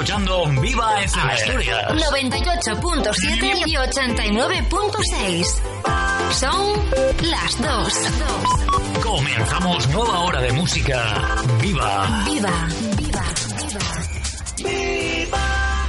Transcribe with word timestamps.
Escuchando 0.00 0.46
Viva 0.62 1.02
FM 1.02 1.32
Asturias. 1.32 1.92
98.7 1.92 3.62
y 3.66 3.74
89.6. 3.74 5.44
Son 6.32 6.90
las 7.30 7.58
dos. 7.60 7.92
Comenzamos 9.02 9.86
nueva 9.88 10.20
hora 10.20 10.40
de 10.40 10.52
música. 10.52 11.04
Viva. 11.60 12.24
Viva, 12.24 12.66
viva, 12.96 13.24
viva. 14.56 15.86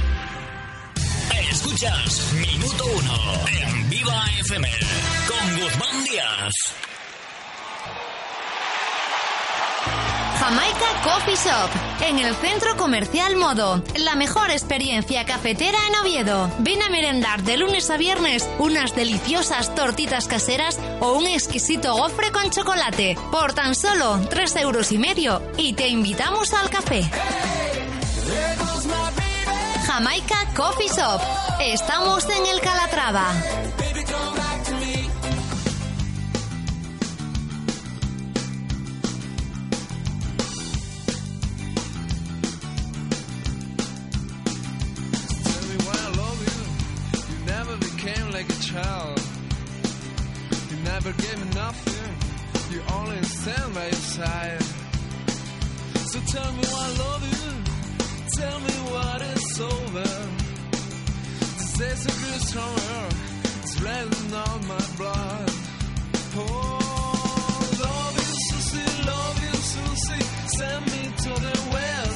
Escuchas 1.50 2.32
Minuto 2.34 2.84
Uno 2.84 3.16
en 3.48 3.88
Viva 3.88 4.26
FM 4.40 4.70
con 5.26 5.58
Guzmán 5.58 6.04
Díaz. 6.04 6.52
Jamaica 10.42 10.86
Coffee 11.04 11.36
Shop, 11.36 11.70
en 12.04 12.18
el 12.18 12.34
Centro 12.34 12.76
Comercial 12.76 13.36
Modo. 13.36 13.80
La 13.94 14.16
mejor 14.16 14.50
experiencia 14.50 15.24
cafetera 15.24 15.78
en 15.86 15.94
Oviedo. 16.00 16.50
Ven 16.58 16.82
a 16.82 16.88
merendar 16.88 17.44
de 17.44 17.56
lunes 17.56 17.88
a 17.90 17.96
viernes 17.96 18.48
unas 18.58 18.92
deliciosas 18.96 19.72
tortitas 19.76 20.26
caseras 20.26 20.80
o 20.98 21.12
un 21.12 21.28
exquisito 21.28 21.94
gofre 21.94 22.32
con 22.32 22.50
chocolate 22.50 23.16
por 23.30 23.52
tan 23.52 23.76
solo 23.76 24.18
tres 24.30 24.56
euros 24.56 24.90
y 24.90 24.98
medio 24.98 25.40
y 25.58 25.74
te 25.74 25.86
invitamos 25.86 26.52
al 26.54 26.68
café. 26.70 27.08
Jamaica 29.86 30.48
Coffee 30.56 30.88
Shop. 30.88 31.20
Estamos 31.60 32.24
en 32.24 32.46
el 32.46 32.60
Calatrava. 32.60 33.32
Child. 48.72 49.20
You 50.70 50.76
never 50.92 51.12
gave 51.12 51.38
me 51.44 51.48
nothing. 51.54 52.10
You 52.72 52.80
only 52.96 53.22
stand 53.22 53.74
by 53.74 53.84
your 53.84 54.06
side. 54.16 54.62
So 56.10 56.18
tell 56.34 56.50
me 56.58 56.64
why 56.72 56.84
I 56.88 56.92
love 57.04 57.22
you. 57.34 57.50
Tell 58.38 58.58
me 58.68 58.74
what 58.92 59.20
is 59.34 59.60
over. 59.72 60.10
This 61.58 61.80
is 61.84 62.00
a 62.12 62.14
good 62.22 62.40
stronger. 62.48 63.04
It's 63.62 63.76
running 63.86 64.32
on 64.46 64.58
my 64.72 64.84
blood. 64.98 65.50
Oh, 66.34 66.78
love 67.86 68.14
you, 68.24 68.32
Susie. 68.48 68.92
Love 69.12 69.36
you, 69.46 69.54
Susie. 69.74 70.24
Send 70.56 70.82
me 70.92 71.02
to 71.24 71.30
the 71.46 71.56
west. 71.74 72.11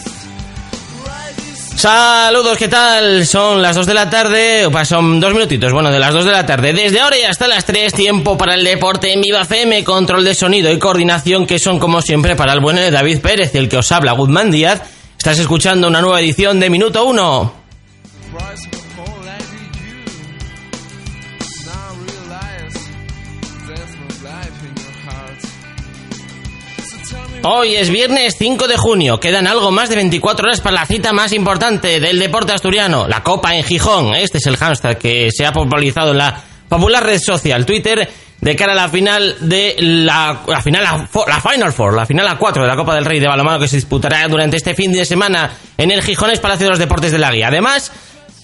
Saludos, 1.77 2.57
¿qué 2.57 2.69
tal? 2.69 3.27
Son 3.27 3.61
las 3.61 3.77
2 3.77 3.87
de 3.87 3.95
la 3.95 4.09
tarde, 4.09 4.67
o 4.67 4.85
son 4.85 5.21
dos 5.21 5.35
minutitos, 5.35 5.73
bueno, 5.73 5.91
de 5.91 5.99
las 5.99 6.13
2 6.13 6.25
de 6.25 6.33
la 6.33 6.47
tarde. 6.47 6.73
Desde 6.73 7.01
ahora 7.01 7.19
y 7.19 7.23
hasta 7.25 7.47
las 7.47 7.67
3, 7.67 7.93
tiempo 7.93 8.39
para 8.39 8.55
el 8.55 8.65
deporte 8.65 9.13
en 9.13 9.21
Viva 9.21 9.43
FM, 9.43 9.85
control 9.85 10.25
de 10.25 10.35
sonido 10.35 10.73
y 10.73 10.79
coordinación 10.79 11.47
que 11.47 11.59
son 11.59 11.79
como 11.79 12.01
siempre 12.01 12.35
para 12.35 12.55
el 12.55 12.61
bueno 12.61 12.81
de 12.81 12.91
David 12.91 13.21
Pérez, 13.21 13.55
el 13.55 13.69
que 13.69 13.77
os 13.77 13.93
habla, 13.93 14.13
Guzmán 14.13 14.51
Díaz. 14.51 14.81
Estás 15.19 15.39
escuchando 15.39 15.89
una 15.89 16.01
nueva 16.01 16.21
edición 16.21 16.59
de 16.59 16.71
Minuto 16.71 17.05
1. 17.05 17.53
Hoy 27.49 27.77
es 27.77 27.91
viernes 27.91 28.35
5 28.37 28.67
de 28.67 28.77
junio, 28.77 29.21
quedan 29.21 29.47
algo 29.47 29.71
más 29.71 29.89
de 29.89 29.95
24 29.95 30.47
horas 30.47 30.61
para 30.61 30.75
la 30.75 30.85
cita 30.85 31.13
más 31.13 31.33
importante 31.33 32.01
del 32.01 32.19
deporte 32.19 32.53
asturiano, 32.53 33.07
la 33.07 33.23
Copa 33.23 33.55
en 33.55 33.63
Gijón. 33.63 34.17
Este 34.17 34.39
es 34.39 34.47
el 34.47 34.57
hashtag 34.57 34.99
que 34.99 35.29
se 35.31 35.47
ha 35.47 35.53
popularizado 35.53 36.11
en 36.11 36.19
la 36.19 36.43
popular 36.69 37.07
red 37.07 37.21
social 37.21 37.65
Twitter 37.65 38.11
de 38.41 38.57
cara 38.57 38.73
a 38.73 38.75
la 38.75 38.89
final 38.89 39.37
de 39.39 39.77
la, 39.79 40.43
la 40.45 40.61
final 40.61 40.83
la, 40.83 41.09
la 41.29 41.41
Final 41.41 41.73
Four, 41.73 41.95
la 41.95 42.05
final 42.05 42.27
a 42.27 42.37
4 42.37 42.63
de 42.65 42.69
la 42.69 42.75
Copa 42.75 42.97
del 42.97 43.05
Rey 43.05 43.21
de 43.21 43.29
balonmano 43.29 43.61
que 43.61 43.69
se 43.69 43.77
disputará 43.77 44.27
durante 44.27 44.57
este 44.57 44.75
fin 44.75 44.91
de 44.91 45.05
semana 45.05 45.53
en 45.79 45.93
el 45.93 46.03
Gijones 46.03 46.41
Palacio 46.41 46.67
de 46.67 46.71
los 46.71 46.81
Deportes 46.81 47.13
de 47.13 47.19
la 47.19 47.31
Guía. 47.31 47.47
Además, 47.47 47.93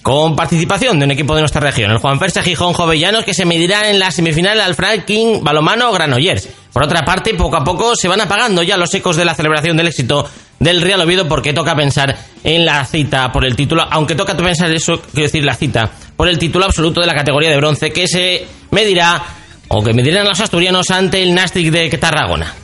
con 0.03 0.35
participación 0.35 0.99
de 0.99 1.05
un 1.05 1.11
equipo 1.11 1.33
de 1.33 1.41
nuestra 1.41 1.61
región, 1.61 1.89
el 1.89 1.97
Juan 1.97 2.19
Ferse 2.19 2.43
Gijón 2.43 2.73
Jovellanos, 2.73 3.23
que 3.23 3.33
se 3.33 3.45
medirá 3.45 3.89
en 3.89 3.99
la 3.99 4.11
semifinal 4.11 4.59
al 4.59 4.75
Franking 4.75 5.41
Balomano 5.41 5.91
Granollers. 5.93 6.49
Por 6.73 6.83
otra 6.83 7.05
parte, 7.05 7.33
poco 7.35 7.55
a 7.55 7.63
poco 7.63 7.95
se 7.95 8.09
van 8.09 8.19
apagando 8.19 8.61
ya 8.63 8.75
los 8.75 8.93
ecos 8.93 9.15
de 9.15 9.23
la 9.23 9.33
celebración 9.33 9.77
del 9.77 9.87
éxito 9.87 10.29
del 10.59 10.81
Real 10.81 10.99
Oviedo 11.01 11.27
porque 11.27 11.53
toca 11.53 11.73
pensar 11.75 12.17
en 12.43 12.65
la 12.65 12.83
cita 12.85 13.31
por 13.31 13.45
el 13.45 13.55
título, 13.55 13.87
aunque 13.89 14.15
toca 14.15 14.35
pensar 14.35 14.69
eso, 14.71 15.01
quiero 15.01 15.27
decir 15.27 15.45
la 15.45 15.55
cita, 15.55 15.89
por 16.17 16.27
el 16.27 16.37
título 16.37 16.65
absoluto 16.65 16.99
de 16.99 17.07
la 17.07 17.15
categoría 17.15 17.49
de 17.49 17.57
bronce 17.57 17.91
que 17.91 18.05
se 18.07 18.45
medirá 18.71 19.23
o 19.69 19.81
que 19.81 19.93
medirán 19.93 20.27
los 20.27 20.39
asturianos 20.39 20.91
ante 20.91 21.23
el 21.23 21.33
Nastic 21.33 21.71
de 21.71 21.89
Tarragona. 21.97 22.62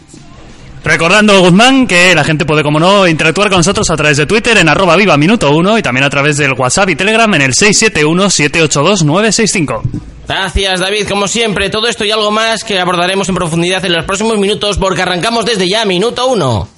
Recordando, 0.84 1.40
Guzmán, 1.42 1.88
que 1.88 2.14
la 2.16 2.24
gente 2.24 2.46
puede, 2.46 2.64
como 2.64 2.80
no, 2.80 3.06
interactuar 3.08 3.50
con 3.50 3.60
nosotros 3.60 3.90
a 3.90 3.98
través 3.98 4.16
de 4.18 4.26
Twitter 4.26 4.58
en 4.58 4.70
arroba 4.70 4.96
viva 4.96 5.18
minuto 5.18 5.52
1 5.52 5.78
y 5.78 5.82
también 5.82 6.06
a 6.06 6.10
través 6.10 6.38
del 6.38 6.54
WhatsApp 6.54 6.90
y 6.90 6.96
Telegram 6.96 7.34
en 7.34 7.42
el 7.42 7.52
671-782-965. 7.54 9.82
Gracias 10.28 10.80
David, 10.80 11.08
como 11.08 11.28
siempre, 11.28 11.72
todo 11.72 11.88
esto 11.88 12.06
y 12.06 12.12
algo 12.12 12.30
más 12.32 12.64
que 12.64 12.80
abordaremos 12.80 13.28
en 13.28 13.36
profundidad 13.36 13.84
en 13.84 13.92
los 13.94 14.06
próximos 14.06 14.38
minutos 14.38 14.78
porque 14.78 15.02
arrancamos 15.02 15.44
desde 15.44 15.68
ya, 15.68 15.84
minuto 15.86 16.28
uno. 16.28 16.70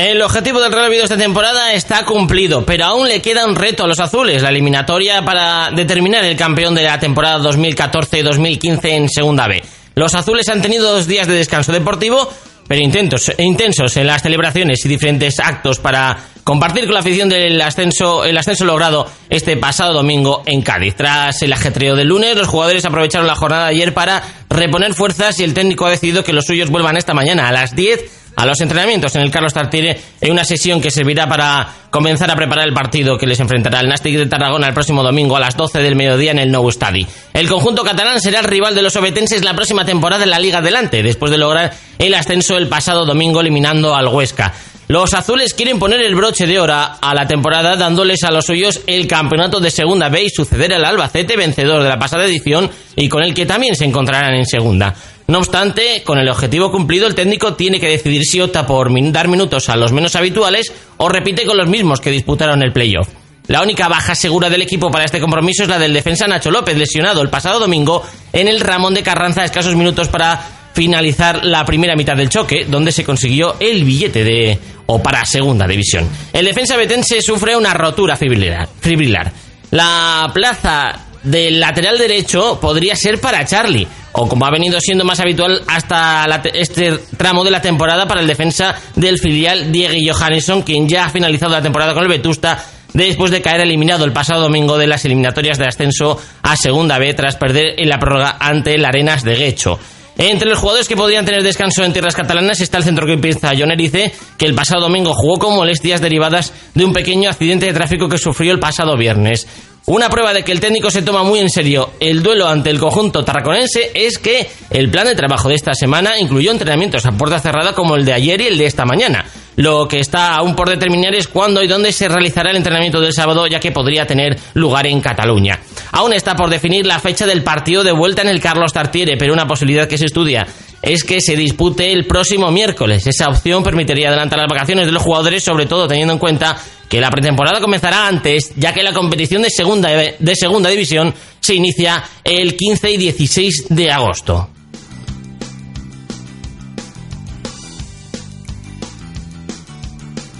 El 0.00 0.22
objetivo 0.22 0.62
del 0.62 0.72
Real 0.72 0.88
Oviedo 0.88 1.04
esta 1.04 1.18
temporada 1.18 1.74
está 1.74 2.06
cumplido, 2.06 2.64
pero 2.64 2.86
aún 2.86 3.06
le 3.06 3.20
queda 3.20 3.44
un 3.44 3.54
reto 3.54 3.84
a 3.84 3.86
los 3.86 4.00
azules, 4.00 4.40
la 4.40 4.48
eliminatoria 4.48 5.22
para 5.26 5.70
determinar 5.76 6.24
el 6.24 6.38
campeón 6.38 6.74
de 6.74 6.84
la 6.84 6.98
temporada 6.98 7.38
2014-2015 7.50 8.84
en 8.92 9.10
Segunda 9.10 9.46
B. 9.46 9.62
Los 9.94 10.14
azules 10.14 10.48
han 10.48 10.62
tenido 10.62 10.90
dos 10.90 11.06
días 11.06 11.26
de 11.26 11.34
descanso 11.34 11.70
deportivo, 11.70 12.32
pero 12.66 12.82
intentos, 12.82 13.30
intensos 13.36 13.94
en 13.98 14.06
las 14.06 14.22
celebraciones 14.22 14.82
y 14.86 14.88
diferentes 14.88 15.38
actos 15.38 15.80
para 15.80 16.16
compartir 16.44 16.86
con 16.86 16.94
la 16.94 17.00
afición 17.00 17.28
del 17.28 17.60
ascenso, 17.60 18.24
el 18.24 18.38
ascenso 18.38 18.64
logrado 18.64 19.06
este 19.28 19.58
pasado 19.58 19.92
domingo 19.92 20.42
en 20.46 20.62
Cádiz. 20.62 20.94
Tras 20.96 21.42
el 21.42 21.52
ajetreo 21.52 21.94
del 21.94 22.08
lunes, 22.08 22.36
los 22.36 22.48
jugadores 22.48 22.86
aprovecharon 22.86 23.26
la 23.26 23.34
jornada 23.34 23.66
de 23.66 23.72
ayer 23.72 23.92
para 23.92 24.22
reponer 24.48 24.94
fuerzas 24.94 25.38
y 25.40 25.44
el 25.44 25.52
técnico 25.52 25.84
ha 25.84 25.90
decidido 25.90 26.24
que 26.24 26.32
los 26.32 26.46
suyos 26.46 26.70
vuelvan 26.70 26.96
esta 26.96 27.12
mañana 27.12 27.48
a 27.48 27.52
las 27.52 27.76
10 27.76 28.20
a 28.40 28.46
los 28.46 28.58
entrenamientos 28.62 29.14
en 29.16 29.20
el 29.20 29.30
Carlos 29.30 29.52
Tartiere 29.52 30.00
en 30.18 30.32
una 30.32 30.44
sesión 30.44 30.80
que 30.80 30.90
servirá 30.90 31.28
para 31.28 31.74
comenzar 31.90 32.30
a 32.30 32.36
preparar 32.36 32.66
el 32.66 32.72
partido 32.72 33.18
que 33.18 33.26
les 33.26 33.38
enfrentará 33.38 33.80
el 33.80 33.88
Nastic 33.88 34.16
de 34.16 34.24
Tarragona 34.24 34.66
el 34.66 34.72
próximo 34.72 35.02
domingo 35.02 35.36
a 35.36 35.40
las 35.40 35.58
12 35.58 35.80
del 35.82 35.94
mediodía 35.94 36.30
en 36.30 36.38
el 36.38 36.50
Nou 36.50 36.72
Stadi. 36.72 37.06
El 37.34 37.48
conjunto 37.48 37.84
catalán 37.84 38.18
será 38.18 38.40
el 38.40 38.46
rival 38.46 38.74
de 38.74 38.80
los 38.80 38.96
obetenses 38.96 39.44
la 39.44 39.52
próxima 39.52 39.84
temporada 39.84 40.24
en 40.24 40.30
la 40.30 40.38
Liga 40.38 40.60
Adelante, 40.60 41.02
después 41.02 41.30
de 41.30 41.36
lograr 41.36 41.74
el 41.98 42.14
ascenso 42.14 42.56
el 42.56 42.68
pasado 42.68 43.04
domingo 43.04 43.42
eliminando 43.42 43.94
al 43.94 44.08
Huesca. 44.08 44.54
Los 44.88 45.12
azules 45.12 45.52
quieren 45.52 45.78
poner 45.78 46.00
el 46.00 46.16
broche 46.16 46.46
de 46.46 46.58
oro 46.58 46.74
a 46.74 47.14
la 47.14 47.24
temporada 47.24 47.76
dándoles 47.76 48.24
a 48.24 48.30
los 48.32 48.46
suyos 48.46 48.80
el 48.88 49.06
campeonato 49.06 49.60
de 49.60 49.70
segunda 49.70 50.08
B 50.08 50.24
y 50.24 50.30
suceder 50.30 50.72
al 50.72 50.84
Albacete 50.84 51.36
vencedor 51.36 51.82
de 51.82 51.88
la 51.90 51.98
pasada 51.98 52.24
edición 52.24 52.68
y 52.96 53.08
con 53.08 53.22
el 53.22 53.32
que 53.32 53.46
también 53.46 53.76
se 53.76 53.84
encontrarán 53.84 54.34
en 54.34 54.46
segunda. 54.46 54.92
No 55.30 55.38
obstante, 55.38 56.02
con 56.02 56.18
el 56.18 56.28
objetivo 56.28 56.72
cumplido, 56.72 57.06
el 57.06 57.14
técnico 57.14 57.54
tiene 57.54 57.78
que 57.78 57.86
decidir 57.86 58.24
si 58.24 58.40
opta 58.40 58.66
por 58.66 58.90
dar 59.12 59.28
minutos 59.28 59.68
a 59.68 59.76
los 59.76 59.92
menos 59.92 60.16
habituales 60.16 60.72
o 60.96 61.08
repite 61.08 61.46
con 61.46 61.56
los 61.56 61.68
mismos 61.68 62.00
que 62.00 62.10
disputaron 62.10 62.64
el 62.64 62.72
playoff. 62.72 63.06
La 63.46 63.62
única 63.62 63.86
baja 63.86 64.16
segura 64.16 64.50
del 64.50 64.62
equipo 64.62 64.90
para 64.90 65.04
este 65.04 65.20
compromiso 65.20 65.62
es 65.62 65.68
la 65.68 65.78
del 65.78 65.94
defensa 65.94 66.26
Nacho 66.26 66.50
López, 66.50 66.76
lesionado 66.76 67.22
el 67.22 67.30
pasado 67.30 67.60
domingo 67.60 68.02
en 68.32 68.48
el 68.48 68.58
Ramón 68.58 68.92
de 68.92 69.04
Carranza 69.04 69.44
escasos 69.44 69.76
minutos 69.76 70.08
para 70.08 70.44
finalizar 70.74 71.44
la 71.44 71.64
primera 71.64 71.94
mitad 71.94 72.16
del 72.16 72.28
choque, 72.28 72.64
donde 72.68 72.90
se 72.90 73.04
consiguió 73.04 73.54
el 73.60 73.84
billete 73.84 74.24
de 74.24 74.58
o 74.86 75.00
para 75.00 75.24
segunda 75.24 75.68
división. 75.68 76.08
El 76.32 76.44
defensa 76.44 76.76
betense 76.76 77.22
sufre 77.22 77.56
una 77.56 77.72
rotura 77.72 78.16
fibrilar. 78.16 78.68
fibrilar. 78.80 79.32
La 79.70 80.28
plaza 80.34 81.06
del 81.22 81.60
lateral 81.60 81.98
derecho 81.98 82.58
podría 82.60 82.96
ser 82.96 83.20
para 83.20 83.44
Charlie, 83.44 83.86
o 84.12 84.28
como 84.28 84.44
ha 84.46 84.50
venido 84.50 84.78
siendo 84.80 85.04
más 85.04 85.20
habitual 85.20 85.62
hasta 85.68 86.26
la 86.26 86.42
te- 86.42 86.60
este 86.60 86.98
tramo 87.16 87.44
de 87.44 87.50
la 87.50 87.62
temporada 87.62 88.06
para 88.08 88.20
el 88.20 88.26
defensa 88.26 88.74
del 88.96 89.18
filial 89.18 89.70
Diego 89.70 89.94
Johannesson, 90.12 90.62
quien 90.62 90.88
ya 90.88 91.04
ha 91.06 91.10
finalizado 91.10 91.52
la 91.52 91.62
temporada 91.62 91.94
con 91.94 92.02
el 92.02 92.08
Vetusta 92.08 92.62
después 92.92 93.30
de 93.30 93.40
caer 93.40 93.60
eliminado 93.60 94.04
el 94.04 94.12
pasado 94.12 94.42
domingo 94.42 94.76
de 94.76 94.88
las 94.88 95.04
eliminatorias 95.04 95.58
de 95.58 95.66
ascenso 95.68 96.20
a 96.42 96.56
Segunda 96.56 96.98
B 96.98 97.14
tras 97.14 97.36
perder 97.36 97.74
en 97.78 97.88
la 97.88 97.98
prórroga 98.00 98.36
ante 98.40 98.74
el 98.74 98.84
Arenas 98.84 99.22
de 99.22 99.36
Guecho. 99.36 99.78
Entre 100.22 100.50
los 100.50 100.58
jugadores 100.58 100.86
que 100.86 100.98
podrían 100.98 101.24
tener 101.24 101.42
descanso 101.42 101.82
en 101.82 101.94
tierras 101.94 102.14
catalanas 102.14 102.60
está 102.60 102.76
el 102.76 102.84
centrocampista 102.84 103.52
John 103.58 103.70
Erice, 103.70 104.12
que 104.36 104.44
el 104.44 104.54
pasado 104.54 104.82
domingo 104.82 105.14
jugó 105.14 105.38
con 105.38 105.56
molestias 105.56 106.02
derivadas 106.02 106.52
de 106.74 106.84
un 106.84 106.92
pequeño 106.92 107.30
accidente 107.30 107.64
de 107.64 107.72
tráfico 107.72 108.06
que 108.06 108.18
sufrió 108.18 108.52
el 108.52 108.60
pasado 108.60 108.98
viernes. 108.98 109.48
Una 109.86 110.10
prueba 110.10 110.34
de 110.34 110.44
que 110.44 110.52
el 110.52 110.60
técnico 110.60 110.90
se 110.90 111.00
toma 111.00 111.22
muy 111.22 111.38
en 111.38 111.48
serio 111.48 111.92
el 112.00 112.22
duelo 112.22 112.46
ante 112.48 112.68
el 112.68 112.78
conjunto 112.78 113.24
tarraconense 113.24 113.92
es 113.94 114.18
que 114.18 114.46
el 114.68 114.90
plan 114.90 115.06
de 115.06 115.14
trabajo 115.14 115.48
de 115.48 115.54
esta 115.54 115.72
semana 115.72 116.18
incluyó 116.20 116.50
entrenamientos 116.50 117.06
a 117.06 117.12
puerta 117.12 117.40
cerrada 117.40 117.72
como 117.72 117.96
el 117.96 118.04
de 118.04 118.12
ayer 118.12 118.42
y 118.42 118.46
el 118.48 118.58
de 118.58 118.66
esta 118.66 118.84
mañana. 118.84 119.24
Lo 119.60 119.86
que 119.86 120.00
está 120.00 120.36
aún 120.36 120.56
por 120.56 120.70
determinar 120.70 121.14
es 121.14 121.28
cuándo 121.28 121.62
y 121.62 121.66
dónde 121.66 121.92
se 121.92 122.08
realizará 122.08 122.50
el 122.50 122.56
entrenamiento 122.56 122.98
del 122.98 123.12
sábado, 123.12 123.46
ya 123.46 123.60
que 123.60 123.72
podría 123.72 124.06
tener 124.06 124.38
lugar 124.54 124.86
en 124.86 125.02
Cataluña. 125.02 125.60
Aún 125.92 126.14
está 126.14 126.34
por 126.34 126.48
definir 126.48 126.86
la 126.86 126.98
fecha 126.98 127.26
del 127.26 127.42
partido 127.42 127.84
de 127.84 127.92
vuelta 127.92 128.22
en 128.22 128.28
el 128.28 128.40
Carlos 128.40 128.72
Tartiere, 128.72 129.18
pero 129.18 129.34
una 129.34 129.46
posibilidad 129.46 129.86
que 129.86 129.98
se 129.98 130.06
estudia 130.06 130.46
es 130.80 131.04
que 131.04 131.20
se 131.20 131.36
dispute 131.36 131.92
el 131.92 132.06
próximo 132.06 132.50
miércoles. 132.50 133.06
Esa 133.06 133.26
opción 133.26 133.62
permitiría 133.62 134.08
adelantar 134.08 134.38
las 134.38 134.48
vacaciones 134.48 134.86
de 134.86 134.92
los 134.92 135.02
jugadores, 135.02 135.44
sobre 135.44 135.66
todo 135.66 135.86
teniendo 135.86 136.14
en 136.14 136.18
cuenta 136.18 136.56
que 136.88 136.98
la 136.98 137.10
pretemporada 137.10 137.60
comenzará 137.60 138.08
antes, 138.08 138.52
ya 138.56 138.72
que 138.72 138.82
la 138.82 138.94
competición 138.94 139.42
de 139.42 139.50
segunda, 139.50 139.90
de 139.90 140.36
segunda 140.36 140.70
división 140.70 141.12
se 141.38 141.54
inicia 141.54 142.02
el 142.24 142.56
15 142.56 142.92
y 142.92 142.96
16 142.96 143.66
de 143.68 143.92
agosto. 143.92 144.48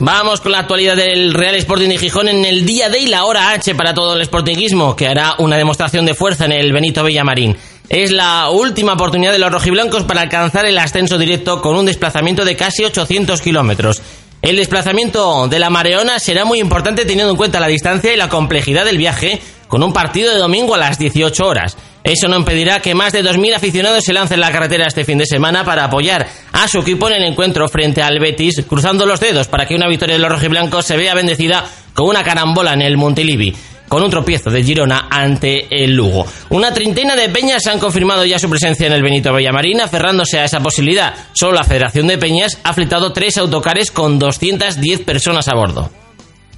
Vamos 0.02 0.40
con 0.40 0.52
la 0.52 0.60
actualidad 0.60 0.96
del 0.96 1.34
Real 1.34 1.54
Sporting 1.56 1.90
de 1.90 1.98
Gijón 1.98 2.26
en 2.26 2.46
el 2.46 2.64
día 2.64 2.88
D 2.88 3.00
y 3.00 3.06
la 3.08 3.26
hora 3.26 3.50
H 3.50 3.74
para 3.74 3.92
todo 3.92 4.16
el 4.16 4.24
sportinguismo, 4.24 4.96
que 4.96 5.06
hará 5.06 5.34
una 5.36 5.58
demostración 5.58 6.06
de 6.06 6.14
fuerza 6.14 6.46
en 6.46 6.52
el 6.52 6.72
Benito 6.72 7.04
Villamarín. 7.04 7.54
Es 7.86 8.10
la 8.10 8.48
última 8.48 8.94
oportunidad 8.94 9.30
de 9.30 9.38
los 9.38 9.52
rojiblancos 9.52 10.04
para 10.04 10.22
alcanzar 10.22 10.64
el 10.64 10.78
ascenso 10.78 11.18
directo 11.18 11.60
con 11.60 11.76
un 11.76 11.84
desplazamiento 11.84 12.46
de 12.46 12.56
casi 12.56 12.82
800 12.82 13.42
kilómetros. 13.42 14.00
El 14.40 14.56
desplazamiento 14.56 15.48
de 15.48 15.58
la 15.58 15.68
Mareona 15.68 16.18
será 16.18 16.46
muy 16.46 16.60
importante 16.60 17.04
teniendo 17.04 17.32
en 17.32 17.36
cuenta 17.36 17.60
la 17.60 17.66
distancia 17.66 18.14
y 18.14 18.16
la 18.16 18.30
complejidad 18.30 18.86
del 18.86 18.96
viaje, 18.96 19.38
con 19.70 19.84
un 19.84 19.92
partido 19.92 20.32
de 20.32 20.38
domingo 20.38 20.74
a 20.74 20.78
las 20.78 20.98
18 20.98 21.46
horas. 21.46 21.76
Eso 22.02 22.26
no 22.26 22.36
impedirá 22.36 22.80
que 22.80 22.94
más 22.94 23.12
de 23.12 23.22
2.000 23.22 23.54
aficionados 23.54 24.04
se 24.04 24.12
lancen 24.12 24.40
la 24.40 24.50
carretera 24.50 24.88
este 24.88 25.04
fin 25.04 25.16
de 25.16 25.26
semana 25.26 25.64
para 25.64 25.84
apoyar 25.84 26.26
a 26.52 26.66
su 26.66 26.80
equipo 26.80 27.08
en 27.08 27.14
el 27.14 27.24
encuentro 27.24 27.68
frente 27.68 28.02
al 28.02 28.18
Betis, 28.18 28.64
cruzando 28.68 29.06
los 29.06 29.20
dedos 29.20 29.46
para 29.46 29.66
que 29.66 29.76
una 29.76 29.88
victoria 29.88 30.16
de 30.16 30.20
los 30.20 30.30
rojiblancos 30.30 30.84
se 30.84 30.96
vea 30.96 31.14
bendecida 31.14 31.64
con 31.94 32.08
una 32.08 32.24
carambola 32.24 32.72
en 32.74 32.82
el 32.82 32.96
Montilivi 32.96 33.54
con 33.88 34.04
un 34.04 34.10
tropiezo 34.10 34.50
de 34.50 34.62
Girona 34.62 35.08
ante 35.10 35.66
el 35.82 35.96
Lugo. 35.96 36.24
Una 36.50 36.72
treintena 36.72 37.16
de 37.16 37.28
peñas 37.28 37.66
han 37.66 37.80
confirmado 37.80 38.24
ya 38.24 38.38
su 38.38 38.48
presencia 38.48 38.86
en 38.86 38.92
el 38.92 39.02
Benito 39.02 39.34
Villamarín, 39.34 39.80
aferrándose 39.80 40.38
a 40.38 40.44
esa 40.44 40.60
posibilidad. 40.60 41.12
Solo 41.32 41.54
la 41.54 41.64
Federación 41.64 42.06
de 42.06 42.16
Peñas 42.16 42.58
ha 42.62 42.72
fletado 42.72 43.12
tres 43.12 43.36
autocares 43.36 43.90
con 43.90 44.20
210 44.20 45.00
personas 45.00 45.48
a 45.48 45.56
bordo. 45.56 45.90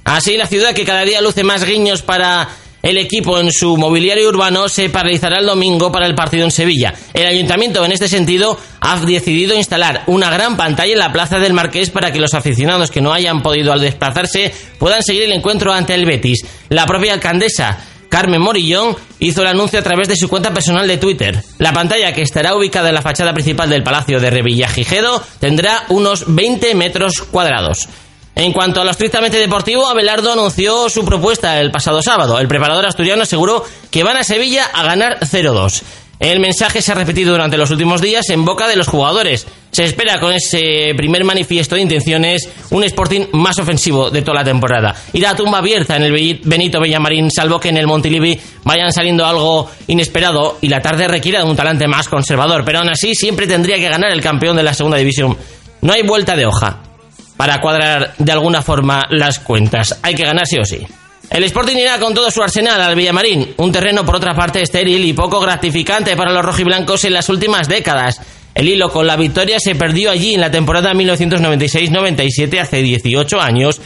Así, 0.03 0.37
la 0.37 0.45
ciudad 0.45 0.75
que 0.75 0.85
cada 0.85 1.05
día 1.05 1.21
luce 1.21 1.43
más 1.43 1.65
guiños 1.65 2.03
para 2.03 2.49
el 2.83 2.97
equipo 2.97 3.39
en 3.39 3.51
su 3.51 3.77
mobiliario 3.77 4.27
urbano 4.27 4.67
se 4.67 4.89
paralizará 4.89 5.39
el 5.39 5.45
domingo 5.45 5.91
para 5.91 6.05
el 6.05 6.15
partido 6.15 6.43
en 6.43 6.51
Sevilla. 6.51 6.93
El 7.13 7.25
ayuntamiento, 7.25 7.83
en 7.83 7.93
este 7.93 8.09
sentido, 8.09 8.59
ha 8.81 8.99
decidido 8.99 9.55
instalar 9.55 10.03
una 10.07 10.29
gran 10.29 10.57
pantalla 10.57 10.91
en 10.91 10.99
la 10.99 11.13
plaza 11.13 11.39
del 11.39 11.53
Marqués 11.53 11.89
para 11.89 12.11
que 12.11 12.19
los 12.19 12.33
aficionados 12.33 12.91
que 12.91 12.99
no 12.99 13.13
hayan 13.13 13.41
podido 13.41 13.71
al 13.71 13.79
desplazarse 13.79 14.53
puedan 14.77 15.01
seguir 15.01 15.23
el 15.23 15.31
encuentro 15.31 15.71
ante 15.71 15.95
el 15.95 16.05
Betis. 16.05 16.45
La 16.67 16.85
propia 16.85 17.13
alcaldesa 17.13 17.79
Carmen 18.09 18.41
Morillón 18.41 18.95
hizo 19.19 19.41
el 19.41 19.47
anuncio 19.47 19.79
a 19.79 19.83
través 19.83 20.09
de 20.09 20.17
su 20.17 20.27
cuenta 20.27 20.53
personal 20.53 20.85
de 20.85 20.97
Twitter. 20.97 21.41
La 21.59 21.71
pantalla, 21.71 22.13
que 22.13 22.21
estará 22.21 22.53
ubicada 22.53 22.89
en 22.89 22.95
la 22.95 23.01
fachada 23.01 23.33
principal 23.33 23.69
del 23.69 23.81
Palacio 23.81 24.19
de 24.19 24.29
Revillagigedo, 24.29 25.23
tendrá 25.39 25.85
unos 25.87 26.25
20 26.27 26.75
metros 26.75 27.23
cuadrados. 27.23 27.87
En 28.35 28.51
cuanto 28.51 28.81
a 28.81 28.83
lo 28.83 28.89
estrictamente 28.89 29.37
deportivo, 29.37 29.87
Abelardo 29.87 30.33
anunció 30.33 30.89
su 30.89 31.05
propuesta 31.05 31.59
el 31.59 31.69
pasado 31.69 32.01
sábado. 32.01 32.39
El 32.39 32.47
preparador 32.47 32.85
asturiano 32.85 33.23
aseguró 33.23 33.63
que 33.91 34.03
van 34.03 34.17
a 34.17 34.23
Sevilla 34.23 34.65
a 34.73 34.83
ganar 34.83 35.19
0-2. 35.19 35.83
El 36.19 36.39
mensaje 36.39 36.81
se 36.81 36.91
ha 36.91 36.95
repetido 36.95 37.33
durante 37.33 37.57
los 37.57 37.69
últimos 37.69 38.01
días 38.01 38.29
en 38.29 38.45
boca 38.45 38.67
de 38.67 38.75
los 38.75 38.87
jugadores. 38.87 39.45
Se 39.71 39.83
espera 39.83 40.19
con 40.19 40.33
ese 40.33 40.93
primer 40.95 41.25
manifiesto 41.25 41.75
de 41.75 41.81
intenciones 41.81 42.49
un 42.71 42.83
Sporting 42.83 43.25
más 43.33 43.59
ofensivo 43.59 44.09
de 44.09 44.21
toda 44.21 44.39
la 44.39 44.43
temporada. 44.43 44.95
Irá 45.11 45.31
a 45.31 45.35
tumba 45.35 45.59
abierta 45.59 45.95
en 45.97 46.03
el 46.03 46.39
Benito 46.43 46.79
Villamarín, 46.79 47.29
salvo 47.29 47.59
que 47.59 47.69
en 47.69 47.77
el 47.77 47.87
Montilivi 47.87 48.39
vayan 48.63 48.91
saliendo 48.91 49.25
algo 49.25 49.69
inesperado 49.87 50.57
y 50.61 50.69
la 50.69 50.81
tarde 50.81 51.07
requiera 51.07 51.39
de 51.39 51.45
un 51.49 51.55
talante 51.55 51.87
más 51.87 52.07
conservador. 52.07 52.63
Pero 52.65 52.79
aún 52.79 52.89
así 52.89 53.13
siempre 53.13 53.45
tendría 53.45 53.75
que 53.75 53.89
ganar 53.89 54.11
el 54.11 54.21
campeón 54.21 54.55
de 54.55 54.63
la 54.63 54.73
segunda 54.73 54.97
división. 54.97 55.37
No 55.81 55.93
hay 55.93 56.03
vuelta 56.03 56.35
de 56.35 56.45
hoja 56.45 56.92
para 57.37 57.59
cuadrar 57.61 58.13
de 58.17 58.31
alguna 58.31 58.61
forma 58.61 59.05
las 59.09 59.39
cuentas. 59.39 59.99
Hay 60.01 60.15
que 60.15 60.25
ganar 60.25 60.45
sí 60.45 60.57
o 60.57 60.65
sí. 60.65 60.85
El 61.29 61.43
Sporting 61.45 61.77
irá 61.77 61.99
con 61.99 62.13
todo 62.13 62.29
su 62.29 62.43
arsenal 62.43 62.79
al 62.79 62.95
Villamarín, 62.95 63.55
un 63.57 63.71
terreno 63.71 64.05
por 64.05 64.17
otra 64.17 64.35
parte 64.35 64.61
estéril 64.61 65.03
y 65.03 65.13
poco 65.13 65.39
gratificante 65.39 66.15
para 66.15 66.31
los 66.31 66.45
rojiblancos 66.45 67.05
en 67.05 67.13
las 67.13 67.29
últimas 67.29 67.67
décadas. 67.67 68.21
El 68.53 68.69
hilo 68.69 68.91
con 68.91 69.07
la 69.07 69.15
victoria 69.15 69.57
se 69.59 69.73
perdió 69.73 70.11
allí 70.11 70.35
en 70.35 70.41
la 70.41 70.51
temporada 70.51 70.93
1996-97 70.93 72.59
hace 72.59 72.81
18 72.83 73.41
años 73.41 73.81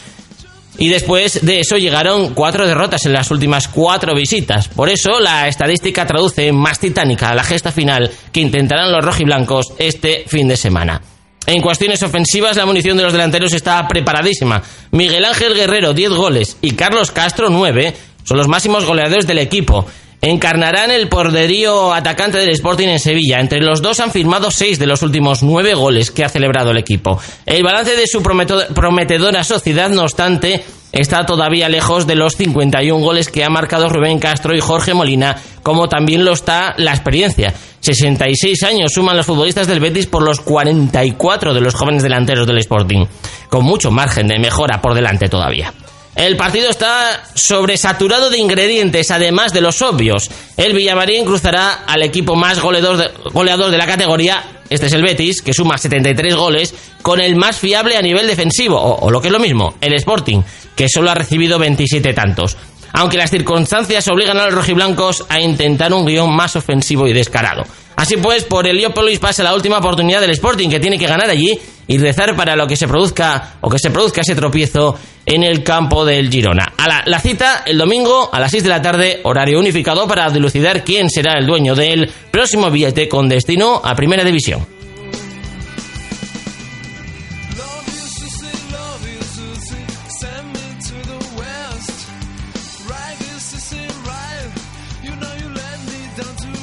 y 0.77 0.89
después 0.89 1.45
de 1.45 1.61
eso 1.61 1.77
llegaron 1.77 2.33
cuatro 2.33 2.67
derrotas 2.67 3.05
en 3.05 3.13
las 3.13 3.31
últimas 3.31 3.67
cuatro 3.67 4.13
visitas. 4.13 4.67
Por 4.67 4.89
eso 4.89 5.19
la 5.19 5.47
estadística 5.47 6.05
traduce 6.05 6.51
más 6.51 6.79
titánica 6.79 7.33
la 7.33 7.43
gesta 7.43 7.71
final 7.71 8.11
que 8.31 8.41
intentarán 8.41 8.91
los 8.91 9.03
rojiblancos 9.03 9.73
este 9.79 10.25
fin 10.27 10.47
de 10.47 10.57
semana. 10.57 11.01
En 11.47 11.61
cuestiones 11.61 12.03
ofensivas, 12.03 12.57
la 12.57 12.65
munición 12.65 12.97
de 12.97 13.03
los 13.03 13.13
delanteros 13.13 13.53
está 13.53 13.87
preparadísima. 13.87 14.61
Miguel 14.91 15.23
Ángel 15.23 15.53
Guerrero, 15.53 15.93
10 15.93 16.09
goles, 16.11 16.57
y 16.61 16.71
Carlos 16.71 17.11
Castro, 17.11 17.49
9, 17.49 17.95
son 18.25 18.37
los 18.37 18.49
máximos 18.49 18.83
goleadores 18.83 19.25
del 19.25 19.39
equipo. 19.39 19.85
Encarnarán 20.21 20.91
el 20.91 21.07
poderío 21.07 21.93
atacante 21.93 22.37
del 22.37 22.49
Sporting 22.49 22.89
en 22.89 22.99
Sevilla. 22.99 23.39
Entre 23.39 23.61
los 23.61 23.81
dos 23.81 24.01
han 24.01 24.11
firmado 24.11 24.51
6 24.51 24.77
de 24.77 24.87
los 24.87 25.03
últimos 25.03 25.41
9 25.41 25.73
goles 25.73 26.11
que 26.11 26.25
ha 26.25 26.29
celebrado 26.29 26.71
el 26.71 26.79
equipo. 26.79 27.17
El 27.45 27.63
balance 27.63 27.95
de 27.95 28.07
su 28.07 28.21
prometedora 28.21 29.45
sociedad, 29.45 29.89
no 29.89 30.01
obstante, 30.01 30.65
está 30.91 31.25
todavía 31.25 31.69
lejos 31.69 32.07
de 32.07 32.15
los 32.15 32.35
51 32.35 33.03
goles 33.03 33.29
que 33.29 33.43
ha 33.43 33.49
marcado 33.49 33.89
Rubén 33.89 34.19
Castro 34.19 34.55
y 34.55 34.59
Jorge 34.59 34.93
Molina, 34.93 35.35
como 35.63 35.89
también 35.89 36.25
lo 36.25 36.33
está 36.33 36.73
la 36.77 36.91
experiencia. 36.91 37.53
66 37.79 38.63
años 38.63 38.91
suman 38.93 39.17
los 39.17 39.25
futbolistas 39.25 39.67
del 39.67 39.79
Betis 39.79 40.07
por 40.07 40.23
los 40.23 40.41
44 40.41 41.53
de 41.53 41.61
los 41.61 41.75
jóvenes 41.75 42.03
delanteros 42.03 42.47
del 42.47 42.57
Sporting, 42.57 43.05
con 43.49 43.63
mucho 43.63 43.91
margen 43.91 44.27
de 44.27 44.39
mejora 44.39 44.81
por 44.81 44.93
delante 44.93 45.29
todavía. 45.29 45.73
El 46.17 46.35
partido 46.35 46.71
está 46.71 47.25
sobresaturado 47.35 48.31
de 48.31 48.39
ingredientes, 48.39 49.11
además 49.11 49.53
de 49.53 49.61
los 49.61 49.83
obvios. 49.83 50.31
El 50.57 50.73
Villamarín 50.73 51.23
cruzará 51.23 51.83
al 51.85 52.01
equipo 52.01 52.35
más 52.35 52.59
goleador 52.59 53.71
de, 53.71 53.77
la 53.77 53.85
categoría, 53.85 54.43
este 54.67 54.87
es 54.87 54.93
el 54.93 55.03
Betis, 55.03 55.43
que 55.43 55.53
suma 55.53 55.77
73 55.77 56.35
goles, 56.35 56.73
con 57.03 57.21
el 57.21 57.35
más 57.35 57.57
fiable 57.57 57.97
a 57.97 58.01
nivel 58.01 58.25
defensivo, 58.25 58.77
o, 58.81 59.05
o 59.05 59.11
lo 59.11 59.21
que 59.21 59.27
es 59.27 59.31
lo 59.31 59.39
mismo, 59.39 59.75
el 59.79 59.93
Sporting, 59.93 60.41
que 60.75 60.89
solo 60.89 61.11
ha 61.11 61.13
recibido 61.13 61.59
27 61.59 62.11
tantos 62.15 62.57
aunque 62.93 63.17
las 63.17 63.29
circunstancias 63.29 64.07
obligan 64.07 64.37
a 64.37 64.45
los 64.45 64.53
rojiblancos 64.53 65.25
a 65.29 65.39
intentar 65.39 65.93
un 65.93 66.05
guion 66.05 66.35
más 66.35 66.55
ofensivo 66.55 67.07
y 67.07 67.13
descarado. 67.13 67.63
Así 67.95 68.17
pues, 68.17 68.43
por 68.43 68.67
Heliópolis 68.67 69.17
pasa 69.17 69.41
la 69.43 69.55
última 69.55 69.79
oportunidad 69.79 70.21
del 70.21 70.29
Sporting, 70.29 70.69
que 70.69 70.79
tiene 70.79 70.99
que 70.99 71.07
ganar 71.07 71.29
allí 71.29 71.57
y 71.87 71.97
rezar 71.97 72.35
para 72.35 72.55
lo 72.55 72.67
que 72.67 72.75
se 72.75 72.87
produzca 72.87 73.55
o 73.61 73.69
que 73.69 73.79
se 73.79 73.89
produzca 73.89 74.21
ese 74.21 74.35
tropiezo 74.35 74.95
en 75.25 75.43
el 75.43 75.63
campo 75.63 76.05
del 76.05 76.29
Girona. 76.29 76.73
A 76.77 77.05
la, 77.07 77.19
cita 77.19 77.63
el 77.65 77.77
domingo 77.77 78.29
a 78.31 78.39
las 78.39 78.51
6 78.51 78.63
de 78.63 78.69
la 78.69 78.81
tarde, 78.83 79.19
horario 79.23 79.59
unificado 79.59 80.07
para 80.07 80.29
dilucidar 80.29 80.83
quién 80.83 81.09
será 81.09 81.39
el 81.39 81.47
dueño 81.47 81.73
del 81.73 82.07
próximo 82.29 82.69
billete 82.69 83.09
con 83.09 83.27
destino 83.27 83.81
a 83.83 83.95
Primera 83.95 84.23
División. 84.23 84.76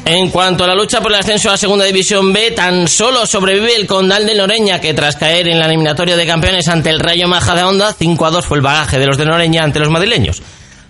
En 0.07 0.29
cuanto 0.31 0.65
a 0.65 0.67
la 0.67 0.75
lucha 0.75 1.01
por 1.01 1.13
el 1.13 1.19
ascenso 1.19 1.51
a 1.51 1.57
Segunda 1.57 1.87
División 1.87 2.31
B, 2.31 2.51
tan 2.51 2.89
solo 2.89 3.25
sobrevive 3.25 3.75
el 3.75 3.87
Condal 3.87 4.27
de 4.27 4.35
Noreña, 4.35 4.79
que 4.79 4.93
tras 4.93 5.17
caer 5.17 5.49
en 5.49 5.59
la 5.59 5.65
eliminatoria 5.65 6.15
de 6.15 6.27
campeones 6.27 6.69
ante 6.69 6.91
el 6.91 7.01
Rayo 7.01 7.27
Maja 7.27 7.55
de 7.55 7.63
Onda, 7.63 7.95
5 7.99 8.27
a 8.27 8.31
2 8.31 8.45
fue 8.45 8.59
el 8.59 8.63
bagaje 8.63 8.99
de 8.99 9.07
los 9.07 9.17
de 9.17 9.25
Noreña 9.25 9.65
ante 9.65 9.79
los 9.79 9.89
madrileños. 9.89 10.43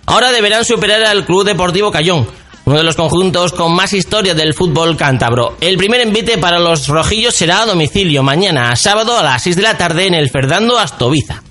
Ahora 0.05 0.33
deberán 0.33 0.65
superar 0.65 1.01
al 1.03 1.25
Club 1.25 1.45
Deportivo 1.45 1.91
Cayón, 1.91 2.27
uno 2.65 2.77
de 2.77 2.83
los 2.83 2.97
conjuntos 2.97 3.53
con 3.53 3.73
más 3.73 3.93
historia 3.93 4.35
del 4.35 4.53
fútbol 4.53 4.97
cántabro. 4.97 5.55
El 5.61 5.77
primer 5.77 6.01
envite 6.01 6.37
para 6.37 6.59
los 6.59 6.89
rojillos 6.89 7.33
será 7.33 7.61
a 7.61 7.65
domicilio 7.67 8.21
mañana, 8.21 8.75
sábado 8.75 9.17
a 9.17 9.23
las 9.23 9.43
6 9.43 9.55
de 9.55 9.61
la 9.61 9.77
tarde 9.77 10.07
en 10.07 10.15
el 10.15 10.29
Fernando 10.29 10.77
Astoviza. 10.77 11.44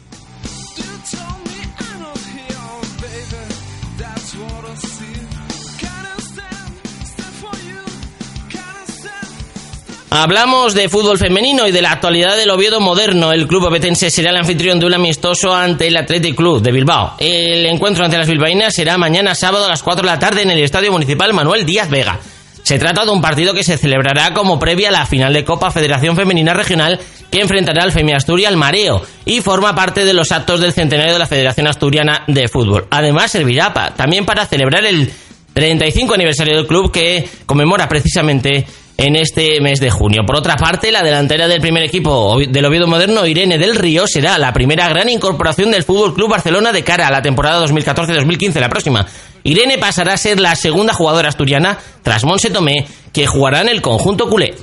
Hablamos 10.17 10.75
de 10.75 10.89
fútbol 10.89 11.19
femenino 11.19 11.67
y 11.67 11.73
de 11.73 11.83
la 11.83 11.91
actualidad 11.91 12.37
del 12.37 12.49
Oviedo 12.51 12.79
moderno. 12.79 13.33
El 13.33 13.49
club 13.49 13.65
obetense 13.65 14.11
será 14.11 14.31
el 14.31 14.37
anfitrión 14.37 14.79
de 14.79 14.87
un 14.87 14.95
amistoso 14.95 15.53
ante 15.53 15.89
el 15.89 15.97
Athletic 15.97 16.37
Club 16.37 16.63
de 16.63 16.71
Bilbao. 16.71 17.15
El 17.19 17.67
encuentro 17.67 18.05
ante 18.05 18.17
las 18.17 18.29
bilbaínas 18.29 18.73
será 18.73 18.97
mañana 18.97 19.35
sábado 19.35 19.67
a 19.67 19.71
las 19.71 19.83
4 19.83 20.03
de 20.03 20.13
la 20.13 20.21
tarde 20.21 20.43
en 20.43 20.53
el 20.53 20.63
Estadio 20.63 20.93
Municipal 20.93 21.35
Manuel 21.35 21.67
Díaz 21.67 21.91
Vega. 21.91 22.21
Se 22.63 22.79
trata 22.79 23.05
de 23.05 23.11
un 23.11 23.21
partido 23.21 23.55
que 23.55 23.65
se 23.65 23.77
celebrará 23.77 24.33
como 24.35 24.57
previa 24.61 24.91
a 24.91 24.93
la 24.93 25.05
final 25.05 25.33
de 25.33 25.45
Copa 25.45 25.73
Federación 25.73 26.15
Femenina 26.15 26.55
Regional 26.55 27.01
que 27.29 27.41
enfrentará 27.41 27.83
al 27.83 27.91
Femi 27.91 28.13
Asturia 28.13 28.49
al 28.49 28.57
Mareo 28.57 29.03
y 29.25 29.41
forma 29.41 29.75
parte 29.75 30.05
de 30.05 30.15
los 30.15 30.31
actos 30.31 30.61
del 30.61 30.73
centenario 30.73 31.15
de 31.15 31.19
la 31.19 31.27
Federación 31.27 31.67
Asturiana 31.67 32.23
de 32.29 32.47
Fútbol. 32.47 32.87
Además 32.89 33.33
servirá 33.33 33.75
también 33.97 34.25
para 34.25 34.47
celebrar 34.47 34.85
el 34.85 35.11
35 35.55 36.15
aniversario 36.15 36.57
del 36.57 36.69
club 36.69 36.93
que 36.93 37.29
conmemora 37.47 37.89
precisamente 37.89 38.65
en 38.97 39.17
este 39.17 39.61
mes 39.61 39.81
de 39.81 39.91
junio. 39.91 40.23
Por 40.27 40.37
otra 40.37 40.57
parte, 40.57 40.93
la 40.93 41.03
delantera 41.03 41.49
del 41.49 41.61
primer 41.61 41.83
equipo 41.83 42.39
del 42.39 42.65
Oviedo 42.65 42.87
Moderno, 42.87 43.27
Irene 43.27 43.59
del 43.59 43.75
Río, 43.75 44.07
será 44.07 44.39
la 44.39 44.53
primera 44.53 44.89
gran 44.89 45.09
incorporación 45.09 45.71
del 45.71 45.83
Fútbol 45.83 46.15
Club 46.15 46.31
Barcelona 46.31 46.73
de 46.73 46.85
cara 46.85 47.09
a 47.09 47.11
la 47.11 47.23
temporada 47.23 47.65
2014-2015, 47.67 48.61
la 48.61 48.69
próxima. 48.69 49.07
Irene 49.43 49.79
pasará 49.79 50.15
a 50.15 50.19
ser 50.19 50.41
la 50.41 50.55
segunda 50.57 50.95
jugadora 50.95 51.29
asturiana 51.29 51.79
tras 52.03 52.25
Monse 52.25 52.51
Tomé, 52.51 52.87
que 53.13 53.27
jugará 53.27 53.61
en 53.61 53.69
el 53.69 53.83
conjunto 53.83 54.29
culé. 54.29 54.55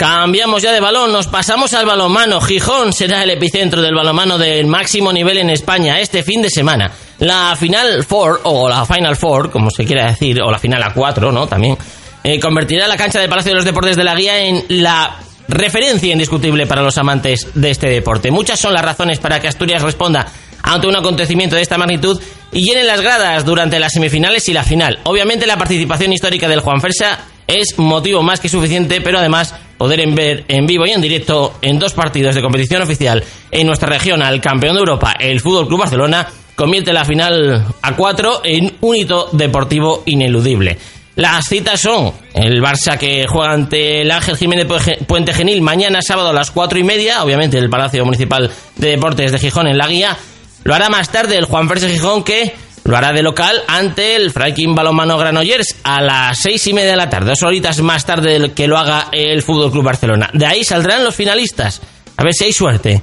Cambiamos 0.00 0.62
ya 0.62 0.72
de 0.72 0.80
balón, 0.80 1.12
nos 1.12 1.26
pasamos 1.26 1.74
al 1.74 1.84
balonmano. 1.84 2.40
Gijón 2.40 2.94
será 2.94 3.22
el 3.22 3.28
epicentro 3.28 3.82
del 3.82 3.94
balonmano 3.94 4.38
del 4.38 4.66
máximo 4.66 5.12
nivel 5.12 5.36
en 5.36 5.50
España 5.50 6.00
este 6.00 6.22
fin 6.22 6.40
de 6.40 6.48
semana. 6.48 6.90
La 7.20 7.54
Final 7.56 8.04
Four, 8.04 8.40
o 8.44 8.68
la 8.68 8.84
Final 8.84 9.16
Four, 9.16 9.50
como 9.50 9.70
se 9.70 9.84
quiera 9.84 10.06
decir, 10.06 10.40
o 10.42 10.50
la 10.50 10.58
Final 10.58 10.82
A4, 10.82 11.32
¿no? 11.32 11.46
También, 11.46 11.76
eh, 12.24 12.40
convertirá 12.40 12.86
la 12.86 12.96
cancha 12.96 13.20
del 13.20 13.28
Palacio 13.28 13.52
de 13.52 13.56
los 13.56 13.64
Deportes 13.64 13.96
de 13.96 14.04
la 14.04 14.14
Guía 14.14 14.42
en 14.42 14.64
la 14.68 15.16
referencia 15.48 16.12
indiscutible 16.12 16.66
para 16.66 16.82
los 16.82 16.96
amantes 16.98 17.48
de 17.54 17.70
este 17.70 17.88
deporte. 17.88 18.30
Muchas 18.30 18.58
son 18.58 18.72
las 18.72 18.84
razones 18.84 19.18
para 19.18 19.40
que 19.40 19.48
Asturias 19.48 19.82
responda 19.82 20.26
ante 20.62 20.86
un 20.86 20.96
acontecimiento 20.96 21.56
de 21.56 21.62
esta 21.62 21.78
magnitud 21.78 22.20
y 22.52 22.62
llenen 22.62 22.86
las 22.86 23.00
gradas 23.00 23.44
durante 23.44 23.80
las 23.80 23.92
semifinales 23.92 24.48
y 24.48 24.52
la 24.52 24.62
final. 24.62 25.00
Obviamente 25.04 25.46
la 25.46 25.56
participación 25.56 26.12
histórica 26.12 26.48
del 26.48 26.60
Juan 26.60 26.80
Fersa 26.80 27.18
es 27.46 27.78
motivo 27.78 28.22
más 28.22 28.40
que 28.40 28.48
suficiente, 28.48 29.00
pero 29.00 29.18
además 29.18 29.54
poder 29.76 30.06
ver 30.14 30.44
en 30.48 30.66
vivo 30.66 30.86
y 30.86 30.90
en 30.90 31.00
directo 31.00 31.54
en 31.62 31.78
dos 31.78 31.94
partidos 31.94 32.34
de 32.34 32.42
competición 32.42 32.82
oficial 32.82 33.24
en 33.50 33.66
nuestra 33.66 33.88
región 33.88 34.22
al 34.22 34.40
campeón 34.40 34.74
de 34.74 34.80
Europa, 34.80 35.14
el 35.18 35.40
Fútbol 35.40 35.66
Club 35.66 35.80
Barcelona, 35.80 36.28
convierte 36.54 36.92
la 36.92 37.04
final 37.04 37.66
a 37.82 37.96
cuatro 37.96 38.40
en 38.44 38.76
un 38.80 38.96
hito 38.96 39.28
deportivo 39.32 40.02
ineludible. 40.06 40.78
Las 41.16 41.46
citas 41.46 41.80
son 41.80 42.12
el 42.34 42.62
Barça 42.62 42.96
que 42.96 43.26
juega 43.26 43.52
ante 43.52 44.00
el 44.00 44.10
Ángel 44.10 44.36
Jiménez 44.36 44.66
Puente 45.06 45.34
Genil 45.34 45.60
mañana 45.60 46.00
sábado 46.00 46.30
a 46.30 46.32
las 46.32 46.50
cuatro 46.50 46.78
y 46.78 46.84
media, 46.84 47.22
obviamente 47.22 47.58
el 47.58 47.68
Palacio 47.68 48.04
Municipal 48.04 48.50
de 48.76 48.88
Deportes 48.90 49.32
de 49.32 49.38
Gijón 49.38 49.66
en 49.66 49.76
la 49.76 49.86
guía. 49.86 50.16
Lo 50.64 50.74
hará 50.74 50.88
más 50.88 51.10
tarde 51.10 51.36
el 51.36 51.46
Juan 51.46 51.68
Ferse 51.68 51.90
Gijón 51.90 52.22
que 52.22 52.54
lo 52.84 52.96
hará 52.96 53.12
de 53.12 53.22
local 53.22 53.62
ante 53.68 54.16
el 54.16 54.30
Franklin 54.30 54.74
Balomano 54.74 55.18
Granollers 55.18 55.76
a 55.82 56.00
las 56.00 56.38
seis 56.38 56.66
y 56.66 56.72
media 56.72 56.92
de 56.92 56.96
la 56.96 57.10
tarde, 57.10 57.30
dos 57.30 57.42
horitas 57.42 57.80
más 57.80 58.06
tarde 58.06 58.38
de 58.38 58.52
que 58.52 58.66
lo 58.66 58.78
haga 58.78 59.08
el 59.12 59.42
Fútbol 59.42 59.70
Club 59.70 59.84
Barcelona. 59.84 60.30
De 60.32 60.46
ahí 60.46 60.64
saldrán 60.64 61.04
los 61.04 61.14
finalistas. 61.14 61.80
A 62.16 62.24
ver 62.24 62.32
si 62.34 62.44
hay 62.44 62.52
suerte. 62.52 63.02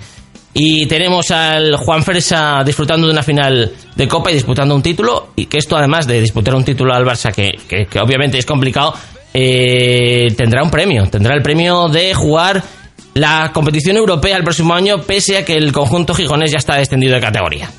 Y 0.60 0.88
tenemos 0.88 1.30
al 1.30 1.76
Juan 1.76 2.02
Fersa 2.04 2.64
disfrutando 2.66 3.06
de 3.06 3.14
una 3.14 3.22
final 3.22 3.72
de 3.96 4.08
Copa 4.08 4.32
y 4.32 4.34
disputando 4.34 4.74
un 4.74 4.82
título. 4.82 5.30
Y 5.36 5.46
que 5.46 5.60
esto, 5.60 5.78
además 5.78 6.08
de 6.08 6.20
disputar 6.20 6.56
un 6.56 6.64
título 6.64 6.94
al 6.96 7.06
Barça, 7.06 7.32
que, 7.32 7.52
que- 7.70 7.86
que 7.86 8.00
obviamente 8.00 8.40
es 8.40 8.46
complicado, 8.46 8.94
eh, 9.34 10.28
tendrá 10.36 10.64
un 10.64 10.72
premio. 10.72 11.06
Tendrá 11.12 11.36
el 11.36 11.44
premio 11.44 11.88
de 11.90 12.14
jugar 12.16 12.64
la 13.14 13.52
competición 13.54 13.98
europea 13.98 14.36
el 14.36 14.44
próximo 14.44 14.74
año, 14.74 15.02
pese 15.04 15.38
a 15.38 15.46
que 15.46 15.56
el 15.58 15.72
conjunto 15.72 16.16
gijonés 16.16 16.52
ya 16.52 16.58
está 16.58 16.76
descendido 16.78 17.14
de 17.14 17.22
categoría. 17.22 17.70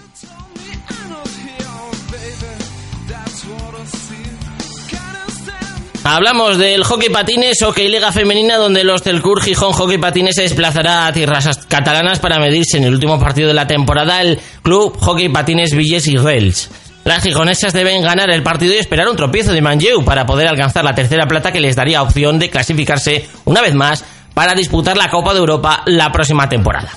Hablamos 6.04 6.58
del 6.58 6.84
hockey 6.84 7.10
patines, 7.10 7.58
hockey 7.62 7.88
liga 7.88 8.12
femenina, 8.12 8.56
donde 8.56 8.84
los 8.84 9.02
Telcur 9.02 9.42
Gijón 9.42 9.72
Hockey 9.72 9.98
Patines 9.98 10.36
se 10.36 10.42
desplazará 10.42 11.06
a 11.06 11.12
tierras 11.12 11.66
catalanas 11.66 12.20
para 12.20 12.38
medirse 12.38 12.78
en 12.78 12.84
el 12.84 12.94
último 12.94 13.18
partido 13.18 13.48
de 13.48 13.54
la 13.54 13.66
temporada 13.66 14.22
el 14.22 14.38
Club 14.62 14.96
Hockey 15.00 15.28
Patines 15.28 15.74
Villes 15.74 16.06
y 16.06 16.16
Rels. 16.16 16.70
Las 17.04 17.22
gijonesas 17.22 17.72
deben 17.72 18.02
ganar 18.02 18.30
el 18.30 18.42
partido 18.42 18.74
y 18.74 18.78
esperar 18.78 19.08
un 19.08 19.16
tropiezo 19.16 19.52
de 19.52 19.60
Manlleu 19.60 20.04
para 20.04 20.24
poder 20.24 20.46
alcanzar 20.46 20.84
la 20.84 20.94
tercera 20.94 21.26
plata 21.26 21.52
que 21.52 21.60
les 21.60 21.76
daría 21.76 22.02
opción 22.02 22.38
de 22.38 22.48
clasificarse 22.48 23.28
una 23.44 23.60
vez 23.60 23.74
más 23.74 24.04
para 24.34 24.54
disputar 24.54 24.96
la 24.96 25.10
Copa 25.10 25.32
de 25.32 25.40
Europa 25.40 25.82
la 25.86 26.12
próxima 26.12 26.48
temporada. 26.48 26.92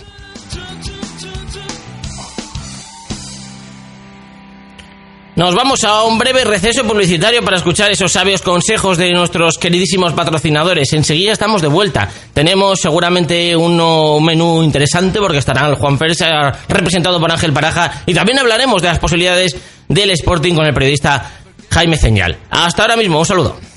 Nos 5.41 5.55
vamos 5.55 5.83
a 5.85 6.03
un 6.03 6.19
breve 6.19 6.43
receso 6.43 6.83
publicitario 6.83 7.43
para 7.43 7.57
escuchar 7.57 7.89
esos 7.89 8.11
sabios 8.11 8.43
consejos 8.43 8.99
de 8.99 9.11
nuestros 9.11 9.57
queridísimos 9.57 10.13
patrocinadores. 10.13 10.93
Enseguida 10.93 11.31
estamos 11.31 11.63
de 11.63 11.67
vuelta. 11.67 12.07
Tenemos 12.31 12.79
seguramente 12.79 13.55
uno- 13.55 14.17
un 14.17 14.23
menú 14.23 14.61
interesante 14.61 15.17
porque 15.17 15.39
estará 15.39 15.67
el 15.67 15.77
Juan 15.77 15.97
Fersa 15.97 16.27
representado 16.69 17.19
por 17.19 17.31
Ángel 17.31 17.53
Paraja 17.53 18.03
y 18.05 18.13
también 18.13 18.37
hablaremos 18.37 18.83
de 18.83 18.89
las 18.89 18.99
posibilidades 18.99 19.57
del 19.87 20.11
Sporting 20.11 20.53
con 20.53 20.67
el 20.67 20.75
periodista 20.75 21.31
Jaime 21.71 21.97
Ceñal. 21.97 22.37
Hasta 22.51 22.83
ahora 22.83 22.95
mismo, 22.95 23.17
un 23.17 23.25
saludo. 23.25 23.70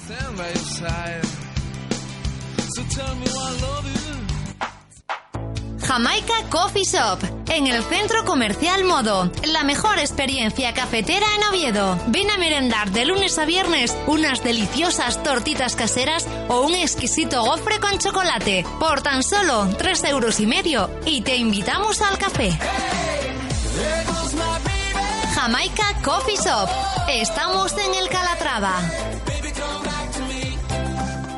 Jamaica 5.94 6.34
Coffee 6.50 6.82
Shop, 6.82 7.20
en 7.50 7.68
el 7.68 7.80
centro 7.84 8.24
comercial 8.24 8.82
Modo. 8.82 9.30
La 9.44 9.62
mejor 9.62 10.00
experiencia 10.00 10.74
cafetera 10.74 11.24
en 11.36 11.44
Oviedo. 11.44 11.96
Ven 12.08 12.28
a 12.32 12.36
merendar 12.36 12.90
de 12.90 13.04
lunes 13.04 13.38
a 13.38 13.44
viernes 13.44 13.96
unas 14.08 14.42
deliciosas 14.42 15.22
tortitas 15.22 15.76
caseras 15.76 16.26
o 16.48 16.62
un 16.62 16.74
exquisito 16.74 17.44
gofre 17.44 17.78
con 17.78 17.96
chocolate 18.00 18.66
por 18.80 19.02
tan 19.02 19.22
solo 19.22 19.68
3 19.78 20.04
euros 20.06 20.40
y 20.40 20.46
medio 20.46 20.90
y 21.06 21.20
te 21.20 21.36
invitamos 21.36 22.02
al 22.02 22.18
café. 22.18 22.50
Jamaica 25.32 25.94
Coffee 26.02 26.38
Shop. 26.38 26.68
Estamos 27.08 27.72
en 27.78 27.94
el 27.94 28.08
Calatrava. 28.08 28.80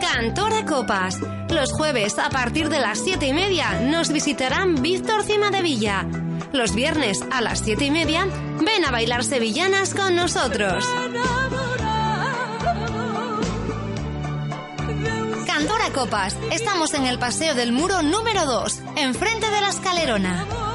Cantora 0.01 0.65
Copas. 0.65 1.19
Los 1.57 1.73
jueves 1.73 2.19
a 2.19 2.29
partir 2.29 2.69
de 2.69 2.81
las 2.81 2.99
7 2.99 3.29
y 3.29 3.33
media 3.33 3.81
nos 3.81 4.13
visitarán 4.13 4.83
Víctor 4.83 5.23
Cima 5.23 5.51
de 5.51 5.63
Villa. 5.63 6.07
Los 6.53 6.75
viernes 6.75 7.25
a 7.33 7.41
las 7.41 7.61
7 7.61 7.87
y 7.87 7.91
media 7.91 8.27
ven 8.61 8.85
a 8.85 8.91
bailar 8.91 9.25
sevillanas 9.25 9.95
con 9.95 10.15
nosotros. 10.15 10.85
Cantora 15.47 15.91
Copas. 15.95 16.37
Estamos 16.53 16.93
en 16.93 17.07
el 17.07 17.19
Paseo 17.19 17.55
del 17.55 17.73
Muro 17.73 18.03
número 18.03 18.45
2, 18.45 18.81
enfrente 18.97 19.51
de 19.51 19.61
la 19.63 19.71
escalerona. 19.71 20.66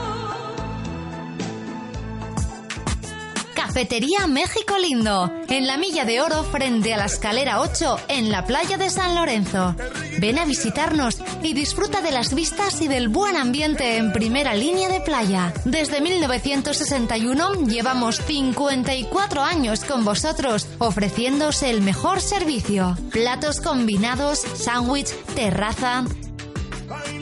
Cafetería 3.74 4.28
México 4.28 4.78
Lindo, 4.78 5.32
en 5.48 5.66
la 5.66 5.78
Milla 5.78 6.04
de 6.04 6.20
Oro 6.20 6.44
frente 6.44 6.94
a 6.94 6.98
la 6.98 7.06
escalera 7.06 7.62
8 7.62 8.00
en 8.10 8.30
la 8.30 8.44
playa 8.46 8.78
de 8.78 8.90
San 8.90 9.16
Lorenzo. 9.16 9.78
Ven 10.20 10.40
a 10.40 10.44
visitarnos 10.44 11.20
y 11.42 11.54
disfruta 11.54 12.02
de 12.02 12.12
las 12.12 12.36
vistas 12.36 12.82
y 12.82 12.90
del 12.90 13.08
buen 13.08 13.38
ambiente 13.38 13.96
en 13.96 14.12
primera 14.12 14.56
línea 14.56 14.90
de 14.90 15.00
playa. 15.00 15.54
Desde 15.64 16.02
1961 16.02 17.66
llevamos 17.66 18.18
54 18.18 19.42
años 19.42 19.86
con 19.86 20.04
vosotros 20.04 20.68
ofreciéndose 20.78 21.70
el 21.70 21.82
mejor 21.82 22.20
servicio. 22.20 22.98
Platos 23.10 23.62
combinados, 23.62 24.40
sándwich, 24.40 25.16
terraza. 25.34 26.04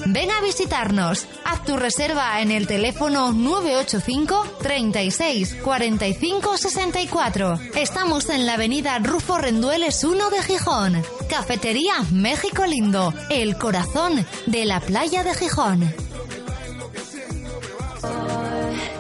Ven 0.08 0.32
a 0.32 0.42
visitarnos. 0.42 1.28
Haz 1.46 1.64
tu 1.64 1.78
reserva 1.78 2.42
en 2.42 2.52
el 2.52 2.68
teléfono 2.68 3.32
985 3.32 4.58
36 4.62 5.56
45 5.64 6.58
64. 6.58 7.60
Estamos 7.76 8.30
en 8.30 8.46
la 8.46 8.54
avenida 8.54 9.00
Rufo 9.00 9.38
Rendueles 9.38 10.04
1 10.04 10.30
de 10.30 10.44
Gijón. 10.44 11.04
Cafetería 11.30 11.94
México 12.12 12.66
Lindo, 12.66 13.14
el 13.30 13.58
corazón 13.58 14.26
de 14.46 14.66
la 14.66 14.80
playa 14.80 15.24
de 15.24 15.34
Gijón. 15.34 16.09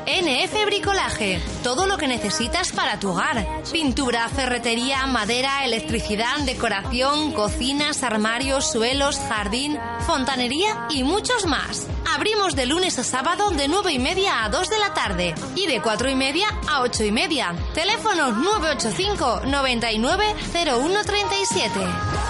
NF 0.09 0.65
Bricolaje, 0.65 1.39
todo 1.61 1.85
lo 1.85 1.97
que 1.97 2.07
necesitas 2.07 2.71
para 2.71 2.99
tu 2.99 3.09
hogar. 3.09 3.45
Pintura, 3.71 4.27
ferretería, 4.27 5.05
madera, 5.05 5.63
electricidad, 5.65 6.39
decoración, 6.39 7.31
cocinas, 7.31 8.01
armarios, 8.01 8.71
suelos, 8.71 9.19
jardín, 9.19 9.77
fontanería 10.07 10.87
y 10.89 11.03
muchos 11.03 11.45
más. 11.45 11.85
Abrimos 12.15 12.55
de 12.55 12.65
lunes 12.65 12.97
a 12.97 13.03
sábado 13.03 13.51
de 13.51 13.67
9 13.67 13.93
y 13.93 13.99
media 13.99 14.43
a 14.43 14.49
2 14.49 14.69
de 14.71 14.79
la 14.79 14.95
tarde 14.95 15.35
y 15.55 15.67
de 15.67 15.79
4 15.79 16.09
y 16.09 16.15
media 16.15 16.47
a 16.67 16.81
8 16.81 17.03
y 17.03 17.11
media. 17.11 17.53
Teléfono 17.75 18.31
985 18.31 19.41
99 19.45 20.35
0137. 20.51 22.28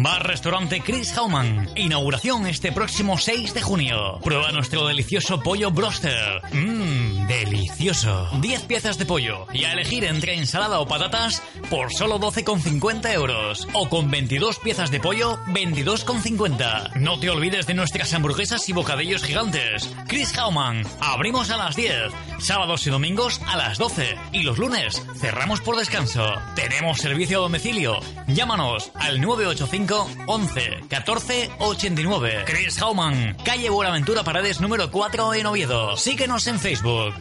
Bar 0.00 0.26
Restaurante 0.26 0.80
Chris 0.80 1.12
Hauman. 1.18 1.68
Inauguración 1.76 2.46
este 2.46 2.72
próximo 2.72 3.18
6 3.18 3.52
de 3.52 3.60
junio. 3.60 4.18
Prueba 4.24 4.50
nuestro 4.50 4.86
delicioso 4.86 5.38
pollo 5.40 5.70
broster. 5.70 6.40
Mmm, 6.54 7.11
delicioso. 7.32 8.28
10 8.40 8.62
piezas 8.64 8.98
de 8.98 9.06
pollo 9.06 9.46
y 9.54 9.64
a 9.64 9.72
elegir 9.72 10.04
entre 10.04 10.34
ensalada 10.34 10.80
o 10.80 10.86
patatas 10.86 11.42
por 11.70 11.90
solo 11.92 12.20
12,50 12.20 13.10
euros. 13.14 13.66
O 13.72 13.88
con 13.88 14.10
22 14.10 14.58
piezas 14.58 14.90
de 14.90 15.00
pollo, 15.00 15.38
22,50. 15.46 16.94
No 16.96 17.18
te 17.18 17.30
olvides 17.30 17.66
de 17.66 17.74
nuestras 17.74 18.12
hamburguesas 18.12 18.68
y 18.68 18.74
bocadillos 18.74 19.24
gigantes. 19.24 19.88
Chris 20.08 20.36
Hauman. 20.36 20.82
Abrimos 21.00 21.50
a 21.50 21.56
las 21.56 21.74
10. 21.74 22.12
Sábados 22.38 22.86
y 22.86 22.90
domingos 22.90 23.40
a 23.46 23.56
las 23.56 23.78
12. 23.78 24.14
Y 24.32 24.42
los 24.42 24.58
lunes 24.58 25.02
cerramos 25.16 25.60
por 25.60 25.76
descanso. 25.76 26.26
Tenemos 26.54 26.98
servicio 26.98 27.38
a 27.38 27.42
domicilio. 27.42 27.98
Llámanos 28.26 28.90
al 28.94 29.20
985 29.20 30.10
11 30.26 30.80
14 30.88 31.50
89. 31.60 32.44
Chris 32.46 32.80
Hauman, 32.82 33.36
calle 33.44 33.70
Buenaventura 33.70 34.22
Paredes 34.22 34.60
número 34.60 34.90
4 34.90 35.34
en 35.34 35.46
Oviedo. 35.46 35.96
Síguenos 35.96 36.46
en 36.46 36.58
Facebook. 36.58 37.14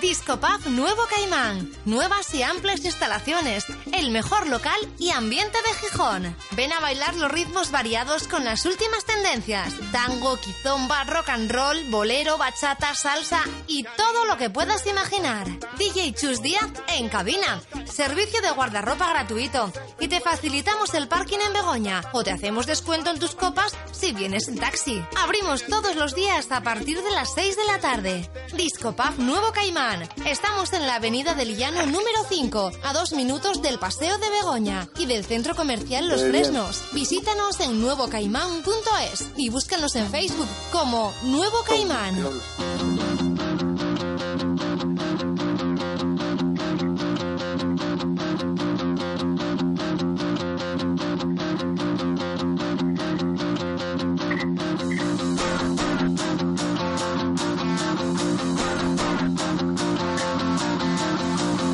Disco 0.00 0.40
Pub 0.40 0.66
Nuevo 0.70 1.02
Caimán. 1.10 1.70
Nuevas 1.84 2.32
y 2.34 2.42
amplias 2.42 2.84
instalaciones. 2.84 3.66
El 3.92 4.10
mejor 4.10 4.48
local 4.48 4.78
y 4.98 5.10
ambiente 5.10 5.58
de 5.62 5.74
Gijón. 5.74 6.36
Ven 6.52 6.72
a 6.72 6.80
bailar 6.80 7.14
los 7.16 7.30
ritmos 7.30 7.70
variados 7.70 8.26
con 8.26 8.44
las 8.44 8.64
últimas 8.64 9.04
tendencias. 9.04 9.74
Tango, 9.92 10.38
quizomba, 10.38 11.04
rock 11.04 11.28
and 11.28 11.50
roll, 11.50 11.84
bolero, 11.90 12.38
bachata, 12.38 12.94
salsa 12.94 13.42
y 13.66 13.82
todo 13.82 14.24
lo 14.24 14.38
que 14.38 14.48
puedas 14.48 14.86
imaginar. 14.86 15.46
DJ 15.76 16.14
Chus 16.14 16.40
Díaz 16.40 16.70
en 16.88 17.10
cabina. 17.10 17.60
Servicio 17.84 18.40
de 18.40 18.52
guardarropa 18.52 19.10
gratuito. 19.10 19.70
Y 20.00 20.08
te 20.08 20.20
facilitamos 20.20 20.94
el 20.94 21.08
parking 21.08 21.38
en 21.46 21.52
Begoña. 21.52 22.02
O 22.12 22.24
te 22.24 22.30
hacemos 22.30 22.66
descuento 22.66 23.10
en 23.10 23.18
tus 23.18 23.34
copas 23.34 23.76
si 23.92 24.12
vienes 24.12 24.48
en 24.48 24.58
taxi. 24.58 25.04
Abrimos 25.16 25.66
todos 25.66 25.96
los 25.96 26.14
días 26.14 26.50
a 26.52 26.62
partir 26.62 27.02
de 27.02 27.10
las 27.10 27.34
6 27.34 27.56
de 27.56 27.64
la 27.66 27.80
tarde. 27.80 28.30
Disco 28.54 28.92
Pub 28.92 29.18
Nuevo 29.18 29.52
Caimán. 29.52 29.89
Estamos 30.24 30.72
en 30.72 30.86
la 30.86 30.96
avenida 30.96 31.34
del 31.34 31.56
Llano 31.56 31.84
número 31.84 32.18
5, 32.28 32.70
a 32.84 32.92
dos 32.92 33.12
minutos 33.12 33.60
del 33.60 33.80
Paseo 33.80 34.18
de 34.18 34.30
Begoña 34.30 34.88
y 34.96 35.06
del 35.06 35.24
Centro 35.24 35.56
Comercial 35.56 36.08
Los 36.08 36.22
Fresnos. 36.22 36.84
Visítanos 36.92 37.58
en 37.58 37.80
nuevocaimán.es 37.80 39.30
y 39.36 39.48
búscanos 39.48 39.96
en 39.96 40.08
Facebook 40.08 40.48
como 40.70 41.12
Nuevo 41.24 41.64
Caimán. 41.66 43.29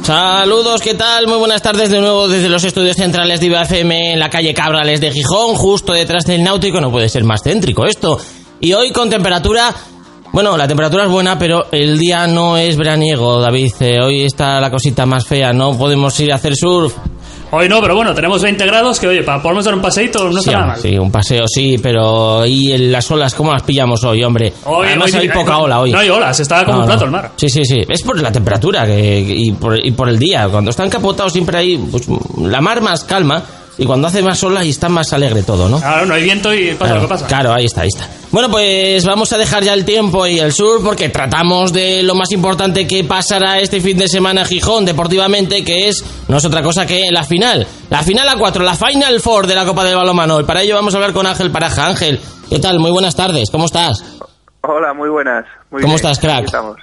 Saludos, 0.06 0.82
¿qué 0.82 0.94
tal? 0.94 1.26
Muy 1.26 1.36
buenas 1.36 1.60
tardes 1.62 1.90
de 1.90 1.98
nuevo 1.98 2.28
desde 2.28 2.48
los 2.48 2.62
estudios 2.62 2.94
centrales 2.94 3.40
de 3.40 3.46
IBFM 3.46 4.12
en 4.12 4.20
la 4.20 4.30
calle 4.30 4.54
Cabrales 4.54 5.00
de 5.00 5.10
Gijón, 5.10 5.56
justo 5.56 5.92
detrás 5.92 6.24
del 6.26 6.44
náutico. 6.44 6.80
No 6.80 6.92
puede 6.92 7.08
ser 7.08 7.24
más 7.24 7.42
céntrico 7.42 7.84
esto. 7.84 8.16
Y 8.60 8.72
hoy 8.72 8.92
con 8.92 9.10
temperatura. 9.10 9.74
Bueno, 10.30 10.56
la 10.56 10.68
temperatura 10.68 11.06
es 11.06 11.10
buena, 11.10 11.36
pero 11.36 11.66
el 11.72 11.98
día 11.98 12.28
no 12.28 12.56
es 12.56 12.76
veraniego, 12.76 13.40
David. 13.40 13.72
Eh, 13.80 14.00
hoy 14.00 14.22
está 14.22 14.60
la 14.60 14.70
cosita 14.70 15.06
más 15.06 15.26
fea, 15.26 15.52
no 15.52 15.76
podemos 15.76 16.20
ir 16.20 16.30
a 16.30 16.36
hacer 16.36 16.54
surf. 16.54 16.94
Hoy 17.50 17.68
no, 17.68 17.80
pero 17.80 17.94
bueno, 17.94 18.12
tenemos 18.14 18.42
20 18.42 18.66
grados 18.66 18.98
que, 18.98 19.06
oye, 19.08 19.22
para 19.22 19.40
podernos 19.40 19.64
dar 19.64 19.74
un 19.74 19.80
paseíto 19.80 20.24
no 20.24 20.32
Sí, 20.32 20.38
está 20.48 20.52
nada 20.52 20.66
mal. 20.66 20.80
sí, 20.80 20.98
un 20.98 21.10
paseo 21.12 21.44
sí, 21.46 21.78
pero 21.82 22.44
¿y 22.44 22.72
en 22.72 22.90
las 22.92 23.10
olas 23.10 23.34
cómo 23.34 23.52
las 23.52 23.62
pillamos 23.62 24.02
hoy, 24.04 24.22
hombre? 24.24 24.52
Hoy- 24.64 24.88
Además 24.88 25.14
hoy- 25.14 25.20
hay 25.20 25.28
poca 25.28 25.52
no- 25.52 25.60
ola 25.62 25.80
hoy. 25.80 25.92
no 25.92 25.98
hay 25.98 26.08
olas, 26.10 26.40
está 26.40 26.64
como 26.64 26.80
un 26.80 26.86
plato 26.86 27.04
el 27.04 27.10
mar. 27.10 27.32
Sí, 27.36 27.48
sí, 27.48 27.64
sí. 27.64 27.78
Es 27.88 28.02
por 28.02 28.20
la 28.20 28.32
temperatura 28.32 28.84
que, 28.86 29.20
y, 29.20 29.52
por, 29.52 29.78
y 29.84 29.90
por 29.92 30.08
el 30.08 30.18
día. 30.18 30.48
Cuando 30.48 30.70
están 30.70 30.90
capotados 30.90 31.32
siempre 31.32 31.58
hay 31.58 31.76
pues, 31.78 32.04
la 32.40 32.60
mar 32.60 32.80
más 32.80 33.04
calma. 33.04 33.42
Y 33.78 33.84
cuando 33.86 34.08
hace 34.08 34.22
más 34.22 34.38
sol 34.38 34.56
ahí 34.56 34.70
está 34.70 34.88
más 34.88 35.12
alegre 35.12 35.42
todo, 35.42 35.68
¿no? 35.68 35.78
Claro, 35.78 36.06
no 36.06 36.14
hay 36.14 36.22
viento 36.24 36.52
y 36.54 36.74
pasa 36.74 36.78
Claro, 36.78 36.94
lo 36.94 37.00
que 37.02 37.08
pasa. 37.08 37.26
claro, 37.26 37.52
ahí 37.52 37.64
está, 37.66 37.82
ahí 37.82 37.88
está. 37.88 38.08
Bueno, 38.30 38.50
pues 38.50 39.04
vamos 39.04 39.32
a 39.32 39.38
dejar 39.38 39.62
ya 39.64 39.72
el 39.74 39.84
tiempo 39.84 40.26
y 40.26 40.38
el 40.38 40.52
sur 40.52 40.82
porque 40.82 41.08
tratamos 41.08 41.72
de 41.72 42.02
lo 42.02 42.14
más 42.14 42.32
importante 42.32 42.86
que 42.86 43.04
pasará 43.04 43.60
este 43.60 43.80
fin 43.80 43.96
de 43.98 44.08
semana 44.08 44.42
en 44.42 44.46
Gijón 44.46 44.84
deportivamente, 44.84 45.64
que 45.64 45.88
es 45.88 46.04
no 46.28 46.36
es 46.38 46.44
otra 46.44 46.62
cosa 46.62 46.86
que 46.86 47.10
la 47.10 47.22
final. 47.24 47.66
La 47.90 48.02
final 48.02 48.28
a 48.28 48.36
cuatro, 48.38 48.64
la 48.64 48.74
Final 48.74 49.20
Four 49.20 49.46
de 49.46 49.54
la 49.54 49.64
Copa 49.64 49.84
del 49.84 49.96
Balonmano. 49.96 50.40
Y 50.40 50.44
para 50.44 50.62
ello 50.62 50.74
vamos 50.74 50.94
a 50.94 50.96
hablar 50.98 51.12
con 51.12 51.26
Ángel 51.26 51.50
Paraja. 51.50 51.86
Ángel, 51.86 52.20
¿qué 52.50 52.58
tal? 52.58 52.78
Muy 52.78 52.90
buenas 52.90 53.14
tardes, 53.14 53.50
¿cómo 53.50 53.66
estás? 53.66 54.02
Hola, 54.62 54.92
muy 54.94 55.08
buenas. 55.08 55.44
Muy 55.70 55.82
¿Cómo 55.82 55.94
bien, 55.94 55.96
estás, 55.96 56.18
crack? 56.18 56.36
aquí 56.38 56.44
estamos. 56.46 56.76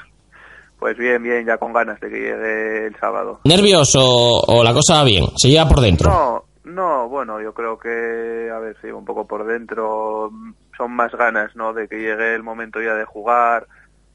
Pues 0.80 0.98
bien, 0.98 1.22
bien, 1.24 1.46
ya 1.46 1.58
con 1.58 1.72
ganas 1.74 2.00
de 2.02 2.10
que 2.10 2.16
llegue 2.16 2.88
el 2.88 2.96
sábado. 3.00 3.40
¿Nervios 3.46 3.96
o, 3.96 4.42
o 4.48 4.64
la 4.64 4.74
cosa 4.74 4.96
va 4.96 5.04
bien? 5.04 5.26
¿Se 5.38 5.50
lleva 5.50 5.68
por 5.68 5.80
dentro? 5.82 6.10
No, 6.10 6.44
no, 6.66 7.10
bueno, 7.10 7.42
yo 7.42 7.54
creo 7.54 7.78
que, 7.78 8.50
a 8.54 8.60
ver, 8.60 8.78
sí, 8.82 8.88
un 8.88 9.04
poco 9.04 9.28
por 9.28 9.46
dentro 9.46 10.32
son 10.78 10.92
más 10.92 11.12
ganas, 11.12 11.56
¿no? 11.56 11.74
De 11.74 11.88
que 11.88 11.98
llegue 11.98 12.36
el 12.36 12.44
momento 12.44 12.82
ya 12.82 12.94
de 12.94 13.04
jugar, 13.04 13.68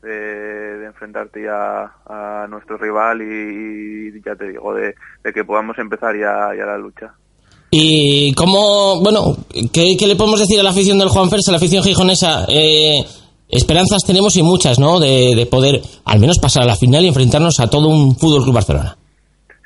de, 0.02 0.86
enfrentarte 0.86 1.42
ya 1.42 1.92
a 2.06 2.46
nuestro 2.48 2.78
rival 2.78 3.20
y, 3.20 4.20
ya 4.24 4.34
te 4.34 4.48
digo, 4.48 4.74
de, 4.74 4.94
que 5.32 5.44
podamos 5.44 5.78
empezar 5.78 6.16
ya, 6.16 6.54
la 6.54 6.78
lucha. 6.78 7.12
¿Y 7.70 8.32
cómo, 8.32 9.00
bueno, 9.02 9.36
¿qué, 9.72 9.96
le 10.06 10.16
podemos 10.16 10.40
decir 10.40 10.58
a 10.58 10.62
la 10.62 10.70
afición 10.70 10.98
del 10.98 11.10
Juan 11.10 11.28
Ferse, 11.28 11.50
a 11.50 11.52
la 11.52 11.58
afición 11.58 11.84
gijonesa? 11.84 12.46
Eh, 12.48 13.04
esperanzas 13.46 14.04
tenemos 14.06 14.34
y 14.38 14.42
muchas, 14.42 14.78
¿no? 14.78 14.98
De 15.00 15.46
poder 15.50 15.82
al 16.06 16.18
menos 16.18 16.38
pasar 16.38 16.62
a 16.62 16.66
la 16.66 16.76
final 16.76 17.04
y 17.04 17.08
enfrentarnos 17.08 17.60
a 17.60 17.68
todo 17.68 17.88
un 17.88 18.16
Fútbol 18.16 18.42
Club 18.42 18.54
Barcelona. 18.54 18.97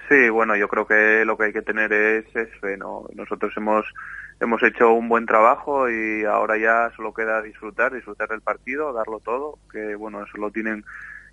Sí, 0.09 0.29
bueno, 0.29 0.57
yo 0.57 0.69
creo 0.69 0.87
que 0.87 1.25
lo 1.25 1.37
que 1.37 1.45
hay 1.45 1.53
que 1.53 1.63
tener 1.63 1.93
es, 1.93 2.25
es 2.35 2.49
fe, 2.61 2.77
¿no? 2.77 3.07
Nosotros 3.15 3.53
hemos 3.57 3.85
hemos 4.41 4.61
hecho 4.65 4.93
un 4.93 5.09
buen 5.09 5.25
trabajo 5.25 5.89
y 5.89 6.25
ahora 6.25 6.59
ya 6.59 6.95
solo 6.97 7.15
queda 7.15 7.41
disfrutar, 7.43 7.95
disfrutar 7.95 8.29
del 8.29 8.41
partido, 8.41 8.93
darlo 8.93 9.21
todo, 9.21 9.59
que 9.71 9.95
bueno, 9.95 10.21
eso 10.23 10.37
lo 10.37 10.51
tienen, 10.51 10.85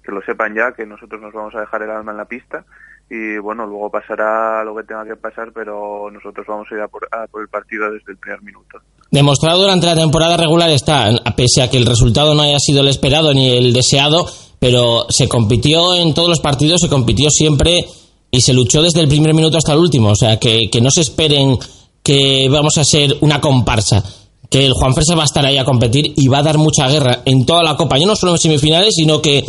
que 0.04 0.12
lo 0.12 0.22
sepan 0.22 0.54
ya, 0.54 0.74
que 0.74 0.86
nosotros 0.86 1.20
nos 1.20 1.34
vamos 1.34 1.56
a 1.56 1.62
dejar 1.62 1.82
el 1.82 1.90
alma 1.90 2.12
en 2.12 2.18
la 2.18 2.26
pista 2.26 2.66
y 3.10 3.40
bueno, 3.40 3.66
luego 3.66 3.90
pasará 3.90 4.64
lo 4.64 4.76
que 4.76 4.84
tenga 4.84 5.04
que 5.04 5.16
pasar, 5.16 5.52
pero 5.52 6.12
nosotros 6.12 6.46
vamos 6.48 6.68
a 6.72 6.76
ir 6.76 6.82
a 6.82 6.88
por, 6.88 7.08
a 7.12 7.26
por 7.26 7.42
el 7.42 7.48
partido 7.48 7.92
desde 7.92 8.12
el 8.12 8.18
primer 8.18 8.44
minuto. 8.44 8.80
Demostrado 9.10 9.62
durante 9.64 9.88
la 9.88 9.96
temporada 9.96 10.38
regular 10.38 10.70
está, 10.70 11.10
pese 11.36 11.64
a 11.64 11.70
que 11.70 11.78
el 11.78 11.88
resultado 11.88 12.36
no 12.36 12.44
haya 12.44 12.60
sido 12.60 12.82
el 12.82 12.90
esperado 12.90 13.34
ni 13.34 13.58
el 13.58 13.74
deseado, 13.74 14.28
pero 14.60 15.08
se 15.10 15.28
compitió 15.28 15.96
en 15.96 16.14
todos 16.14 16.30
los 16.30 16.40
partidos, 16.40 16.82
se 16.82 16.90
compitió 16.90 17.32
siempre 17.32 17.86
y 18.32 18.42
se 18.42 18.54
luchó 18.54 18.82
desde 18.82 19.02
el 19.02 19.08
primer 19.08 19.34
minuto 19.34 19.58
hasta 19.58 19.74
el 19.74 19.80
último. 19.80 20.10
O 20.10 20.16
sea, 20.16 20.38
que, 20.38 20.70
que 20.72 20.82
no 20.82 20.92
se 20.92 21.02
esperen 21.02 21.58
que 22.04 22.48
vamos 22.50 22.78
a 22.78 22.84
ser 22.84 23.18
una 23.22 23.40
comparsa. 23.42 24.04
Que 24.50 24.66
el 24.66 24.74
Juan 24.74 24.94
Fresa 24.94 25.16
va 25.16 25.24
a 25.24 25.26
estar 25.26 25.46
ahí 25.46 25.58
a 25.58 25.66
competir 25.66 26.14
y 26.16 26.28
va 26.28 26.40
a 26.40 26.44
dar 26.44 26.58
mucha 26.58 26.88
guerra 26.88 27.20
en 27.26 27.46
toda 27.46 27.62
la 27.64 27.76
Copa, 27.76 27.98
ya 28.00 28.08
no 28.08 28.16
solo 28.16 28.32
en 28.32 28.40
semifinales, 28.40 28.96
sino 28.96 29.22
que 29.22 29.44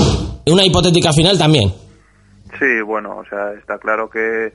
en 0.44 0.52
una 0.52 0.64
hipotética 0.64 1.12
final 1.12 1.38
también. 1.38 1.72
Sí, 2.58 2.82
bueno, 2.84 3.16
o 3.16 3.24
sea, 3.24 3.52
está 3.54 3.78
claro 3.78 4.10
que, 4.10 4.52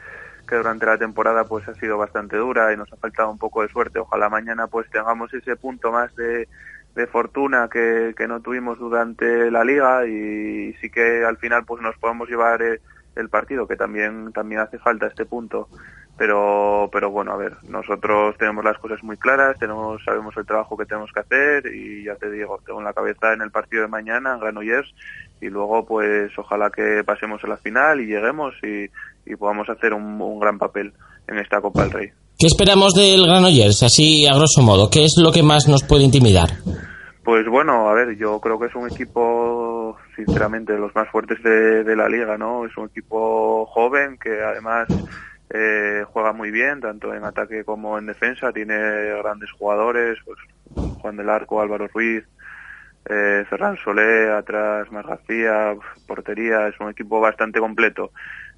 que 0.48 0.56
durante 0.56 0.86
la 0.86 1.00
temporada 1.00 1.46
pues 1.46 1.68
ha 1.68 1.74
sido 1.76 1.98
bastante 1.98 2.38
dura 2.38 2.72
y 2.72 2.78
nos 2.78 2.92
ha 2.94 2.98
faltado 2.98 3.32
un 3.32 3.40
poco 3.40 3.64
de 3.64 3.70
suerte. 3.70 3.98
Ojalá 3.98 4.30
mañana 4.30 4.68
pues 4.68 4.88
tengamos 4.92 5.34
ese 5.34 5.56
punto 5.56 5.92
más 5.92 6.16
de, 6.16 6.48
de 6.96 7.08
fortuna 7.08 7.68
que, 7.72 8.14
que 8.16 8.28
no 8.28 8.40
tuvimos 8.40 8.78
durante 8.78 9.50
la 9.50 9.64
liga 9.64 10.06
y 10.06 10.74
sí 10.80 10.92
que 10.92 11.26
al 11.26 11.38
final 11.38 11.66
pues 11.66 11.82
nos 11.82 11.98
podemos 11.98 12.30
llevar 12.30 12.62
eh, 12.62 12.82
el 13.16 13.30
partido, 13.30 13.68
que 13.68 13.76
también, 13.76 14.32
también 14.34 14.62
hace 14.62 14.78
falta 14.80 15.08
este 15.08 15.26
punto. 15.26 15.68
Pero, 16.18 16.90
pero 16.94 17.12
bueno, 17.12 17.34
a 17.34 17.38
ver, 17.38 17.58
nosotros 17.68 18.36
tenemos 18.38 18.64
las 18.64 18.78
cosas 18.78 19.04
muy 19.04 19.18
claras, 19.18 19.60
tenemos, 19.60 20.02
sabemos 20.06 20.34
el 20.38 20.46
trabajo 20.46 20.78
que 20.78 20.86
tenemos 20.86 21.12
que 21.12 21.20
hacer 21.20 21.66
y 21.76 22.06
ya 22.06 22.16
te 22.16 22.32
digo, 22.32 22.58
tengo 22.66 22.80
en 22.80 22.86
la 22.86 22.94
cabeza 22.94 23.34
en 23.34 23.42
el 23.42 23.52
partido 23.52 23.82
de 23.82 23.90
mañana 23.90 24.34
en 24.34 24.40
Granollers 24.40 24.94
y 25.42 25.48
luego 25.48 25.86
pues 25.86 26.32
ojalá 26.38 26.70
que 26.70 27.04
pasemos 27.04 27.44
a 27.44 27.48
la 27.48 27.58
final 27.58 28.00
y 28.00 28.06
lleguemos 28.06 28.54
y, 28.64 28.90
y 29.30 29.36
podamos 29.36 29.68
hacer 29.70 29.94
un, 29.94 30.22
un 30.22 30.40
gran 30.40 30.58
papel 30.58 30.94
en 31.28 31.38
esta 31.38 31.60
Copa 31.60 31.82
del 31.82 31.92
Rey. 31.92 32.10
¿Qué 32.40 32.48
esperamos 32.48 32.94
del 32.94 33.26
Granollers, 33.26 33.84
así 33.84 34.26
a 34.26 34.36
grosso 34.36 34.62
modo? 34.62 34.90
¿Qué 34.90 35.04
es 35.04 35.16
lo 35.18 35.34
que 35.34 35.44
más 35.44 35.68
nos 35.68 35.84
puede 35.84 36.04
intimidar? 36.04 36.50
Pues 37.26 37.48
bueno, 37.48 37.90
a 37.90 37.94
ver, 37.96 38.16
yo 38.18 38.40
creo 38.40 38.60
que 38.60 38.68
es 38.68 38.76
un 38.76 38.88
equipo, 38.88 39.98
sinceramente, 40.16 40.74
de 40.74 40.80
los 40.80 40.94
más 40.94 41.10
fuertes 41.10 41.42
de, 41.42 41.96
la 41.96 42.08
liga, 42.08 42.38
¿no? 42.38 42.68
Es 42.68 42.78
un 42.78 42.86
equipo 42.86 43.66
joven 43.66 44.20
que 44.20 44.44
además 44.44 44.90
eh, 45.50 46.06
juega 46.14 46.34
muy 46.34 46.52
bien, 46.52 46.82
tanto 46.82 47.16
en 47.16 47.24
ataque 47.24 47.66
como 47.66 47.98
en 47.98 48.06
defensa, 48.06 48.54
tiene 48.54 48.76
grandes 49.24 49.50
jugadores, 49.54 50.20
pues 50.24 50.38
Juan 50.98 51.18
del 51.18 51.32
Arco, 51.32 51.60
Álvaro 51.62 51.88
Ruiz, 51.88 52.24
eh, 53.10 53.44
Ferran 53.50 53.78
Solé, 53.78 54.32
atrás 54.32 54.92
Mar 54.92 55.08
García, 55.08 55.76
portería, 56.06 56.68
es 56.68 56.80
un 56.80 56.90
equipo 56.92 57.20
bastante 57.20 57.60
completo. 57.60 58.12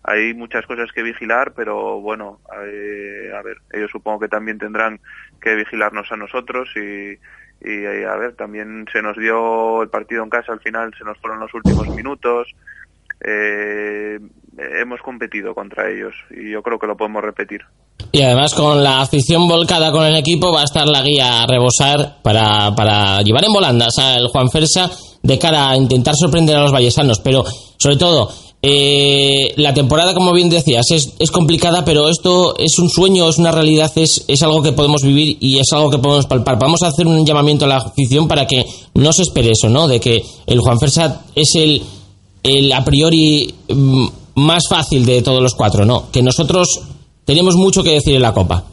Hay 0.08 0.34
muchas 0.34 0.66
cosas 0.66 0.90
que 0.96 1.04
vigilar, 1.04 1.54
pero 1.54 2.00
bueno, 2.00 2.40
eh, 2.66 3.30
a 3.38 3.42
ver, 3.42 3.58
ellos 3.74 3.92
supongo 3.92 4.22
que 4.22 4.30
también 4.30 4.58
tendrán 4.58 5.02
que 5.42 5.54
vigilarnos 5.56 6.10
a 6.12 6.16
nosotros 6.16 6.70
y, 6.78 7.12
y 7.62 7.84
eh, 7.84 8.06
a 8.06 8.16
ver, 8.16 8.34
también 8.36 8.86
se 8.92 9.02
nos 9.02 9.18
dio 9.18 9.84
el 9.84 9.90
partido 9.90 10.24
en 10.24 10.30
casa, 10.30 10.54
al 10.54 10.62
final 10.62 10.94
se 10.98 11.04
nos 11.04 11.18
fueron 11.20 11.42
los 11.42 11.54
últimos 11.54 11.88
minutos. 11.90 12.48
Eh, 13.22 14.18
hemos 14.80 15.02
competido 15.02 15.54
contra 15.54 15.90
ellos 15.90 16.14
y 16.30 16.52
yo 16.52 16.62
creo 16.62 16.80
que 16.80 16.88
lo 16.88 16.96
podemos 16.96 17.24
repetir. 17.24 17.62
Y 18.12 18.22
además 18.22 18.54
con 18.54 18.82
la 18.84 19.02
afición 19.02 19.48
volcada 19.48 19.92
con 19.92 20.06
el 20.06 20.16
equipo 20.16 20.54
va 20.54 20.62
a 20.62 20.66
estar 20.66 20.88
la 20.88 21.02
guía 21.02 21.42
a 21.42 21.48
rebosar 21.48 22.22
para, 22.24 22.74
para 22.76 23.22
llevar 23.24 23.44
en 23.44 23.54
volandas 23.54 23.98
al 24.00 24.28
Juan 24.28 24.50
Fersa 24.50 24.90
de 25.22 25.38
cara 25.38 25.72
a 25.72 25.76
intentar 25.76 26.16
sorprender 26.16 26.56
a 26.56 26.62
los 26.62 26.72
vallesanos. 26.72 27.20
Pero 27.20 27.44
sobre 27.78 27.98
todo, 27.98 28.30
eh, 28.62 29.54
la 29.56 29.74
temporada, 29.74 30.14
como 30.14 30.34
bien 30.34 30.50
decías, 30.50 30.90
es, 30.92 31.14
es 31.20 31.32
complicada, 31.32 31.86
pero 31.86 32.10
esto 32.10 32.58
es 32.58 32.80
un 32.80 32.90
sueño, 32.90 33.30
es 33.30 33.38
una 33.38 33.52
realidad, 33.52 33.92
es, 33.96 34.26
es 34.28 34.42
algo 34.42 34.64
que 34.64 34.72
podemos 34.72 35.04
vivir 35.04 35.38
y 35.40 35.60
es 35.60 35.72
algo 35.74 35.90
que 35.90 36.00
podemos 36.00 36.26
palpar. 36.26 36.58
Vamos 36.60 36.82
a 36.84 36.88
hacer 36.88 37.06
un 37.06 37.26
llamamiento 37.26 37.66
a 37.66 37.68
la 37.68 37.78
afición 37.78 38.28
para 38.28 38.48
que 38.48 38.66
no 38.96 39.14
se 39.14 39.24
espere 39.24 39.52
eso, 39.52 39.70
¿no? 39.70 39.88
De 39.88 40.00
que 40.00 40.22
el 40.48 40.60
Juan 40.60 40.80
Fersa 40.80 41.26
es 41.36 41.56
el, 41.56 41.84
el 42.44 42.74
a 42.74 42.84
priori 42.84 43.54
mm, 43.70 44.08
más 44.36 44.64
fácil 44.70 45.06
de 45.06 45.22
todos 45.22 45.42
los 45.42 45.54
cuatro, 45.54 45.86
no. 45.86 46.10
Que 46.12 46.24
nosotros 46.24 46.82
tenemos 47.26 47.56
mucho 47.56 47.84
que 47.84 47.92
decir 47.92 48.16
en 48.16 48.24
la 48.24 48.34
Copa. 48.34 48.64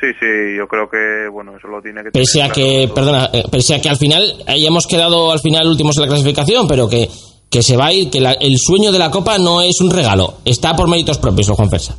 Sí, 0.00 0.08
sí, 0.20 0.56
yo 0.58 0.66
creo 0.66 0.88
que, 0.90 1.28
bueno, 1.32 1.56
eso 1.56 1.68
lo 1.68 1.80
tiene 1.80 2.02
que 2.02 2.10
Pese 2.10 2.42
a 2.42 2.52
tener 2.52 2.54
que, 2.54 2.70
claro 2.70 2.86
todo. 2.86 2.94
perdona, 2.94 3.30
eh, 3.32 3.44
pese 3.50 3.74
a 3.76 3.80
que 3.80 3.88
al 3.88 3.96
final 3.96 4.42
hayamos 4.46 4.86
quedado 4.86 5.30
al 5.32 5.40
final 5.40 5.68
últimos 5.68 5.96
en 5.96 6.02
la 6.02 6.08
clasificación, 6.08 6.66
pero 6.68 6.88
que, 6.88 7.08
que 7.54 7.62
se 7.62 7.76
va 7.76 7.86
a 7.86 7.92
ir, 7.92 8.10
que 8.10 8.20
la- 8.20 8.32
el 8.32 8.56
sueño 8.58 8.90
de 8.90 8.98
la 8.98 9.10
Copa 9.12 9.38
no 9.38 9.62
es 9.62 9.80
un 9.80 9.88
regalo, 9.90 10.38
está 10.44 10.74
por 10.74 10.88
méritos 10.90 11.18
propios 11.18 11.48
el 11.48 11.54
Juan 11.54 11.70
Fersa. 11.70 11.94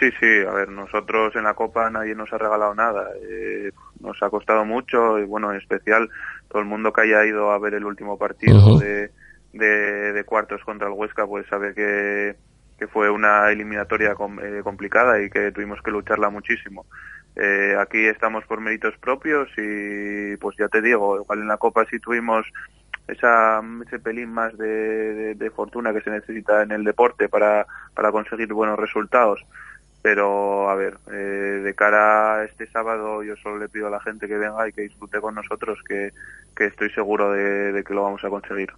Sí, 0.00 0.08
sí, 0.18 0.26
a 0.48 0.52
ver, 0.52 0.68
nosotros 0.70 1.36
en 1.36 1.44
la 1.44 1.54
Copa 1.54 1.88
nadie 1.90 2.14
nos 2.16 2.32
ha 2.32 2.38
regalado 2.38 2.74
nada. 2.74 3.06
Eh, 3.22 3.70
nos 4.00 4.20
ha 4.22 4.30
costado 4.30 4.64
mucho 4.64 5.18
y, 5.20 5.24
bueno, 5.26 5.52
en 5.52 5.58
especial 5.58 6.08
todo 6.48 6.60
el 6.60 6.66
mundo 6.66 6.92
que 6.92 7.02
haya 7.02 7.24
ido 7.24 7.52
a 7.52 7.58
ver 7.60 7.74
el 7.74 7.84
último 7.84 8.18
partido 8.18 8.78
de, 8.78 9.10
de, 9.52 10.12
de 10.12 10.24
cuartos 10.24 10.60
contra 10.64 10.88
el 10.88 10.94
Huesca, 10.94 11.24
pues 11.26 11.46
sabe 11.48 11.72
que, 11.74 12.34
que 12.78 12.88
fue 12.88 13.10
una 13.10 13.50
eliminatoria 13.52 14.14
com- 14.14 14.40
eh, 14.40 14.62
complicada 14.64 15.22
y 15.22 15.30
que 15.30 15.52
tuvimos 15.52 15.78
que 15.84 15.90
lucharla 15.92 16.30
muchísimo. 16.30 16.86
Eh, 17.36 17.76
aquí 17.78 18.06
estamos 18.06 18.44
por 18.46 18.60
méritos 18.60 18.94
propios 19.00 19.48
y, 19.56 20.36
pues 20.38 20.56
ya 20.58 20.66
te 20.68 20.80
digo, 20.82 21.20
igual 21.20 21.40
en 21.40 21.48
la 21.48 21.58
Copa 21.58 21.84
sí 21.90 22.00
tuvimos 22.00 22.44
esa, 23.12 23.60
ese 23.86 23.98
pelín 23.98 24.30
más 24.32 24.56
de, 24.58 25.34
de- 25.34 25.50
fortuna 25.50 25.92
que 25.92 26.00
se 26.00 26.10
necesita 26.10 26.62
en 26.62 26.72
el 26.72 26.84
deporte 26.84 27.28
para, 27.28 27.66
para 27.94 28.12
conseguir 28.12 28.52
buenos 28.52 28.78
resultados. 28.78 29.40
Pero, 30.02 30.70
a 30.70 30.74
ver, 30.76 30.96
eh, 31.12 31.60
de 31.62 31.74
cara 31.74 32.36
a 32.36 32.44
este 32.44 32.66
sábado, 32.70 33.22
yo 33.22 33.34
solo 33.42 33.58
le 33.58 33.68
pido 33.68 33.88
a 33.88 33.90
la 33.90 34.00
gente 34.00 34.26
que 34.26 34.38
venga 34.38 34.66
y 34.66 34.72
que 34.72 34.82
disfrute 34.82 35.20
con 35.20 35.34
nosotros, 35.34 35.78
que, 35.86 36.10
que 36.56 36.66
estoy 36.66 36.88
seguro 36.90 37.32
de, 37.32 37.84
que 37.84 37.92
lo 37.92 38.04
vamos 38.04 38.24
a 38.24 38.30
conseguir. 38.30 38.70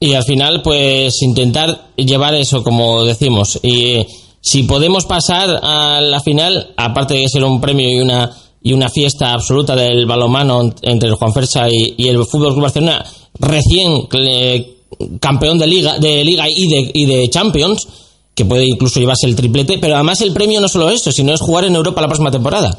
Y 0.00 0.14
al 0.14 0.24
final, 0.24 0.60
pues 0.64 1.22
intentar 1.22 1.68
llevar 1.94 2.34
eso, 2.34 2.64
como 2.64 3.04
decimos. 3.04 3.60
Y 3.62 4.04
si 4.40 4.64
podemos 4.64 5.06
pasar 5.06 5.60
a 5.62 6.00
la 6.00 6.18
final, 6.18 6.74
aparte 6.76 7.14
de 7.14 7.28
ser 7.28 7.44
un 7.44 7.60
premio 7.60 7.88
y 7.88 8.00
una 8.00 8.28
y 8.64 8.72
una 8.74 8.88
fiesta 8.88 9.32
absoluta 9.32 9.74
del 9.74 10.06
balonmano 10.06 10.60
entre 10.82 11.08
el 11.08 11.16
Juan 11.16 11.32
Fersa 11.32 11.68
y, 11.68 11.94
y 11.98 12.08
el 12.08 12.16
Fútbol 12.24 12.52
Club 12.52 12.62
Barcelona, 12.62 13.04
recién 13.38 14.08
eh, 14.12 14.76
campeón 15.20 15.58
de 15.58 15.66
liga, 15.66 15.98
de 15.98 16.24
liga 16.24 16.44
y 16.48 16.68
de, 16.68 16.90
y 16.94 17.06
de 17.06 17.28
Champions, 17.28 18.30
que 18.34 18.44
puede 18.44 18.64
incluso 18.64 19.00
llevarse 19.00 19.26
el 19.26 19.36
triplete, 19.36 19.78
pero 19.80 19.94
además 19.94 20.20
el 20.22 20.32
premio 20.32 20.60
no 20.60 20.68
solo 20.68 20.90
eso, 20.90 21.12
sino 21.12 21.32
es 21.32 21.40
jugar 21.40 21.64
en 21.64 21.74
Europa 21.74 22.00
la 22.00 22.08
próxima 22.08 22.30
temporada. 22.30 22.70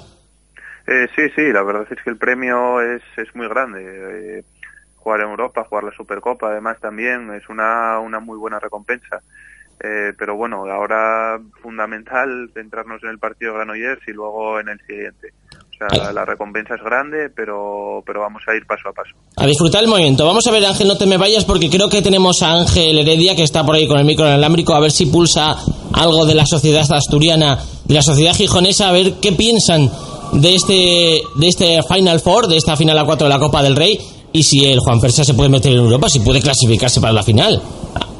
Eh, 0.85 1.07
sí, 1.15 1.21
sí, 1.35 1.41
la 1.53 1.63
verdad 1.63 1.87
es 1.89 1.97
que 2.03 2.09
el 2.09 2.17
premio 2.17 2.81
es, 2.81 3.01
es 3.17 3.33
muy 3.35 3.47
grande. 3.47 3.81
Eh, 3.81 4.43
jugar 4.97 5.21
en 5.21 5.29
Europa, 5.29 5.65
jugar 5.69 5.83
la 5.85 5.91
Supercopa, 5.91 6.49
además 6.49 6.79
también 6.79 7.33
es 7.33 7.47
una, 7.49 7.99
una 7.99 8.19
muy 8.19 8.37
buena 8.37 8.59
recompensa. 8.59 9.21
Eh, 9.79 10.13
pero 10.17 10.35
bueno, 10.35 10.65
ahora 10.71 11.39
fundamental 11.61 12.49
centrarnos 12.53 13.03
en 13.03 13.09
el 13.09 13.19
partido 13.19 13.51
de 13.51 13.57
Granollers 13.57 14.07
y 14.07 14.13
luego 14.13 14.59
en 14.59 14.69
el 14.69 14.79
siguiente. 14.81 15.33
O 15.73 15.95
sea, 15.95 16.13
la 16.13 16.25
recompensa 16.25 16.75
es 16.75 16.81
grande, 16.83 17.29
pero, 17.35 18.03
pero 18.05 18.21
vamos 18.21 18.43
a 18.47 18.55
ir 18.55 18.65
paso 18.65 18.89
a 18.89 18.93
paso. 18.93 19.11
A 19.35 19.45
disfrutar 19.45 19.83
el 19.83 19.89
movimiento. 19.89 20.25
Vamos 20.25 20.45
a 20.47 20.51
ver, 20.51 20.65
Ángel, 20.65 20.87
no 20.87 20.97
te 20.97 21.05
me 21.05 21.17
vayas 21.17 21.45
porque 21.45 21.69
creo 21.69 21.89
que 21.89 22.01
tenemos 22.01 22.41
a 22.43 22.53
Ángel 22.53 22.97
Heredia 22.99 23.35
que 23.35 23.43
está 23.43 23.65
por 23.65 23.75
ahí 23.75 23.87
con 23.87 23.97
el 23.97 24.05
micro 24.05 24.25
inalámbrico 24.25 24.73
a 24.73 24.79
ver 24.79 24.91
si 24.91 25.07
pulsa 25.07 25.57
algo 25.93 26.25
de 26.25 26.35
la 26.35 26.45
sociedad 26.45 26.85
asturiana, 26.91 27.59
de 27.85 27.93
la 27.93 28.01
sociedad 28.01 28.35
gijonesa, 28.35 28.89
a 28.89 28.91
ver 28.91 29.13
qué 29.21 29.31
piensan 29.33 29.91
de 30.33 30.55
este, 30.55 31.21
de 31.35 31.47
este 31.47 31.81
Final 31.83 32.19
Four, 32.19 32.47
de 32.47 32.57
esta 32.57 32.75
final 32.75 32.97
a 32.97 33.05
4 33.05 33.27
de 33.27 33.33
la 33.33 33.39
Copa 33.39 33.61
del 33.61 33.75
Rey 33.75 33.99
y 34.31 34.43
si 34.43 34.65
el 34.65 34.79
Juan 34.79 34.99
Persa 34.99 35.23
se 35.23 35.33
puede 35.33 35.49
meter 35.49 35.71
en 35.71 35.79
Europa, 35.79 36.09
si 36.09 36.19
puede 36.19 36.41
clasificarse 36.41 36.99
para 36.99 37.13
la 37.13 37.23
final. 37.23 37.61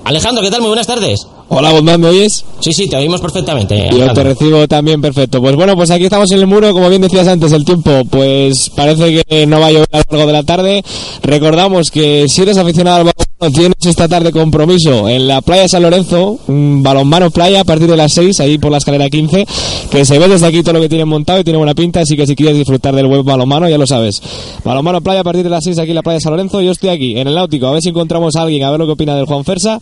Alejandro, 0.06 0.44
¿qué 0.44 0.52
tal? 0.52 0.62
Muy 0.62 0.70
buenas 0.70 0.88
tardes. 0.88 1.28
Hola, 1.50 1.72
Guzmán, 1.72 2.02
¿me 2.02 2.08
oyes? 2.08 2.46
Sí, 2.60 2.74
sí, 2.74 2.90
te 2.90 2.96
oímos 2.96 3.22
perfectamente. 3.22 3.90
Yo 3.92 4.12
te 4.14 4.24
recibo 4.24 4.68
también 4.68 5.02
perfecto. 5.02 5.42
Pues 5.42 5.56
bueno, 5.56 5.76
pues 5.76 5.92
aquí 5.92 6.06
estamos 6.06 6.32
en 6.32 6.40
el 6.40 6.48
muro, 6.48 6.74
como 6.74 6.90
bien 6.90 7.02
decías 7.02 7.28
antes, 7.28 7.52
el 7.52 7.66
tiempo, 7.66 8.04
pues 8.10 8.70
parece 8.70 9.24
que 9.24 9.46
no 9.46 9.60
va 9.60 9.68
a 9.68 9.72
llover 9.72 9.88
a 9.92 9.98
lo 9.98 10.04
largo 10.10 10.28
de 10.28 10.34
la 10.34 10.44
tarde. 10.44 10.84
Recordamos 11.22 11.92
que 11.92 12.26
si 12.28 12.42
eres 12.42 12.58
aficionado 12.58 12.98
al 12.98 13.04
tienes 13.52 13.76
esta 13.86 14.08
tarde 14.08 14.32
compromiso 14.32 15.10
en 15.10 15.28
la 15.28 15.42
playa 15.42 15.68
San 15.68 15.82
Lorenzo, 15.82 16.40
balonmano 16.48 17.32
playa 17.32 17.62
a 17.62 17.64
partir 17.64 17.90
de 17.90 17.98
las 17.98 18.14
6, 18.14 18.40
ahí 18.40 18.58
por 18.58 18.72
la 18.72 18.78
escalera 18.78 19.10
15, 19.10 19.46
que 19.92 20.06
se 20.06 20.20
ve 20.20 20.28
desde 20.28 20.48
aquí 20.48 20.62
todo 20.62 20.74
lo 20.74 20.82
que 20.82 20.90
tienen 20.90 21.08
montado 21.08 21.40
y 21.40 21.44
tiene 21.44 21.58
buena 21.58 21.74
pinta, 21.74 22.02
así 22.02 22.16
que 22.16 22.26
si 22.26 22.36
quieres 22.36 22.58
disfrutar 22.58 22.96
del 22.96 23.08
buen 23.08 23.26
balonmano, 23.26 23.68
ya 23.68 23.78
lo 23.78 23.88
sabes. 23.88 24.22
Balonmano 24.64 25.02
playa 25.02 25.22
a 25.22 25.24
partir 25.24 25.44
de 25.44 25.50
las 25.50 25.64
6 25.64 25.80
aquí 25.80 25.90
en 25.90 25.96
la 25.96 26.04
playa 26.04 26.20
San 26.20 26.32
Lorenzo, 26.32 26.62
yo 26.62 26.72
estoy 26.72 26.90
aquí 26.90 27.18
en 27.18 27.28
el 27.28 27.36
Náutico, 27.36 27.68
a 27.68 27.72
ver 27.72 27.82
si 27.82 27.90
encontramos 27.90 28.36
a 28.36 28.44
alguien, 28.44 28.64
a 28.64 28.72
ver 28.72 28.80
lo 28.80 28.86
que 28.86 28.94
opina 28.94 29.16
del 29.16 29.26
Juan 29.26 29.44
Fersa, 29.44 29.80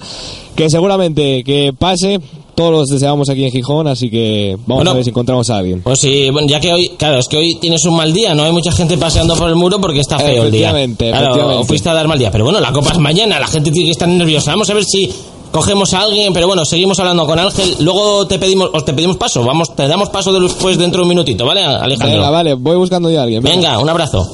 que 0.55 0.69
seguramente 0.69 1.43
que 1.43 1.73
pase, 1.77 2.19
todos 2.55 2.71
los 2.71 2.87
deseamos 2.87 3.29
aquí 3.29 3.43
en 3.43 3.51
Gijón, 3.51 3.87
así 3.87 4.09
que 4.09 4.51
vamos 4.65 4.67
Bueno. 4.77 4.91
a 4.91 4.93
ver 4.95 5.03
si 5.03 5.09
encontramos 5.09 5.49
a 5.49 5.57
alguien. 5.57 5.81
Pues 5.81 5.99
sí, 5.99 6.29
bueno, 6.31 6.47
ya 6.47 6.59
que 6.59 6.71
hoy, 6.73 6.89
claro, 6.97 7.19
es 7.19 7.27
que 7.27 7.37
hoy 7.37 7.55
tienes 7.55 7.83
un 7.85 7.95
mal 7.95 8.11
día, 8.13 8.33
no 8.35 8.43
hay 8.43 8.51
mucha 8.51 8.71
gente 8.71 8.97
paseando 8.97 9.35
por 9.35 9.49
el 9.49 9.55
muro 9.55 9.79
porque 9.81 9.99
está 9.99 10.19
feo 10.19 10.43
el 10.43 10.51
día. 10.51 10.69
Efectivamente, 10.69 11.09
Claro, 11.09 11.25
efectivamente. 11.27 11.67
fuiste 11.67 11.89
a 11.89 11.93
dar 11.93 12.07
mal 12.07 12.19
día, 12.19 12.31
pero 12.31 12.43
bueno, 12.43 12.59
la 12.59 12.71
copa 12.71 12.91
es 12.91 12.97
mañana, 12.99 13.39
la 13.39 13.47
gente 13.47 13.71
tiene 13.71 13.87
que 13.87 13.91
estar 13.91 14.07
nerviosa. 14.07 14.51
Vamos 14.51 14.69
a 14.69 14.73
ver 14.73 14.83
si 14.85 15.09
cogemos 15.51 15.93
a 15.93 16.01
alguien, 16.01 16.31
pero 16.33 16.47
bueno, 16.47 16.63
seguimos 16.63 16.97
hablando 16.99 17.25
con 17.25 17.37
Ángel, 17.37 17.75
luego 17.79 18.25
te 18.27 18.39
pedimos, 18.39 18.69
os 18.73 18.85
te 18.85 18.93
pedimos 18.93 19.17
paso, 19.17 19.43
vamos, 19.43 19.75
te 19.75 19.87
damos 19.87 20.09
paso 20.09 20.31
después 20.31 20.77
dentro 20.77 20.99
de 20.99 21.03
un 21.03 21.09
minutito, 21.09 21.45
¿vale, 21.45 21.61
Alejandro? 21.63 22.17
Venga, 22.19 22.29
vale, 22.29 22.53
voy 22.53 22.77
buscando 22.77 23.11
ya 23.11 23.19
a 23.19 23.23
alguien. 23.23 23.43
Venga, 23.43 23.77
un 23.79 23.89
abrazo. 23.89 24.25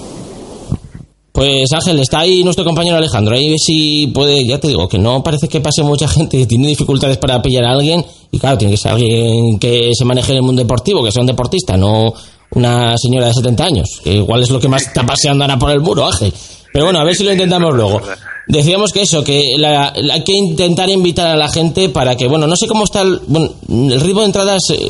Pues 1.38 1.71
Ángel, 1.71 2.00
está 2.00 2.21
ahí 2.21 2.43
nuestro 2.43 2.65
compañero 2.65 2.97
Alejandro. 2.97 3.36
Ahí 3.36 3.47
ve 3.52 3.58
si 3.60 4.08
puede, 4.08 4.43
ya 4.43 4.60
te 4.60 4.69
digo, 4.69 4.89
que 4.89 4.97
no 4.97 5.21
parece 5.21 5.47
que 5.47 5.62
pase 5.62 5.84
mucha 5.84 6.08
gente, 6.08 6.47
tiene 6.47 6.67
dificultades 6.69 7.17
para 7.17 7.39
pillar 7.43 7.63
a 7.65 7.73
alguien. 7.73 8.04
Y 8.32 8.39
claro, 8.39 8.58
tiene 8.58 8.73
que 8.73 8.78
ser 8.78 8.93
alguien 8.93 9.60
que 9.60 9.91
se 9.93 10.04
maneje 10.04 10.32
en 10.32 10.38
el 10.38 10.41
mundo 10.41 10.63
deportivo, 10.63 11.04
que 11.04 11.12
sea 11.12 11.21
un 11.21 11.28
deportista, 11.28 11.78
no 11.78 12.12
una 12.56 12.97
señora 12.97 13.28
de 13.28 13.36
70 13.36 13.63
años. 13.63 13.88
Que 14.04 14.13
igual 14.15 14.41
es 14.41 14.50
lo 14.50 14.60
que 14.60 14.67
más 14.67 14.82
está 14.82 15.06
paseando 15.06 15.43
ahora 15.43 15.60
por 15.60 15.69
el 15.69 15.80
muro, 15.80 16.08
Ángel. 16.08 16.34
Pero 16.73 16.86
bueno, 16.86 17.00
a 17.00 17.04
ver 17.04 17.13
si 17.15 17.23
lo 17.23 17.32
intentamos 17.32 17.71
luego. 17.76 18.02
Decíamos 18.47 18.91
que 18.91 19.04
eso, 19.04 19.23
que 19.23 19.54
la- 19.60 19.93
la- 19.95 20.15
hay 20.15 20.23
que 20.23 20.34
intentar 20.36 20.89
invitar 20.89 21.28
a 21.28 21.36
la 21.36 21.50
gente 21.50 21.89
para 21.89 22.15
que, 22.17 22.28
bueno, 22.28 22.47
no 22.47 22.56
sé 22.56 22.65
cómo 22.65 22.84
está 22.84 23.02
el, 23.04 23.19
bueno, 23.28 23.52
el 23.69 24.02
ritmo 24.02 24.21
de 24.21 24.26
entradas. 24.26 24.63
eh, 24.71 24.89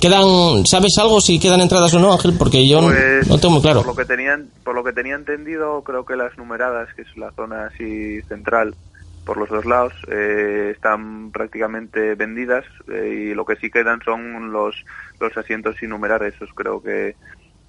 quedan, 0.00 0.64
¿sabes 0.66 0.96
algo 0.98 1.20
si 1.20 1.38
quedan 1.38 1.60
entradas 1.60 1.92
o 1.94 1.98
no, 1.98 2.12
Ángel? 2.12 2.34
Porque 2.38 2.66
yo 2.68 2.80
no- 2.80 2.88
Pues, 2.88 3.28
no 3.28 3.38
tengo 3.38 3.54
muy 3.54 3.62
claro. 3.62 3.80
Por 3.80 3.88
lo 3.88 3.96
que 3.96 4.04
tenían, 4.04 4.50
por 4.64 4.74
lo 4.74 4.84
que 4.84 4.92
tenía 4.92 5.14
entendido, 5.14 5.82
creo 5.82 6.04
que 6.04 6.16
las 6.16 6.36
numeradas, 6.38 6.88
que 6.94 7.02
es 7.02 7.16
la 7.16 7.30
zona 7.32 7.66
así 7.66 8.20
central 8.22 8.74
por 9.24 9.38
los 9.38 9.48
dos 9.48 9.64
lados, 9.64 9.92
eh, 10.08 10.72
están 10.74 11.30
prácticamente 11.32 12.14
vendidas 12.14 12.64
eh, 12.88 13.28
y 13.30 13.34
lo 13.34 13.44
que 13.46 13.56
sí 13.56 13.70
quedan 13.70 14.00
son 14.04 14.52
los 14.52 14.74
los 15.18 15.36
asientos 15.36 15.76
sin 15.80 15.90
numerar. 15.90 16.22
Esos 16.24 16.50
creo 16.54 16.82
que 16.82 17.16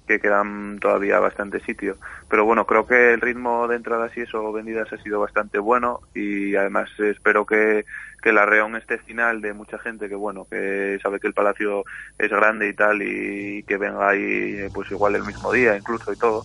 que 0.06 0.20
quedan 0.20 0.78
todavía 0.80 1.18
bastante 1.18 1.58
sitio. 1.64 1.96
Pero 2.28 2.44
bueno, 2.44 2.64
creo 2.64 2.86
que 2.86 3.14
el 3.14 3.20
ritmo 3.20 3.66
de 3.66 3.74
entradas 3.74 4.12
y 4.16 4.20
eso 4.20 4.52
vendidas 4.52 4.92
ha 4.92 4.98
sido 4.98 5.18
bastante 5.18 5.58
bueno 5.58 5.98
y 6.14 6.54
además 6.54 6.88
espero 6.98 7.44
que, 7.44 7.84
que 8.22 8.32
la 8.32 8.44
reón 8.44 8.76
esté 8.76 8.98
final 8.98 9.40
de 9.40 9.52
mucha 9.52 9.78
gente 9.78 10.08
que 10.08 10.14
bueno, 10.14 10.46
que 10.50 10.98
sabe 11.02 11.20
que 11.20 11.28
el 11.28 11.34
palacio 11.34 11.84
es 12.18 12.30
grande 12.30 12.68
y 12.68 12.74
tal 12.74 13.00
y 13.02 13.62
que 13.62 13.76
venga 13.76 14.10
ahí 14.10 14.68
pues 14.74 14.90
igual 14.90 15.14
el 15.14 15.24
mismo 15.24 15.52
día 15.52 15.76
incluso 15.76 16.12
y 16.12 16.16
todo. 16.16 16.44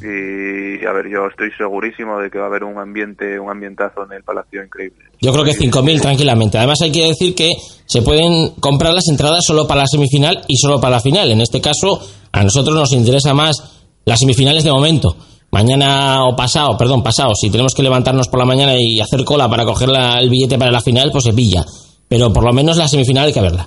Y 0.00 0.84
a 0.86 0.92
ver, 0.92 1.08
yo 1.08 1.26
estoy 1.26 1.50
segurísimo 1.58 2.20
de 2.20 2.30
que 2.30 2.38
va 2.38 2.44
a 2.44 2.48
haber 2.48 2.64
un 2.64 2.78
ambiente, 2.78 3.38
un 3.38 3.50
ambientazo 3.50 4.04
en 4.04 4.12
el 4.12 4.22
palacio 4.22 4.62
increíble. 4.62 5.04
Yo 5.20 5.32
creo 5.32 5.44
que 5.44 5.50
5.000 5.50 6.00
tranquilamente. 6.00 6.58
Además 6.58 6.78
hay 6.82 6.92
que 6.92 7.08
decir 7.08 7.34
que 7.34 7.52
se 7.84 8.02
pueden 8.02 8.50
comprar 8.60 8.94
las 8.94 9.08
entradas 9.08 9.44
solo 9.44 9.66
para 9.66 9.80
la 9.80 9.86
semifinal 9.88 10.44
y 10.46 10.56
solo 10.56 10.80
para 10.80 10.96
la 10.96 11.00
final. 11.00 11.30
En 11.32 11.40
este 11.40 11.60
caso, 11.60 12.00
a 12.30 12.44
nosotros 12.44 12.76
nos 12.76 12.92
interesa 12.92 13.34
más 13.34 13.84
las 14.04 14.20
semifinales 14.20 14.62
de 14.62 14.70
momento. 14.70 15.16
Mañana 15.50 16.24
o 16.24 16.36
pasado, 16.36 16.76
perdón, 16.76 17.02
pasado, 17.02 17.34
si 17.34 17.50
tenemos 17.50 17.74
que 17.74 17.82
levantarnos 17.82 18.28
por 18.28 18.38
la 18.38 18.44
mañana 18.44 18.74
y 18.78 19.00
hacer 19.00 19.24
cola 19.24 19.48
para 19.48 19.64
coger 19.64 19.88
la- 19.88 20.18
el 20.20 20.28
billete 20.28 20.58
para 20.58 20.70
la 20.70 20.80
final, 20.80 21.08
pues 21.10 21.24
se 21.24 21.32
pilla. 21.32 21.64
Pero 22.08 22.32
por 22.32 22.44
lo 22.44 22.52
menos 22.52 22.76
la 22.76 22.86
semifinal 22.88 23.26
hay 23.26 23.32
que 23.32 23.40
verla. 23.40 23.66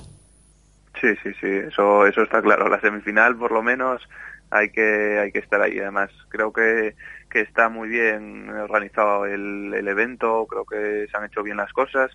Sí, 1.00 1.08
sí, 1.22 1.30
sí, 1.40 1.48
eso, 1.68 2.06
eso 2.06 2.22
está 2.22 2.40
claro. 2.40 2.68
La 2.68 2.80
semifinal, 2.80 3.36
por 3.36 3.50
lo 3.50 3.62
menos, 3.62 4.00
hay 4.50 4.70
que, 4.70 5.18
hay 5.20 5.32
que 5.32 5.40
estar 5.40 5.60
ahí. 5.60 5.78
Además, 5.80 6.10
creo 6.28 6.52
que, 6.52 6.94
que 7.28 7.40
está 7.40 7.68
muy 7.68 7.88
bien 7.88 8.48
organizado 8.50 9.24
el, 9.26 9.74
el 9.74 9.88
evento, 9.88 10.46
creo 10.48 10.64
que 10.64 11.06
se 11.10 11.16
han 11.16 11.24
hecho 11.24 11.42
bien 11.42 11.56
las 11.56 11.72
cosas. 11.72 12.10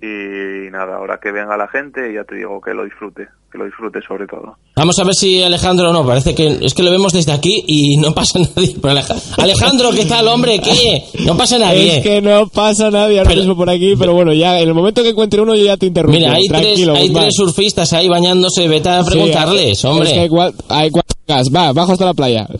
Y 0.00 0.70
nada, 0.70 0.96
ahora 0.96 1.18
que 1.22 1.32
venga 1.32 1.56
la 1.56 1.68
gente, 1.68 2.12
ya 2.14 2.22
te 2.24 2.36
digo 2.36 2.60
que 2.60 2.74
lo 2.74 2.84
disfrute, 2.84 3.28
que 3.50 3.56
lo 3.56 3.64
disfrute 3.64 4.00
sobre 4.06 4.26
todo. 4.26 4.58
Vamos 4.76 4.98
a 4.98 5.04
ver 5.04 5.14
si 5.14 5.42
Alejandro 5.42 5.90
no, 5.90 6.04
parece 6.06 6.34
que 6.34 6.58
es 6.60 6.74
que 6.74 6.82
lo 6.82 6.90
vemos 6.90 7.14
desde 7.14 7.32
aquí 7.32 7.64
y 7.66 7.96
no 7.96 8.12
pasa 8.12 8.38
nadie. 8.56 8.74
Pero 8.80 8.90
Aleja- 8.92 9.16
Alejandro, 9.38 9.90
¿qué 9.92 10.04
tal, 10.04 10.28
hombre? 10.28 10.58
¿Qué? 10.60 11.02
No 11.24 11.34
pasa 11.34 11.58
nadie. 11.58 11.96
Es 11.98 12.02
que 12.02 12.20
no 12.20 12.46
pasa 12.48 12.90
nadie 12.90 13.18
ahora 13.20 13.34
mismo 13.34 13.56
por 13.56 13.70
aquí, 13.70 13.94
pero 13.98 14.12
bueno, 14.12 14.34
ya 14.34 14.60
en 14.60 14.68
el 14.68 14.74
momento 14.74 15.02
que 15.02 15.08
encuentre 15.08 15.40
uno 15.40 15.54
yo 15.54 15.64
ya 15.64 15.78
te 15.78 15.86
interrumpo. 15.86 16.18
Mira, 16.18 16.34
hay, 16.34 16.46
tres, 16.46 16.60
Tranquilo, 16.60 16.94
hay 16.94 17.08
tres 17.10 17.34
surfistas 17.34 17.90
ahí 17.94 18.06
bañándose, 18.08 18.68
vete 18.68 18.90
a 18.90 19.02
Sí, 19.02 19.10
preguntarles, 19.12 19.82
hombre. 19.86 20.08
Es 20.08 20.12
que 20.14 20.20
hay, 20.20 20.28
cua- 20.28 20.52
hay 20.68 20.90
cuatro 20.90 21.16
gas. 21.26 21.48
Va, 21.54 21.72
bajo 21.72 21.92
hasta 21.92 22.04
la 22.04 22.12
playa. 22.14 22.46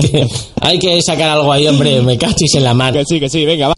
Que 0.00 0.26
hay 0.62 0.78
que 0.78 1.02
sacar 1.02 1.30
algo 1.30 1.52
ahí, 1.52 1.66
hombre, 1.68 2.00
me 2.00 2.16
cachis 2.16 2.54
en 2.54 2.64
la 2.64 2.72
mar. 2.72 2.92
Que 2.94 3.04
sí, 3.04 3.20
que 3.20 3.28
sí, 3.28 3.44
venga, 3.44 3.68
va. 3.68 3.74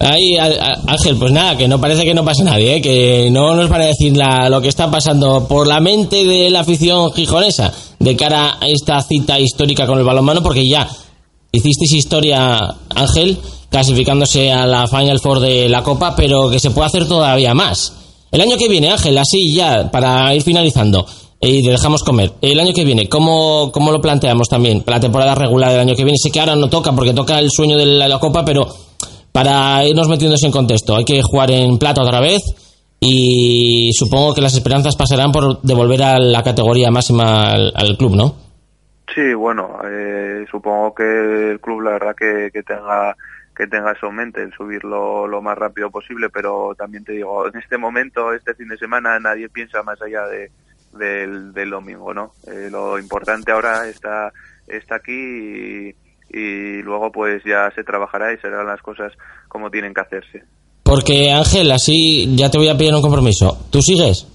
Ahí, 0.00 0.36
Ángel, 0.36 1.16
pues 1.16 1.32
nada, 1.32 1.56
que 1.56 1.66
no 1.66 1.80
parece 1.80 2.04
que 2.04 2.14
no 2.14 2.24
pasa 2.24 2.44
nadie, 2.44 2.76
¿eh? 2.76 2.80
que 2.80 3.30
no 3.32 3.54
nos 3.56 3.68
van 3.68 3.80
a 3.82 3.86
decir 3.86 4.16
la- 4.16 4.48
lo 4.48 4.60
que 4.60 4.68
está 4.68 4.88
pasando 4.90 5.48
por 5.48 5.66
la 5.66 5.80
mente 5.80 6.24
de 6.24 6.50
la 6.50 6.60
afición 6.60 7.12
gijonesa 7.12 7.72
de 7.98 8.14
cara 8.16 8.58
a 8.60 8.68
esta 8.68 9.02
cita 9.02 9.40
histórica 9.40 9.86
con 9.86 9.98
el 9.98 10.04
balonmano, 10.04 10.40
porque 10.42 10.62
ya 10.68 10.88
hicisteis 11.50 11.92
historia, 11.94 12.58
Ángel, 12.94 13.38
clasificándose 13.70 14.52
a 14.52 14.66
la 14.66 14.86
Final 14.86 15.18
Four 15.18 15.40
de 15.40 15.68
la 15.68 15.82
Copa, 15.82 16.14
pero 16.16 16.48
que 16.48 16.60
se 16.60 16.70
puede 16.70 16.86
hacer 16.86 17.08
todavía 17.08 17.52
más. 17.54 17.92
El 18.30 18.40
año 18.40 18.56
que 18.56 18.68
viene, 18.68 18.90
Ángel, 18.90 19.18
así 19.18 19.52
ya, 19.52 19.90
para 19.90 20.32
ir 20.34 20.42
finalizando, 20.42 21.06
y 21.40 21.62
te 21.62 21.70
dejamos 21.70 22.02
comer. 22.04 22.32
El 22.40 22.60
año 22.60 22.72
que 22.72 22.84
viene, 22.84 23.08
¿cómo, 23.08 23.70
¿cómo 23.72 23.90
lo 23.90 24.00
planteamos 24.00 24.48
también? 24.48 24.82
La 24.86 25.00
temporada 25.00 25.34
regular 25.34 25.70
del 25.72 25.80
año 25.80 25.94
que 25.96 26.04
viene. 26.04 26.18
Sé 26.22 26.30
que 26.30 26.40
ahora 26.40 26.54
no 26.56 26.68
toca 26.68 26.92
porque 26.92 27.14
toca 27.14 27.38
el 27.38 27.50
sueño 27.50 27.76
de 27.78 27.86
la, 27.86 28.08
la 28.08 28.18
Copa, 28.18 28.44
pero 28.44 28.68
para 29.38 29.84
irnos 29.84 30.08
metiéndose 30.08 30.46
en 30.46 30.52
contexto, 30.52 30.96
hay 30.96 31.04
que 31.04 31.22
jugar 31.22 31.52
en 31.52 31.78
plata 31.78 32.02
otra 32.02 32.20
vez 32.20 32.42
y 32.98 33.92
supongo 33.92 34.34
que 34.34 34.40
las 34.40 34.54
esperanzas 34.54 34.96
pasarán 34.96 35.30
por 35.30 35.62
devolver 35.62 36.02
a 36.02 36.18
la 36.18 36.42
categoría 36.42 36.90
máxima 36.90 37.52
al, 37.52 37.96
club, 37.96 38.16
¿no? 38.16 38.34
Sí, 39.14 39.32
bueno, 39.34 39.78
eh, 39.84 40.44
supongo 40.50 40.92
que 40.92 41.50
el 41.52 41.60
club 41.60 41.82
la 41.82 41.92
verdad 41.92 42.16
que, 42.16 42.50
que 42.52 42.64
tenga 42.64 43.14
que 43.56 43.68
tenga 43.68 43.92
eso 43.92 44.08
en 44.08 44.16
mente, 44.16 44.42
el 44.42 44.52
subirlo 44.52 45.28
lo 45.28 45.40
más 45.40 45.56
rápido 45.56 45.88
posible, 45.88 46.28
pero 46.30 46.74
también 46.76 47.04
te 47.04 47.12
digo, 47.12 47.46
en 47.46 47.56
este 47.60 47.78
momento, 47.78 48.32
este 48.32 48.54
fin 48.54 48.68
de 48.68 48.76
semana, 48.76 49.20
nadie 49.20 49.48
piensa 49.48 49.84
más 49.84 50.02
allá 50.02 50.26
de, 50.26 50.50
del, 50.92 51.52
del 51.52 51.70
domingo, 51.70 52.12
¿no? 52.12 52.32
Eh, 52.46 52.68
lo 52.70 52.98
importante 52.98 53.52
ahora 53.52 53.88
está, 53.88 54.32
está 54.66 54.96
aquí 54.96 55.12
y, 55.12 55.94
y 56.30 56.82
luego 56.82 57.10
pues 57.12 57.42
ya 57.44 57.70
se 57.74 57.84
trabajará 57.84 58.32
y 58.32 58.38
serán 58.38 58.66
las 58.66 58.80
cosas 58.82 59.12
como 59.48 59.70
tienen 59.70 59.94
que 59.94 60.00
hacerse. 60.00 60.44
Porque 60.82 61.30
Ángel, 61.30 61.70
así 61.72 62.34
ya 62.34 62.50
te 62.50 62.58
voy 62.58 62.68
a 62.68 62.76
pedir 62.76 62.94
un 62.94 63.02
compromiso. 63.02 63.66
¿Tú 63.70 63.82
sigues? 63.82 64.26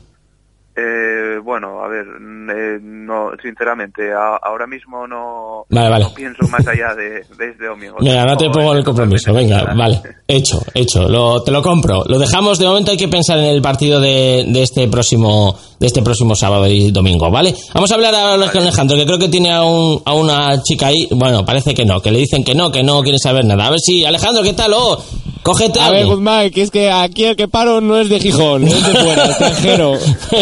Eh, 0.75 1.37
bueno, 1.43 1.83
a 1.83 1.87
ver, 1.87 2.03
mm, 2.05 2.49
eh, 2.49 2.79
no, 2.81 3.29
sinceramente, 3.41 4.11
a- 4.11 4.37
ahora 4.41 4.65
mismo 4.65 5.05
no, 5.05 5.65
Vale, 5.69 5.89
vale. 5.89 6.03
no 6.05 6.13
pienso 6.15 6.47
más 6.47 6.65
allá 6.67 6.95
de, 6.95 7.23
de 7.37 7.49
este 7.51 7.65
domingo. 7.67 7.97
Mira, 7.99 8.25
no 8.25 8.35
te 8.35 8.49
pongo 8.49 8.73
el 8.73 8.83
compromiso. 8.83 9.31
Venga, 9.33 9.65
vale. 9.75 10.01
Hecho, 10.27 10.59
hecho. 10.73 11.07
Lo, 11.07 11.43
te 11.43 11.51
lo 11.51 11.61
compro. 11.61 12.03
Lo 12.07 12.17
dejamos. 12.17 12.57
De 12.57 12.65
momento 12.65 12.89
hay 12.89 12.97
que 12.97 13.07
pensar 13.07 13.37
en 13.37 13.45
el 13.45 13.61
partido 13.61 13.99
de, 13.99 14.45
de 14.47 14.63
este 14.63 14.87
próximo 14.87 15.55
de 15.79 15.87
este 15.87 16.01
próximo 16.01 16.33
sábado 16.33 16.65
y 16.67 16.91
domingo, 16.91 17.29
¿vale? 17.29 17.53
Vamos 17.73 17.91
a 17.91 17.95
hablar 17.95 18.15
ahora 18.15 18.49
con 18.51 18.61
Alejandro, 18.61 18.95
que 18.97 19.05
creo 19.05 19.19
que 19.19 19.27
tiene 19.27 19.51
a, 19.51 19.63
un, 19.63 20.01
a 20.05 20.13
una 20.13 20.61
chica 20.63 20.87
ahí. 20.87 21.07
Bueno, 21.11 21.45
parece 21.45 21.73
que 21.73 21.83
no, 21.85 21.99
que 22.01 22.09
le 22.09 22.19
dicen 22.19 22.43
que 22.43 22.55
no, 22.55 22.71
que 22.71 22.83
no 22.83 23.01
quiere 23.03 23.17
saber 23.19 23.43
nada. 23.45 23.67
A 23.67 23.69
ver 23.69 23.79
si... 23.79 24.05
Alejandro, 24.05 24.41
¿qué 24.43 24.53
tal? 24.53 24.71
Oh, 24.73 24.97
Cógete 25.43 25.79
A 25.79 25.91
ver. 25.91 26.05
Guzmán, 26.05 26.49
que 26.51 26.61
es 26.61 26.71
que 26.71 26.89
aquí 26.89 27.25
el 27.25 27.35
que 27.35 27.47
paro 27.49 27.81
no 27.81 27.99
es 27.99 28.07
de 28.09 28.19
Gijón, 28.19 28.63
es 28.65 28.85
de 28.87 28.93
fuera, 28.99 29.25
extranjero. 29.25 29.93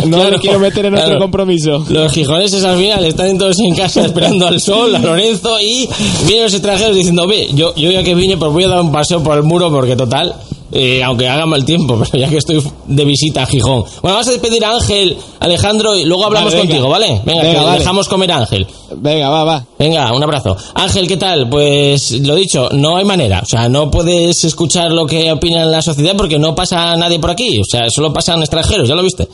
No 0.05 0.17
Claro, 0.17 0.29
le 0.31 0.39
quiero 0.39 0.59
meter 0.59 0.85
en 0.85 0.93
otro 0.93 1.05
claro. 1.05 1.19
compromiso. 1.19 1.85
Los 1.89 2.11
gijoneses 2.11 2.63
al 2.63 2.77
final 2.77 3.03
están 3.05 3.37
todos 3.37 3.59
en 3.59 3.75
casa 3.75 4.05
esperando 4.05 4.47
al 4.47 4.61
sol, 4.61 4.95
a 4.95 4.99
Lorenzo, 4.99 5.59
y 5.59 5.89
vienen 6.25 6.43
los 6.45 6.53
extranjeros 6.53 6.95
diciendo, 6.95 7.27
ve, 7.27 7.49
yo, 7.53 7.73
yo 7.75 7.91
ya 7.91 8.03
que 8.03 8.13
vine, 8.15 8.37
pues 8.37 8.51
voy 8.51 8.63
a 8.65 8.67
dar 8.69 8.81
un 8.81 8.91
paseo 8.91 9.23
por 9.23 9.35
el 9.37 9.43
muro, 9.43 9.71
porque 9.71 9.95
total, 9.95 10.35
eh, 10.71 11.03
aunque 11.03 11.27
haga 11.27 11.45
mal 11.45 11.63
tiempo, 11.65 11.99
pero 12.11 12.23
ya 12.23 12.29
que 12.29 12.37
estoy 12.37 12.63
de 12.85 13.05
visita 13.05 13.43
a 13.43 13.45
Gijón. 13.45 13.83
Bueno, 14.01 14.15
vamos 14.15 14.27
a 14.27 14.31
despedir 14.31 14.63
a 14.65 14.71
Ángel, 14.71 15.17
Alejandro, 15.39 15.95
y 15.95 16.05
luego 16.05 16.25
hablamos 16.25 16.53
Vale, 16.53 16.67
contigo, 16.67 16.89
¿vale? 16.89 17.21
Venga, 17.25 17.41
Venga, 17.43 17.59
que 17.59 17.65
vale. 17.65 17.79
dejamos 17.79 18.07
comer 18.07 18.31
a 18.31 18.37
Ángel. 18.37 18.67
Venga, 18.97 19.29
va, 19.29 19.43
va. 19.43 19.65
Venga, 19.77 20.13
un 20.13 20.23
abrazo. 20.23 20.55
Ángel, 20.75 21.07
¿qué 21.07 21.17
tal? 21.17 21.49
Pues 21.49 22.11
lo 22.21 22.35
dicho, 22.35 22.69
no 22.73 22.97
hay 22.97 23.05
manera. 23.05 23.39
O 23.41 23.45
sea, 23.45 23.69
no 23.69 23.89
puedes 23.89 24.43
escuchar 24.43 24.91
lo 24.91 25.05
que 25.05 25.31
opina 25.31 25.65
la 25.65 25.81
sociedad 25.81 26.13
porque 26.17 26.37
no 26.39 26.53
pasa 26.55 26.95
nadie 26.95 27.19
por 27.19 27.31
aquí. 27.31 27.59
O 27.59 27.63
sea, 27.65 27.81
solo 27.89 28.11
pasan 28.13 28.39
extranjeros, 28.39 28.87
¿ya 28.87 28.95
lo 28.95 29.03
viste? 29.03 29.27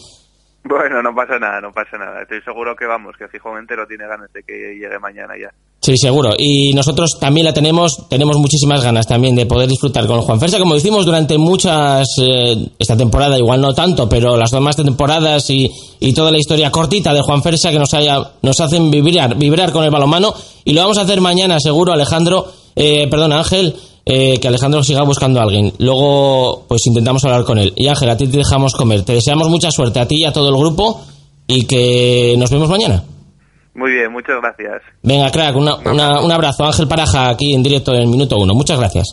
Bueno, 0.64 1.02
no 1.02 1.16
pasa 1.16 1.40
nada, 1.40 1.62
no 1.62 1.72
pasa 1.72 1.98
nada. 1.98 2.22
Estoy 2.24 2.42
seguro 2.42 2.76
que 2.76 2.86
vamos, 2.86 3.16
que 3.18 3.28
Gijón 3.30 3.58
entero 3.60 3.86
tiene 3.88 4.06
ganas 4.06 4.32
de 4.34 4.44
que 4.44 4.54
llegue 4.54 5.00
mañana 5.00 5.34
ya. 5.40 5.50
Sí, 5.80 5.96
seguro. 5.96 6.32
Y 6.38 6.74
nosotros 6.74 7.18
también 7.20 7.46
la 7.46 7.54
tenemos, 7.54 8.10
tenemos 8.10 8.38
muchísimas 8.38 8.84
ganas 8.84 9.08
también 9.08 9.36
de 9.36 9.46
poder 9.46 9.70
disfrutar 9.70 10.08
con 10.08 10.22
Juan 10.22 10.40
Fersa, 10.40 10.60
como 10.60 10.74
decimos 10.74 11.06
durante 11.06 11.38
muchas, 11.38 12.08
eh, 12.22 12.58
esta 12.78 12.98
temporada 12.98 13.38
igual 13.38 13.62
no 13.62 13.74
tanto, 13.74 14.10
pero 14.10 14.36
las 14.36 14.52
demás 14.52 14.76
temporadas 14.76 15.50
y, 15.50 15.72
y 16.00 16.14
toda 16.14 16.32
la 16.32 16.40
historia 16.40 16.72
cortita 16.72 17.14
de 17.14 17.22
Juan 17.22 17.44
Fersa 17.44 17.72
que 17.72 17.80
nos, 17.80 17.94
haya, 17.94 18.32
nos 18.42 18.60
hacen 18.60 18.90
vibrar, 18.92 19.38
vibrar 19.38 19.72
con 19.72 19.84
el 19.84 19.92
balonmano. 19.92 20.34
Y 20.66 20.74
lo 20.74 20.82
vamos 20.82 20.98
a 20.98 21.02
hacer 21.02 21.22
mañana, 21.22 21.60
seguro, 21.60 21.94
Alejandro, 21.94 22.48
eh, 22.76 23.08
perdón, 23.10 23.32
Ángel, 23.32 23.74
eh, 24.06 24.40
que 24.40 24.48
Alejandro 24.48 24.84
siga 24.84 25.04
buscando 25.04 25.40
a 25.40 25.44
alguien. 25.44 25.74
Luego, 25.78 26.66
pues 26.68 26.86
intentamos 26.88 27.24
hablar 27.24 27.44
con 27.44 27.60
él. 27.60 27.74
Y 27.76 27.88
Ángel, 27.88 28.10
a 28.10 28.18
ti 28.18 28.28
te 28.28 28.38
dejamos 28.38 28.74
comer. 28.74 29.04
Te 29.04 29.14
deseamos 29.14 29.50
mucha 29.50 29.72
suerte 29.72 30.00
a 30.00 30.08
ti 30.08 30.22
y 30.22 30.26
a 30.26 30.34
todo 30.34 30.50
el 30.50 30.56
grupo 30.58 31.02
y 31.48 31.66
que 31.66 32.36
nos 32.38 32.50
vemos 32.50 32.70
mañana. 32.70 33.04
Muy 33.78 33.92
bien, 33.92 34.12
muchas 34.12 34.36
gracias. 34.42 34.82
Venga, 35.04 35.32
crack, 35.32 35.56
una- 35.56 35.76
una- 35.78 36.20
un 36.22 36.32
abrazo. 36.32 36.66
Ángel 36.66 36.88
Paraja 36.88 37.30
aquí 37.30 37.54
en 37.54 37.62
directo 37.62 37.94
en 37.94 38.10
minuto 38.10 38.36
uno. 38.38 38.54
Muchas 38.56 38.80
gracias. 38.80 39.06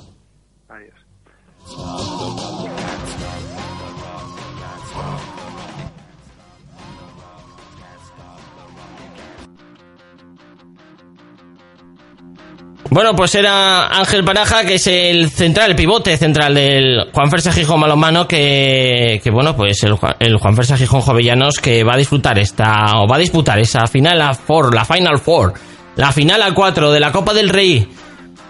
Bueno, 12.94 13.16
pues 13.16 13.35
era 13.35 13.88
Ángel 13.88 14.22
Paraja, 14.22 14.64
que 14.64 14.76
es 14.76 14.87
el 14.87 15.28
central, 15.28 15.70
el 15.70 15.76
pivote 15.76 16.16
central 16.16 16.54
del 16.54 17.11
Juan 17.12 17.28
Fersa 17.28 17.52
Gijón 17.52 17.80
Balonmano, 17.80 18.28
que, 18.28 19.20
que 19.20 19.30
bueno, 19.33 19.57
pues 19.57 19.83
el, 19.83 19.96
el 20.20 20.37
Juan 20.37 20.54
Fersa 20.54 20.76
Gijón 20.76 21.00
Jovellanos 21.00 21.59
que 21.59 21.83
va 21.83 21.94
a 21.94 21.96
disfrutar 21.96 22.38
esta, 22.38 23.00
o 23.00 23.09
va 23.09 23.16
a 23.16 23.18
disputar 23.18 23.59
esa 23.59 23.88
final 23.88 24.22
a 24.22 24.33
four, 24.33 24.72
la 24.72 24.85
Final 24.85 25.18
Four, 25.18 25.54
la 25.96 26.12
final 26.12 26.40
a 26.40 26.54
cuatro 26.54 26.92
de 26.92 27.00
la 27.00 27.11
Copa 27.11 27.35
del 27.35 27.48
Rey 27.48 27.85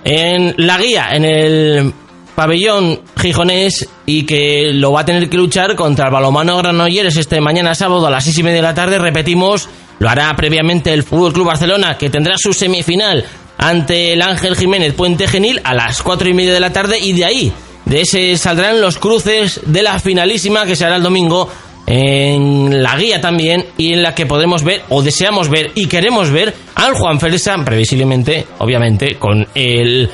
en 0.05 0.55
la 0.59 0.77
guía, 0.77 1.09
en 1.13 1.25
el 1.25 1.95
pabellón 2.35 3.01
gijonés 3.19 3.89
y 4.05 4.27
que 4.27 4.73
lo 4.75 4.93
va 4.93 5.01
a 5.01 5.05
tener 5.07 5.31
que 5.31 5.39
luchar 5.39 5.75
contra 5.75 6.09
el 6.09 6.13
balomano 6.13 6.59
Granollers 6.59 7.17
este 7.17 7.41
mañana 7.41 7.75
sábado 7.75 8.07
a 8.07 8.11
las 8.11 8.25
seis 8.25 8.37
y 8.37 8.43
media 8.43 8.57
de 8.57 8.63
la 8.63 8.75
tarde. 8.75 8.99
Repetimos, 8.99 9.71
lo 10.01 10.11
hará 10.11 10.37
previamente 10.37 10.93
el 10.93 11.03
Fútbol 11.03 11.33
Club 11.33 11.47
Barcelona, 11.47 11.97
que 11.97 12.11
tendrá 12.11 12.35
su 12.37 12.53
semifinal 12.53 13.25
ante 13.59 14.13
el 14.13 14.23
Ángel 14.23 14.57
Jiménez 14.57 14.95
Puente 14.95 15.27
Genil 15.29 15.61
a 15.65 15.75
las 15.75 16.03
cuatro 16.03 16.29
y 16.29 16.35
media 16.35 16.53
de 16.53 16.61
la 16.61 16.73
tarde 16.73 16.99
y 16.99 17.13
de 17.13 17.25
ahí, 17.25 17.53
de 17.85 18.01
ese 18.03 18.37
saldrán 18.37 18.81
los 18.81 18.99
cruces 18.99 19.61
de 19.67 19.83
la 19.83 19.99
finalísima 19.99 20.67
que 20.67 20.77
se 20.77 20.85
hará 20.85 20.97
el 20.97 21.03
domingo 21.03 21.49
en 21.87 22.83
la 22.83 22.97
guía 22.97 23.21
también 23.21 23.67
y 23.77 23.93
en 23.93 24.03
la 24.03 24.15
que 24.15 24.27
podremos 24.27 24.65
ver 24.65 24.83
o 24.89 25.03
deseamos 25.03 25.49
ver 25.49 25.71
y 25.75 25.87
queremos 25.87 26.31
ver 26.31 26.55
al 26.75 26.95
Juan 26.95 27.21
Fersa 27.21 27.57
previsiblemente, 27.65 28.47
obviamente, 28.59 29.17
con 29.17 29.47
el 29.55 30.11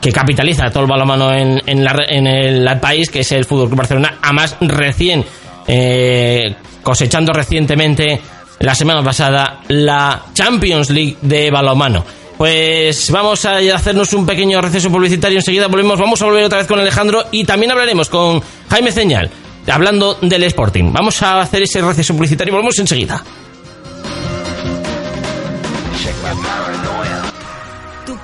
que 0.00 0.10
capitaliza 0.10 0.68
todo 0.70 0.82
el 0.82 0.90
balonmano 0.90 1.32
en, 1.32 1.60
en, 1.64 1.86
en 2.08 2.26
el 2.26 2.80
país, 2.80 3.08
que 3.08 3.20
es 3.20 3.30
el 3.32 3.44
Fútbol 3.44 3.68
Club 3.68 3.78
Barcelona, 3.78 4.18
a 4.20 4.32
más 4.32 4.56
recién 4.60 5.24
eh, 5.68 6.56
cosechando 6.82 7.32
recientemente 7.32 8.20
la 8.58 8.74
semana 8.74 9.02
pasada 9.02 9.60
la 9.68 10.22
Champions 10.32 10.90
League 10.90 11.18
de 11.22 11.50
balonmano. 11.50 12.04
Pues 12.36 13.10
vamos 13.10 13.44
a 13.44 13.58
hacernos 13.58 14.12
un 14.12 14.26
pequeño 14.26 14.60
receso 14.60 14.90
publicitario. 14.90 15.38
Enseguida 15.38 15.68
volvemos. 15.68 15.98
Vamos 15.98 16.20
a 16.22 16.26
volver 16.26 16.44
otra 16.44 16.58
vez 16.58 16.66
con 16.66 16.78
Alejandro 16.80 17.26
y 17.30 17.44
también 17.44 17.72
hablaremos 17.72 18.08
con 18.08 18.42
Jaime 18.68 18.92
Ceñal, 18.92 19.30
hablando 19.70 20.18
del 20.20 20.42
Sporting. 20.44 20.92
Vamos 20.92 21.22
a 21.22 21.40
hacer 21.40 21.62
ese 21.62 21.80
receso 21.80 22.14
publicitario 22.14 22.52
volvemos 22.52 22.78
enseguida. 22.78 23.22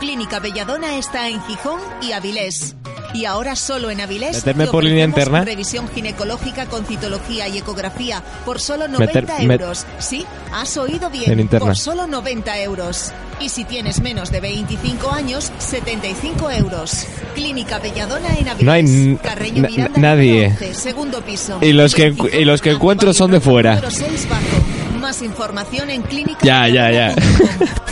Clínica 0.00 0.38
Belladona 0.38 0.96
está 0.96 1.28
en 1.28 1.42
Gijón 1.44 1.80
y 2.02 2.12
Avilés. 2.12 2.76
Y 3.14 3.24
ahora 3.24 3.56
solo 3.56 3.90
en 3.90 4.00
Avilés. 4.02 4.44
Te 4.44 4.54
por 4.54 4.84
línea 4.84 5.04
interna. 5.04 5.42
Revisión 5.42 5.88
ginecológica 5.88 6.66
con 6.66 6.84
citología 6.84 7.48
y 7.48 7.56
ecografía 7.58 8.22
por 8.44 8.60
solo 8.60 8.86
90 8.86 9.20
Meter- 9.22 9.46
met- 9.48 9.60
euros. 9.62 9.86
Sí, 9.98 10.26
has 10.52 10.76
oído 10.76 11.08
bien. 11.08 11.32
En 11.32 11.40
interna. 11.40 11.66
Por 11.68 11.76
solo 11.76 12.06
90 12.06 12.58
euros. 12.60 13.12
Y 13.40 13.48
si 13.48 13.64
tienes 13.64 14.00
menos 14.00 14.30
de 14.30 14.40
25 14.40 15.10
años, 15.10 15.50
75 15.58 16.50
euros. 16.50 17.06
Clínica 17.34 17.78
Belladona 17.78 18.28
en 18.38 18.48
Avilés. 18.48 18.64
No 18.64 18.72
hay 18.72 19.16
Carreño 19.22 19.62
Miranda, 19.68 19.98
nadie. 19.98 20.46
11, 20.48 20.74
segundo 20.74 21.22
piso. 21.22 21.58
Y 21.62 21.72
los 21.72 21.94
que 21.94 22.14
y 22.38 22.44
los 22.44 22.60
que 22.60 22.72
encuentro 22.72 23.14
son 23.14 23.30
de 23.30 23.40
fuera. 23.40 23.76
Número 23.76 23.90
6 23.90 24.28
bajo. 24.28 24.42
Más 25.08 25.22
información 25.22 25.88
en 25.88 26.02
clínica 26.02 26.38
Ya, 26.42 26.68
ya, 26.68 26.90
ya. 26.90 27.14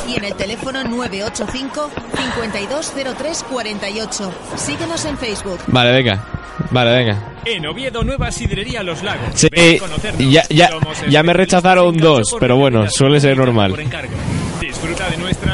y 0.06 0.16
en 0.16 0.24
el 0.24 0.34
teléfono 0.34 0.84
985 0.84 1.90
520348. 2.14 4.32
Síguenos 4.56 5.02
en 5.06 5.16
Facebook. 5.16 5.58
Vale, 5.68 5.92
venga. 5.92 6.22
Vale, 6.70 6.90
venga. 6.90 7.32
En 7.46 7.64
Oviedo, 7.66 8.04
nueva 8.04 8.30
sidrería 8.30 8.82
Los 8.82 9.02
Lagos. 9.02 9.30
Sí, 9.34 9.48
Ven 9.50 9.76
a 9.76 9.78
conocernos. 9.78 10.30
ya, 10.30 10.42
ya, 10.50 10.68
ya 11.08 11.22
me 11.22 11.32
rechazaron 11.32 11.96
dos, 11.96 12.36
pero 12.38 12.56
bueno, 12.58 12.86
suele 12.90 13.18
ser 13.18 13.32
y 13.32 13.36
por 13.36 13.46
normal. 13.46 13.80
encargo. 13.80 14.12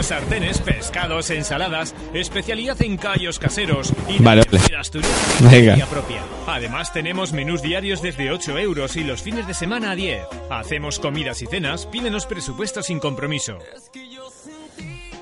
Sartenes, 0.03 0.61
pescados, 0.61 1.31
ensaladas, 1.31 1.95
especialidad 2.15 2.81
en 2.83 2.97
callos 2.97 3.39
caseros 3.39 3.93
y 4.09 4.23
Vale, 4.23 4.43
vale. 4.51 4.65
Venga. 5.51 5.87
propia. 5.87 6.23
Además 6.47 6.93
tenemos 6.93 7.33
menús 7.33 7.63
diarios 7.63 8.03
desde 8.03 8.31
8 8.31 8.59
euros 8.59 8.97
y 8.97 9.05
los 9.05 9.23
fines 9.23 9.47
de 9.47 9.55
semana 9.55 9.93
a 9.93 9.95
10. 9.95 10.23
Hacemos 10.51 10.99
comidas 10.99 11.43
y 11.43 11.47
cenas, 11.47 11.87
pídenos 11.87 12.27
presupuestos 12.27 12.87
sin 12.87 12.99
compromiso. 12.99 13.59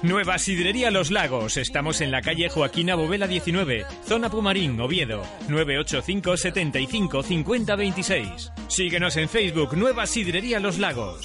Nueva 0.03 0.39
Sidrería 0.39 0.91
Los 0.91 1.11
Lagos. 1.11 1.59
Estamos 1.59 2.01
en 2.01 2.11
la 2.11 2.23
calle 2.23 2.49
Joaquina 2.49 2.95
Bovela 2.95 3.27
19, 3.27 3.85
zona 4.07 4.31
Pumarín, 4.31 4.81
Oviedo. 4.81 5.23
985 5.49 6.37
75 6.39 7.23
50 7.23 7.77
26. 7.77 8.53
Síguenos 8.69 9.17
en 9.19 9.29
Facebook 9.29 9.77
Nueva 9.77 10.07
Sidrería 10.07 10.59
Los 10.59 10.79
Lagos. 10.79 11.21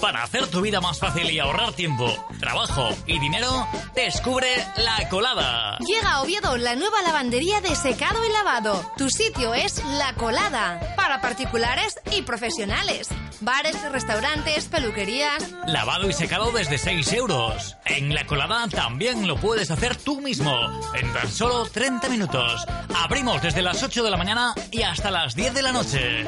Para 0.00 0.22
hacer 0.22 0.46
tu 0.46 0.62
vida 0.62 0.80
más 0.80 0.98
fácil 0.98 1.30
y 1.30 1.38
ahorrar 1.38 1.74
tiempo, 1.74 2.10
trabajo 2.38 2.88
y 3.06 3.18
dinero, 3.18 3.68
descubre 3.94 4.48
La 4.78 5.08
Colada. 5.10 5.76
Llega 5.86 6.12
a 6.12 6.22
Oviedo 6.22 6.56
la 6.56 6.74
nueva 6.74 7.02
lavandería 7.02 7.60
de 7.60 7.76
secado 7.76 8.24
y 8.24 8.32
lavado. 8.32 8.82
Tu 8.96 9.10
sitio 9.10 9.52
es 9.54 9.84
La 9.98 10.14
Colada. 10.14 10.94
Para 10.96 11.20
particulares 11.20 12.00
y 12.12 12.22
profesionales. 12.22 13.08
Bares, 13.40 13.76
restaurantes, 13.92 14.68
peluquerías. 14.68 15.50
Lavado 15.66 16.08
y 16.08 16.14
secado 16.14 16.50
desde 16.50 16.78
6 16.78 17.12
euros. 17.12 17.76
En 17.84 18.14
La 18.14 18.26
Colada 18.26 18.68
también 18.68 19.26
lo 19.26 19.36
puedes 19.36 19.70
hacer 19.70 19.96
tú 19.96 20.20
mismo, 20.22 20.58
en 20.94 21.12
tan 21.12 21.30
solo 21.30 21.66
30 21.66 22.08
minutos. 22.08 22.66
Abrimos 22.96 23.42
desde 23.42 23.62
las 23.62 23.82
8 23.82 24.02
de 24.02 24.10
la 24.10 24.16
mañana 24.16 24.54
y 24.70 24.82
hasta 24.82 25.10
las 25.10 25.34
10 25.34 25.54
de 25.54 25.62
la 25.62 25.72
noche. 25.72 26.26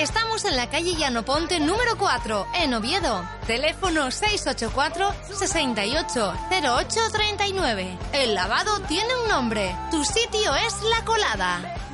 Estamos 0.00 0.44
en 0.44 0.56
la 0.56 0.68
calle 0.68 0.94
Llano 0.94 1.24
Ponte 1.24 1.58
número 1.58 1.96
4, 1.96 2.48
en 2.60 2.74
Oviedo. 2.74 3.26
Teléfono 3.46 4.10
684 4.10 5.14
680839. 5.38 7.98
El 8.12 8.34
lavado 8.34 8.78
tiene 8.80 9.08
un 9.22 9.28
nombre. 9.30 9.74
Tu 9.90 10.04
sitio 10.04 10.54
es 10.54 10.74
La 10.82 11.02
Colada. 11.06 11.85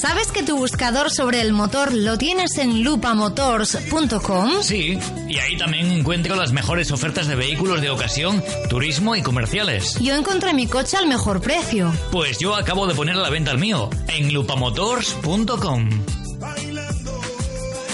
¿Sabes 0.00 0.32
que 0.32 0.42
tu 0.42 0.56
buscador 0.56 1.10
sobre 1.10 1.40
el 1.40 1.52
motor 1.52 1.92
lo 1.92 2.18
tienes 2.18 2.58
en 2.58 2.82
lupamotors.com? 2.82 4.50
Sí, 4.62 4.98
y 5.28 5.38
ahí 5.38 5.56
también 5.56 5.90
encuentro 5.92 6.34
las 6.34 6.52
mejores 6.52 6.90
ofertas 6.90 7.28
de 7.28 7.36
vehículos 7.36 7.80
de 7.80 7.90
ocasión, 7.90 8.42
turismo 8.68 9.14
y 9.14 9.22
comerciales. 9.22 9.96
Yo 10.00 10.14
encontré 10.14 10.52
mi 10.52 10.66
coche 10.66 10.96
al 10.96 11.06
mejor 11.06 11.40
precio. 11.40 11.92
Pues 12.10 12.38
yo 12.38 12.56
acabo 12.56 12.86
de 12.86 12.94
poner 12.94 13.14
a 13.14 13.20
la 13.20 13.30
venta 13.30 13.52
el 13.52 13.58
mío 13.58 13.88
en 14.08 14.32
lupamotors.com. 14.32 15.90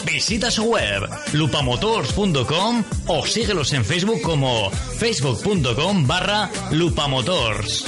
Visita 0.07 0.51
su 0.51 0.64
web 0.64 1.09
lupamotors.com 1.32 2.84
o 3.09 3.26
síguelos 3.26 3.72
en 3.74 3.84
Facebook 3.84 4.22
como 4.22 4.70
facebook.com 4.70 6.07
barra 6.07 6.51
lupamotors. 6.72 7.84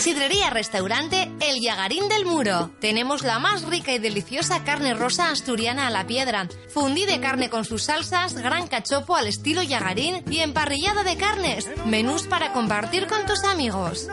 Sidrería 0.00 0.48
Restaurante 0.48 1.30
El 1.40 1.60
Yagarín 1.60 2.08
del 2.08 2.24
Muro. 2.24 2.70
Tenemos 2.80 3.22
la 3.22 3.38
más 3.38 3.64
rica 3.64 3.92
y 3.92 3.98
deliciosa 3.98 4.64
carne 4.64 4.94
rosa 4.94 5.30
asturiana 5.30 5.88
a 5.88 5.90
la 5.90 6.06
piedra, 6.06 6.48
fundí 6.72 7.04
de 7.04 7.20
carne 7.20 7.50
con 7.50 7.66
sus 7.66 7.82
salsas, 7.82 8.32
gran 8.32 8.66
cachopo 8.66 9.14
al 9.14 9.26
estilo 9.26 9.62
Yagarín 9.62 10.24
y 10.30 10.38
emparrillada 10.38 11.04
de 11.04 11.18
carnes. 11.18 11.68
Menús 11.84 12.26
para 12.26 12.54
compartir 12.54 13.08
con 13.08 13.26
tus 13.26 13.44
amigos. 13.44 14.08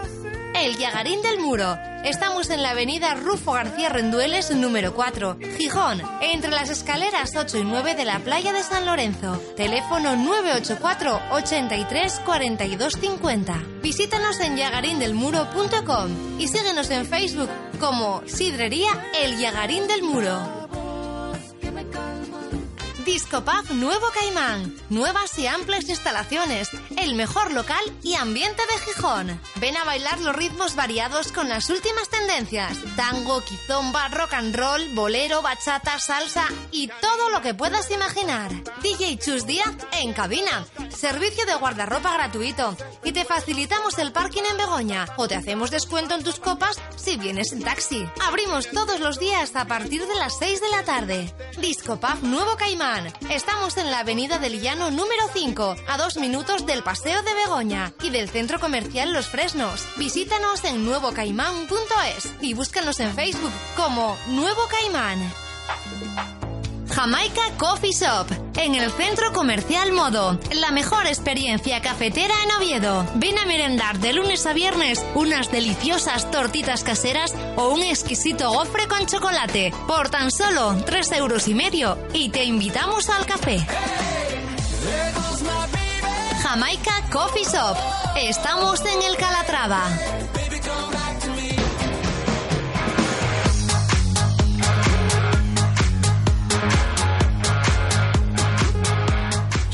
El 0.59 0.75
Yagarín 0.77 1.21
del 1.21 1.39
Muro. 1.39 1.77
Estamos 2.03 2.49
en 2.49 2.63
la 2.63 2.71
avenida 2.71 3.13
Rufo 3.13 3.51
García 3.53 3.89
Rendueles, 3.89 4.49
número 4.49 4.93
4, 4.95 5.37
Gijón, 5.55 6.01
entre 6.21 6.49
las 6.49 6.71
escaleras 6.71 7.35
8 7.35 7.59
y 7.59 7.63
9 7.63 7.93
de 7.93 8.05
la 8.05 8.19
playa 8.19 8.51
de 8.53 8.63
San 8.63 8.87
Lorenzo. 8.87 9.39
Teléfono 9.55 10.15
984 10.15 11.21
83 11.31 12.21
42 12.25 12.93
50. 12.93 13.63
Visítanos 13.83 14.39
en 14.39 14.57
yagarindelmuro.com 14.57 16.39
y 16.39 16.47
síguenos 16.47 16.89
en 16.89 17.05
Facebook 17.05 17.49
como 17.79 18.23
Sidrería 18.25 18.89
El 19.21 19.37
Yagarín 19.37 19.87
del 19.87 20.01
Muro. 20.01 20.56
Disco 23.07 23.41
Pub 23.41 23.71
Nuevo 23.71 24.05
Caimán. 24.13 24.75
Nuevas 24.89 25.39
y 25.39 25.47
amplias 25.47 25.87
instalaciones. 25.87 26.69
El 26.97 27.15
mejor 27.15 27.53
local 27.53 27.79
y 28.03 28.15
ambiente 28.15 28.61
de 28.63 28.79
Gijón. 28.79 29.41
Ven 29.61 29.77
a 29.77 29.85
bailar 29.85 30.19
los 30.19 30.35
ritmos 30.35 30.75
variados 30.75 31.31
con 31.31 31.47
las 31.47 31.69
últimas 31.69 32.09
tendencias. 32.09 32.77
Tango, 32.97 33.41
quizomba, 33.45 34.09
rock 34.09 34.33
and 34.33 34.53
roll, 34.53 34.93
bolero, 34.93 35.41
bachata, 35.41 35.97
salsa 35.99 36.47
y 36.69 36.89
todo 36.89 37.29
lo 37.29 37.41
que 37.41 37.53
puedas 37.53 37.89
imaginar. 37.91 38.51
DJ 38.83 39.17
Chus 39.19 39.47
Díaz 39.47 39.73
en 39.93 40.11
cabina. 40.11 40.65
Servicio 40.89 41.45
de 41.45 41.55
guardarropa 41.55 42.11
gratuito. 42.13 42.75
Y 43.05 43.13
te 43.13 43.23
facilitamos 43.23 43.97
el 43.99 44.11
parking 44.11 44.43
en 44.51 44.57
Begoña. 44.57 45.05
O 45.15 45.29
te 45.29 45.35
hacemos 45.35 45.71
descuento 45.71 46.13
en 46.13 46.25
tus 46.25 46.41
copas 46.41 46.75
si 46.97 47.15
vienes 47.15 47.53
en 47.53 47.63
taxi. 47.63 48.05
Abrimos 48.27 48.69
todos 48.69 48.99
los 48.99 49.17
días 49.17 49.55
a 49.55 49.63
partir 49.63 50.05
de 50.05 50.15
las 50.15 50.37
6 50.39 50.59
de 50.59 50.69
la 50.71 50.83
tarde. 50.83 51.33
Disco 51.57 51.97
Pub 51.97 52.21
Nuevo 52.23 52.57
Caimán. 52.57 52.96
Estamos 53.29 53.77
en 53.77 53.91
la 53.91 53.99
Avenida 53.99 54.39
del 54.39 54.59
Llano 54.59 54.89
número 54.89 55.23
5, 55.31 55.75
a 55.87 55.97
dos 55.97 56.17
minutos 56.17 56.65
del 56.65 56.81
Paseo 56.83 57.21
de 57.21 57.33
Begoña 57.33 57.93
y 58.01 58.09
del 58.09 58.29
Centro 58.29 58.59
Comercial 58.59 59.13
Los 59.13 59.27
Fresnos. 59.27 59.85
Visítanos 59.97 60.63
en 60.63 60.83
nuevocaimán.es 60.83 62.33
y 62.41 62.53
búscanos 62.53 62.99
en 62.99 63.13
Facebook 63.13 63.51
como 63.75 64.17
Nuevo 64.27 64.61
Caimán. 64.69 65.19
Jamaica 66.89 67.41
Coffee 67.57 67.91
Shop, 67.91 68.27
en 68.55 68.75
el 68.75 68.91
Centro 68.91 69.31
Comercial 69.33 69.91
Modo. 69.91 70.39
La 70.55 70.71
mejor 70.71 71.05
experiencia 71.05 71.81
cafetera 71.81 72.33
en 72.43 72.51
Oviedo. 72.51 73.05
Ven 73.15 73.37
a 73.37 73.45
merendar 73.45 73.99
de 73.99 74.13
lunes 74.13 74.45
a 74.45 74.53
viernes 74.53 75.05
unas 75.15 75.51
deliciosas 75.51 76.29
tortitas 76.31 76.83
caseras 76.83 77.33
o 77.55 77.69
un 77.69 77.83
exquisito 77.83 78.51
gofre 78.51 78.87
con 78.87 79.05
chocolate 79.05 79.73
por 79.87 80.09
tan 80.09 80.31
solo 80.31 80.75
tres 80.85 81.11
euros 81.11 81.47
y 81.47 81.53
medio 81.53 81.97
y 82.13 82.29
te 82.29 82.43
invitamos 82.43 83.09
al 83.09 83.25
café. 83.25 83.65
Jamaica 86.41 87.03
Coffee 87.11 87.43
Shop. 87.43 87.77
Estamos 88.15 88.81
en 88.81 89.01
el 89.03 89.17
Calatrava. 89.17 89.83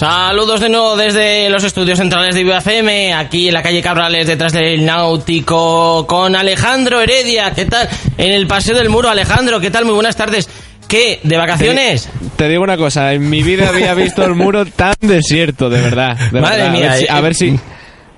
Saludos 0.08 0.60
de 0.60 0.68
nuevo 0.68 0.98
desde 0.98 1.50
los 1.50 1.64
estudios 1.64 1.98
centrales 1.98 2.36
de 2.36 2.42
IBFM, 2.42 3.14
aquí 3.14 3.48
en 3.48 3.54
la 3.54 3.64
calle 3.64 3.82
Cabrales, 3.82 4.28
detrás 4.28 4.52
del 4.52 4.86
Náutico, 4.86 6.06
con 6.06 6.36
Alejandro 6.36 7.00
Heredia. 7.00 7.52
¿Qué 7.54 7.64
tal? 7.64 7.88
En 8.18 8.34
el 8.34 8.46
Paseo 8.46 8.76
del 8.76 8.90
Muro, 8.90 9.10
Alejandro, 9.10 9.62
¿qué 9.62 9.72
tal? 9.72 9.86
Muy 9.86 9.94
buenas 9.94 10.18
tardes. 10.18 10.50
¿Qué? 10.90 11.22
¿De 11.24 11.38
vacaciones? 11.38 12.10
Te, 12.36 12.44
te 12.44 12.50
digo 12.50 12.64
una 12.64 12.76
cosa, 12.76 13.14
en 13.14 13.30
mi 13.30 13.44
vida 13.44 13.70
había 13.70 13.94
visto 13.94 14.26
el 14.26 14.36
muro 14.36 14.66
tan 14.66 14.94
desierto, 15.00 15.70
de 15.70 15.80
verdad. 15.80 16.18
de 16.34 16.42
Madre 16.42 16.64
verdad. 16.64 16.74
mía, 16.74 16.92
A 16.92 16.92
ver 16.92 16.98
si- 17.00 17.06
eh, 17.06 17.08
a 17.10 17.22
ver 17.22 17.36
si... 17.36 17.60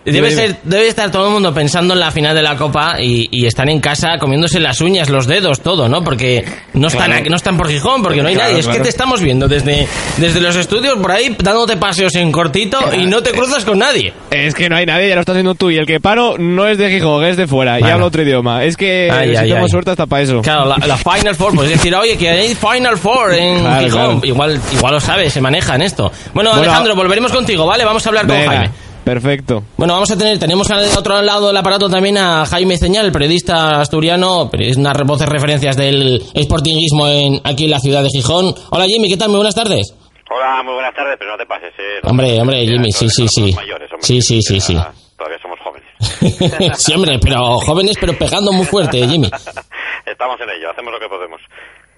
Debe, 0.06 0.30
ser, 0.32 0.58
debe 0.64 0.88
estar 0.88 1.10
todo 1.12 1.26
el 1.28 1.34
mundo 1.34 1.52
pensando 1.54 1.96
en 1.96 2.00
la 2.00 2.12
final 2.12 2.36
de 2.36 2.44
la 2.44 2.56
Copa 2.56 2.98
y, 3.02 3.28
y 3.32 3.48
están 3.48 3.70
en 3.70 3.80
casa 3.80 4.18
comiéndose 4.20 4.60
las 4.60 4.80
uñas, 4.80 5.10
los 5.10 5.26
dedos, 5.26 5.62
todo, 5.62 5.90
¿no? 5.90 6.04
Porque 6.04 6.46
no 6.74 6.88
están, 6.90 7.06
Claro. 7.08 7.22
aquí- 7.22 7.30
no 7.32 7.36
están 7.36 7.58
por 7.58 7.68
Gijón, 7.68 8.04
porque 8.04 8.22
no 8.22 8.28
hay 8.28 8.36
Claro, 8.36 8.50
nadie. 8.52 8.60
Es 8.62 8.68
que 8.68 8.80
te 8.80 8.90
estamos 8.90 9.20
viendo 9.22 9.48
desde, 9.48 9.88
desde 10.18 10.40
los 10.42 10.56
estudios 10.56 10.96
por 11.00 11.12
ahí 11.12 11.36
dándote 11.42 11.76
paseos 11.78 12.14
en 12.16 12.32
cortito 12.32 12.78
y 12.96 13.08
no 13.08 13.24
te 13.24 13.32
cruzas 13.32 13.66
con 13.66 13.80
nadie. 13.80 14.14
Es 14.30 14.54
que 14.54 14.70
no 14.70 14.76
hay 14.76 14.86
nadie, 14.86 15.10
ya 15.10 15.16
lo 15.16 15.22
estás 15.22 15.34
haciendo 15.34 15.56
tú. 15.56 15.72
Y 15.72 15.78
el 15.78 15.88
que 15.88 16.00
paro 16.00 16.38
no 16.38 16.68
es 16.68 16.78
de 16.78 16.90
Gijón, 16.92 17.26
es 17.26 17.36
de 17.36 17.48
fuera. 17.48 17.80
Y 17.80 17.84
habla 17.84 18.06
otro 18.06 18.22
idioma. 18.22 18.64
Es 18.64 18.78
que 18.78 19.10
Ay, 19.12 19.32
si 19.32 19.36
ay, 19.38 19.52
ay. 19.54 19.70
suerte 19.70 19.90
hasta 19.92 20.06
para 20.06 20.22
eso. 20.22 20.42
Claro, 20.42 20.66
la, 20.66 20.78
la 20.86 20.98
Final 20.98 21.34
Four, 21.36 21.56
puedes 21.56 21.72
decir, 21.72 21.96
oye, 21.96 22.16
que 22.16 22.30
hay 22.30 22.54
Final 22.54 22.98
Four 23.00 23.34
en 23.34 23.80
Gijón. 23.82 24.22
Igual, 24.24 24.62
igual 24.72 24.94
lo 24.94 25.00
sabes, 25.00 25.34
se 25.34 25.42
maneja 25.42 25.74
en 25.76 25.82
esto. 25.82 26.12
Bueno, 26.34 26.52
Bueno, 26.52 26.62
Alejandro, 26.64 26.96
volveremos 26.96 27.32
contigo, 27.32 27.66
¿vale? 27.66 27.84
Vamos 27.84 28.06
a 28.06 28.10
hablar 28.10 28.28
con 28.28 28.36
Venga, 28.38 28.52
Jaime. 28.52 28.70
Perfecto. 29.06 29.64
Bueno, 29.78 29.94
vamos 29.94 30.12
a 30.12 30.18
tener, 30.18 30.38
tenemos 30.40 30.70
al 30.72 30.86
otro 30.98 31.22
lado 31.22 31.48
del 31.48 31.58
aparato 31.58 31.90
también 31.90 32.18
a 32.18 32.46
Jaime 32.46 32.78
Ceñal, 32.78 33.12
periodista 33.12 33.80
asturiano, 33.80 34.50
es 34.52 34.76
una 34.76 34.92
voz 35.06 35.20
de 35.20 35.28
referencias 35.28 35.78
del 35.78 36.22
sportinguismo 36.36 37.08
en, 37.08 37.40
aquí 37.44 37.66
en 37.66 37.72
la 37.72 37.80
ciudad 37.80 38.04
de 38.04 38.10
Gijón. 38.10 38.54
Hola 38.72 38.86
Jimmy, 38.86 39.08
¿qué 39.08 39.16
tal? 39.16 39.30
Muy 39.30 39.38
buenas 39.38 39.56
tardes. 39.56 39.96
Hola, 40.30 40.64
muy 40.64 40.74
buenas 40.74 40.96
tardes, 40.96 41.16
pero 41.20 41.32
no 41.32 41.38
te 41.38 41.46
pases, 41.46 41.72
¿eh? 41.78 42.00
Hombre, 42.04 42.42
hombre, 42.42 42.66
Jimmy, 42.66 42.92
sí, 42.92 43.08
sí, 43.10 43.28
sí. 43.28 43.54
mayores, 43.54 43.90
hombre. 43.92 44.06
Sí, 44.06 44.22
sí, 44.22 44.42
sí, 44.42 44.60
sí. 44.60 44.76
Todavía 45.18 45.38
somos 45.42 45.60
jóvenes. 45.60 45.86
Sí, 46.78 46.94
hombre, 46.94 47.20
pero 47.22 47.60
jóvenes, 47.60 47.96
pero 48.00 48.18
pegando 48.18 48.52
muy 48.52 48.66
fuerte, 48.66 49.08
Jimmy. 49.08 49.28
Estamos 50.06 50.40
en 50.42 50.50
ello, 50.50 50.72
hacemos 50.72 50.92
lo 50.92 51.00
que 51.00 51.08
podemos. 51.08 51.40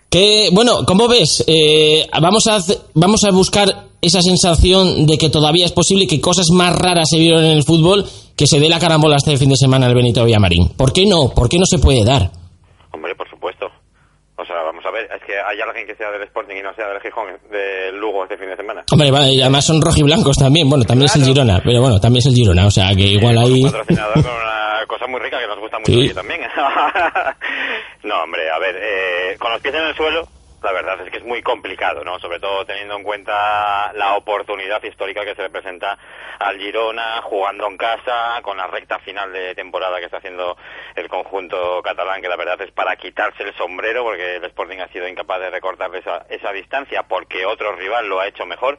Que, 0.09 0.49
bueno, 0.51 0.85
¿cómo 0.85 1.07
ves? 1.07 1.43
Eh, 1.47 2.07
vamos, 2.21 2.47
a, 2.47 2.59
vamos 2.93 3.23
a 3.23 3.31
buscar 3.31 3.87
esa 4.01 4.21
sensación 4.21 5.05
de 5.05 5.17
que 5.17 5.29
todavía 5.29 5.65
es 5.65 5.71
posible 5.71 6.07
que 6.07 6.21
cosas 6.21 6.47
más 6.51 6.75
raras 6.75 7.09
se 7.09 7.19
vieron 7.19 7.43
en 7.43 7.51
el 7.51 7.63
fútbol 7.63 8.05
que 8.35 8.47
se 8.47 8.59
dé 8.59 8.69
la 8.69 8.79
carambola 8.79 9.17
este 9.17 9.35
fin 9.37 9.49
de 9.49 9.57
semana 9.57 9.87
al 9.87 9.95
Benito 9.95 10.23
Villamarín. 10.23 10.69
¿Por 10.69 10.93
qué 10.93 11.05
no? 11.05 11.29
¿Por 11.29 11.49
qué 11.49 11.57
no 11.57 11.65
se 11.65 11.79
puede 11.79 12.05
dar? 12.05 12.31
Hombre, 12.93 13.15
por 13.15 13.27
supuesto. 13.29 13.65
O 14.37 14.45
sea, 14.45 14.61
vamos 14.63 14.76
a 14.87 14.91
ver, 14.91 15.09
es 15.13 15.21
que 15.25 15.33
hay 15.39 15.59
alguien 15.61 15.85
que 15.87 15.95
sea 15.95 16.11
del 16.11 16.23
Sporting 16.23 16.55
y 16.55 16.61
no 16.61 16.73
sea 16.73 16.87
del 16.89 17.01
Gijón, 17.01 17.27
del 17.51 17.97
Lugo 17.99 18.23
este 18.23 18.37
fin 18.37 18.49
de 18.49 18.55
semana. 18.55 18.83
Hombre, 18.91 19.11
vale, 19.11 19.33
y 19.33 19.41
además 19.41 19.65
son 19.65 19.81
rojiblancos 19.81 20.37
también. 20.37 20.69
Bueno, 20.69 20.83
también 20.85 21.05
es 21.05 21.15
el 21.15 21.23
Girona, 21.23 21.61
pero 21.63 21.81
bueno, 21.81 21.99
también 21.99 22.19
es 22.19 22.25
el 22.27 22.33
Girona, 22.33 22.65
o 22.67 22.71
sea 22.71 22.89
que 22.95 23.03
igual 23.03 23.37
ahí... 23.37 23.63
Patrocinador 23.63 24.13
con 24.23 24.31
una 24.31 24.85
cosa 24.87 25.07
muy 25.07 25.19
rica 25.19 25.39
que 25.39 25.47
nos 25.47 25.59
gusta 25.59 25.77
mucho 25.79 25.91
Sí. 25.91 26.05
aquí 26.05 26.13
también. 26.13 26.41
no, 28.03 28.23
hombre, 28.23 28.49
a 28.49 28.59
ver, 28.59 28.75
eh, 28.81 29.35
con 29.39 29.51
los 29.51 29.61
pies 29.61 29.73
en 29.75 29.87
el 29.87 29.95
suelo, 29.95 30.27
la 30.67 30.73
verdad 30.73 30.99
es 30.99 31.09
que 31.09 31.17
es 31.19 31.23
muy 31.23 31.41
complicado, 31.41 32.03
¿no? 32.03 32.19
Sobre 32.19 32.41
todo 32.41 32.65
teniendo 32.65 32.97
en 32.97 33.03
cuenta 33.03 33.93
la 33.93 34.15
oportunidad 34.17 34.83
histórica 34.83 35.23
que 35.23 35.33
se 35.33 35.41
le 35.43 35.49
presenta 35.49 35.97
al 36.39 36.57
Girona, 36.59 37.21
jugando 37.21 37.67
en 37.67 37.77
casa, 37.77 38.41
con 38.41 38.57
la 38.57 38.67
recta 38.67 38.99
final 38.99 39.31
de 39.31 39.55
temporada 39.55 39.97
que 39.99 40.05
está 40.05 40.17
haciendo 40.17 40.57
el 40.95 41.07
conjunto 41.07 41.81
catalán, 41.81 42.21
que 42.21 42.27
la 42.27 42.35
verdad 42.35 42.61
es 42.61 42.71
para 42.71 42.97
quitarse 42.97 43.43
el 43.43 43.55
sombrero, 43.55 44.03
porque 44.03 44.35
el 44.35 44.43
Sporting 44.43 44.79
ha 44.79 44.89
sido 44.89 45.07
incapaz 45.07 45.39
de 45.39 45.49
recortar 45.51 45.95
esa, 45.95 46.25
esa 46.29 46.51
distancia, 46.51 47.03
porque 47.03 47.45
otro 47.45 47.71
rival 47.77 48.09
lo 48.09 48.19
ha 48.19 48.27
hecho 48.27 48.45
mejor. 48.45 48.77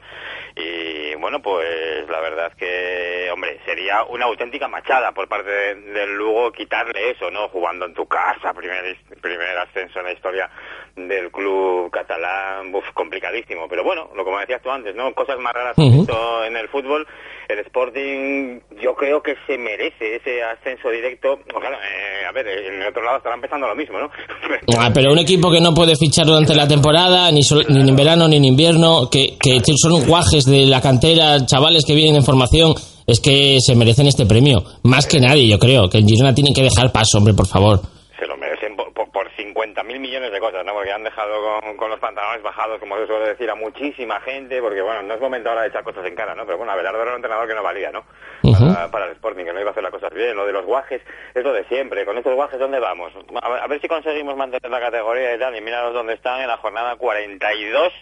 Y 0.55 1.15
bueno, 1.15 1.41
pues 1.41 2.07
la 2.07 2.19
verdad 2.19 2.53
que, 2.53 3.29
hombre, 3.33 3.59
sería 3.65 4.03
una 4.03 4.25
auténtica 4.25 4.67
machada 4.67 5.11
por 5.11 5.27
parte 5.27 5.49
de- 5.49 5.75
del 5.75 6.15
Lugo 6.15 6.51
quitarle 6.51 7.09
eso, 7.09 7.31
¿no? 7.31 7.49
Jugando 7.49 7.85
en 7.85 7.95
tu 7.95 8.07
casa, 8.07 8.53
primer, 8.53 8.95
primer 9.21 9.57
ascenso 9.57 9.99
en 9.99 10.05
la 10.05 10.11
historia 10.11 10.49
del 10.95 11.31
club 11.31 11.78
catalán, 11.91 12.73
uf, 12.73 12.83
complicadísimo. 12.93 13.67
Pero 13.69 13.83
bueno, 13.83 14.09
lo 14.15 14.25
como 14.25 14.39
decías 14.39 14.61
tú 14.61 14.69
antes, 14.71 14.95
¿no? 14.95 15.13
Cosas 15.13 15.37
más 15.39 15.53
raras 15.53 15.75
visto 15.77 16.43
en 16.45 16.57
el 16.57 16.67
fútbol. 16.69 17.05
El 17.47 17.59
Sporting, 17.59 18.59
yo 18.81 18.93
creo 18.95 19.21
que 19.23 19.33
se 19.47 19.57
merece 19.57 20.17
ese 20.17 20.43
ascenso 20.43 20.89
directo. 20.89 21.39
Claro, 21.47 21.77
eh, 21.77 22.25
a 22.27 22.31
ver, 22.31 22.47
en 22.47 22.81
el 22.81 22.87
otro 22.87 23.01
lado 23.03 23.17
estará 23.17 23.35
empezando 23.35 23.67
lo 23.67 23.75
mismo, 23.75 23.97
¿no? 23.97 24.09
Ah, 24.79 24.91
pero 24.93 25.11
un 25.11 25.17
equipo 25.19 25.51
que 25.51 25.59
no 25.61 25.73
puede 25.73 25.95
fichar 25.95 26.25
durante 26.25 26.53
la 26.55 26.67
temporada, 26.67 27.31
ni, 27.31 27.41
sol- 27.43 27.65
ni 27.69 27.87
en 27.89 27.95
verano 27.95 28.27
ni 28.27 28.37
en 28.37 28.45
invierno, 28.45 29.09
que, 29.11 29.37
que 29.41 29.59
son 29.77 30.05
guajes 30.07 30.45
de 30.45 30.65
la 30.67 30.79
cantera, 30.81 31.43
chavales 31.45 31.85
que 31.85 31.95
vienen 31.95 32.17
en 32.17 32.23
formación, 32.23 32.73
es 33.07 33.19
que 33.19 33.57
se 33.59 33.75
merecen 33.75 34.05
este 34.07 34.25
premio. 34.27 34.63
Más 34.83 35.07
que 35.07 35.19
nadie, 35.19 35.47
yo 35.49 35.57
creo, 35.57 35.89
que 35.89 35.97
el 35.97 36.05
Girona 36.05 36.33
tiene 36.35 36.53
que 36.53 36.61
dejar 36.63 36.91
paso, 36.91 37.17
hombre, 37.17 37.33
por 37.33 37.47
favor. 37.47 37.81
se 38.19 38.27
lo 38.27 38.37
merecen 38.37 38.75
por, 38.75 38.93
por, 38.93 39.09
por 39.11 39.27
50.000 39.31 39.68
mil 39.83 39.99
millones 39.99 40.31
de 40.31 40.39
cosas, 40.39 40.65
¿no? 40.65 40.73
Porque 40.73 40.91
han 40.91 41.03
dejado 41.03 41.61
con, 41.61 41.77
con 41.77 41.89
los 41.89 41.99
pantalones 41.99 42.41
bajados, 42.41 42.79
como 42.79 42.97
se 42.97 43.07
suele 43.07 43.29
decir, 43.29 43.49
a 43.49 43.55
muchísima 43.55 44.19
gente, 44.21 44.61
porque 44.61 44.81
bueno, 44.81 45.03
no 45.03 45.13
es 45.13 45.21
momento 45.21 45.49
ahora 45.49 45.61
de 45.61 45.69
echar 45.69 45.83
cosas 45.83 46.05
en 46.05 46.15
cara, 46.15 46.35
¿no? 46.35 46.45
Pero 46.45 46.57
bueno, 46.57 46.71
Abelardo 46.71 47.01
era 47.01 47.11
un 47.11 47.17
entrenador 47.17 47.47
que 47.47 47.55
no 47.55 47.63
valía, 47.63 47.91
¿no? 47.91 48.03
Para, 48.41 48.91
para 48.91 49.05
el 49.05 49.11
Sporting, 49.13 49.45
que 49.45 49.53
no 49.53 49.59
iba 49.59 49.69
a 49.69 49.71
hacer 49.71 49.83
las 49.83 49.91
cosas 49.91 50.13
bien. 50.13 50.35
Lo 50.35 50.45
de 50.45 50.53
los 50.53 50.65
guajes 50.65 51.01
es 51.33 51.43
lo 51.43 51.53
de 51.53 51.63
siempre. 51.65 52.05
Con 52.05 52.17
estos 52.17 52.33
guajes, 52.33 52.59
¿dónde 52.59 52.79
vamos? 52.79 53.13
A 53.41 53.49
ver, 53.49 53.59
a 53.61 53.67
ver 53.67 53.81
si 53.81 53.87
conseguimos 53.87 54.35
mantener 54.35 54.69
la 54.69 54.79
categoría 54.79 55.35
y 55.35 55.39
tal, 55.39 55.55
y 55.55 55.61
míranos 55.61 55.93
dónde 55.93 56.13
están 56.13 56.41
en 56.41 56.47
la 56.47 56.57
jornada 56.57 56.95
42, 56.95 57.93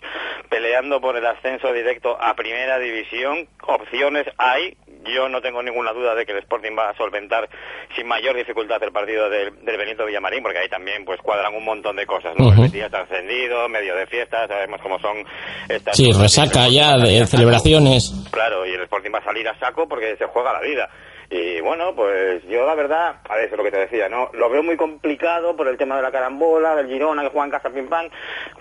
peleando 0.50 1.02
por 1.02 1.16
el 1.18 1.26
ascenso 1.26 1.74
directo 1.74 2.18
a 2.20 2.34
Primera 2.36 2.80
División. 2.80 3.48
Opciones 3.64 4.28
hay, 4.38 4.78
yo 5.06 5.30
no 5.30 5.42
tengo 5.42 5.62
ninguna 5.62 5.92
duda 5.94 6.16
de 6.16 6.26
que 6.26 6.32
el 6.32 6.40
Sporting 6.40 6.78
va 6.78 6.90
a 6.90 6.98
solventar 6.98 7.50
sin 7.96 8.08
mayor 8.08 8.36
dificultad 8.36 8.82
el 8.84 8.92
partido 8.92 9.30
del, 9.30 9.64
del 9.66 9.78
Benito 9.78 10.06
Villamarín, 10.06 10.44
porque 10.44 10.60
ahí 10.60 10.70
también 10.70 11.06
pues 11.06 11.22
cuadran 11.22 11.56
un 11.56 11.64
montón 11.68 11.96
de 11.96 12.06
cosas, 12.06 12.34
¿no? 12.38 12.48
Ujú. 12.48 12.56
El 12.56 12.62
Betis 12.68 12.80
ya 12.80 12.86
está 12.88 13.02
encendido, 13.02 13.70
medio 13.70 13.96
de 13.96 14.08
fiesta, 14.08 14.48
sabemos 14.48 14.80
cómo 14.82 14.98
son 15.00 15.18
estas 15.70 15.96
Sí, 15.96 16.12
resaca 16.12 16.68
ya 16.68 16.98
de 16.98 17.26
celebraciones. 17.28 18.12
Claro, 18.32 18.66
y 18.66 18.72
el 18.74 18.82
Sporting 18.84 19.12
va 19.14 19.20
a 19.20 19.24
salir 19.24 19.48
a 19.48 19.58
saco 19.60 19.88
porque 19.88 20.16
se 20.18 20.26
juega 20.26 20.54
la 20.54 20.62
vida. 20.62 20.90
Y 21.30 21.60
bueno, 21.60 21.94
pues 21.94 22.42
yo 22.48 22.66
la 22.66 22.74
verdad, 22.74 23.18
a 23.28 23.36
ver, 23.36 23.46
eso 23.46 23.56
es 23.56 23.58
lo 23.58 23.64
que 23.66 23.72
te 23.72 23.80
decía, 23.80 24.08
¿no? 24.08 24.30
Lo 24.34 24.50
veo 24.50 24.64
muy 24.64 24.78
complicado 24.78 25.58
por 25.58 25.68
el 25.68 25.78
tema 25.78 25.98
de 25.98 26.02
la 26.02 26.12
carambola, 26.12 26.74
del 26.76 26.88
Girona, 26.88 27.24
que 27.24 27.30
juega 27.30 27.46
en 27.46 27.52
casa 27.52 27.70
pim 27.70 27.90
pam, 27.90 28.10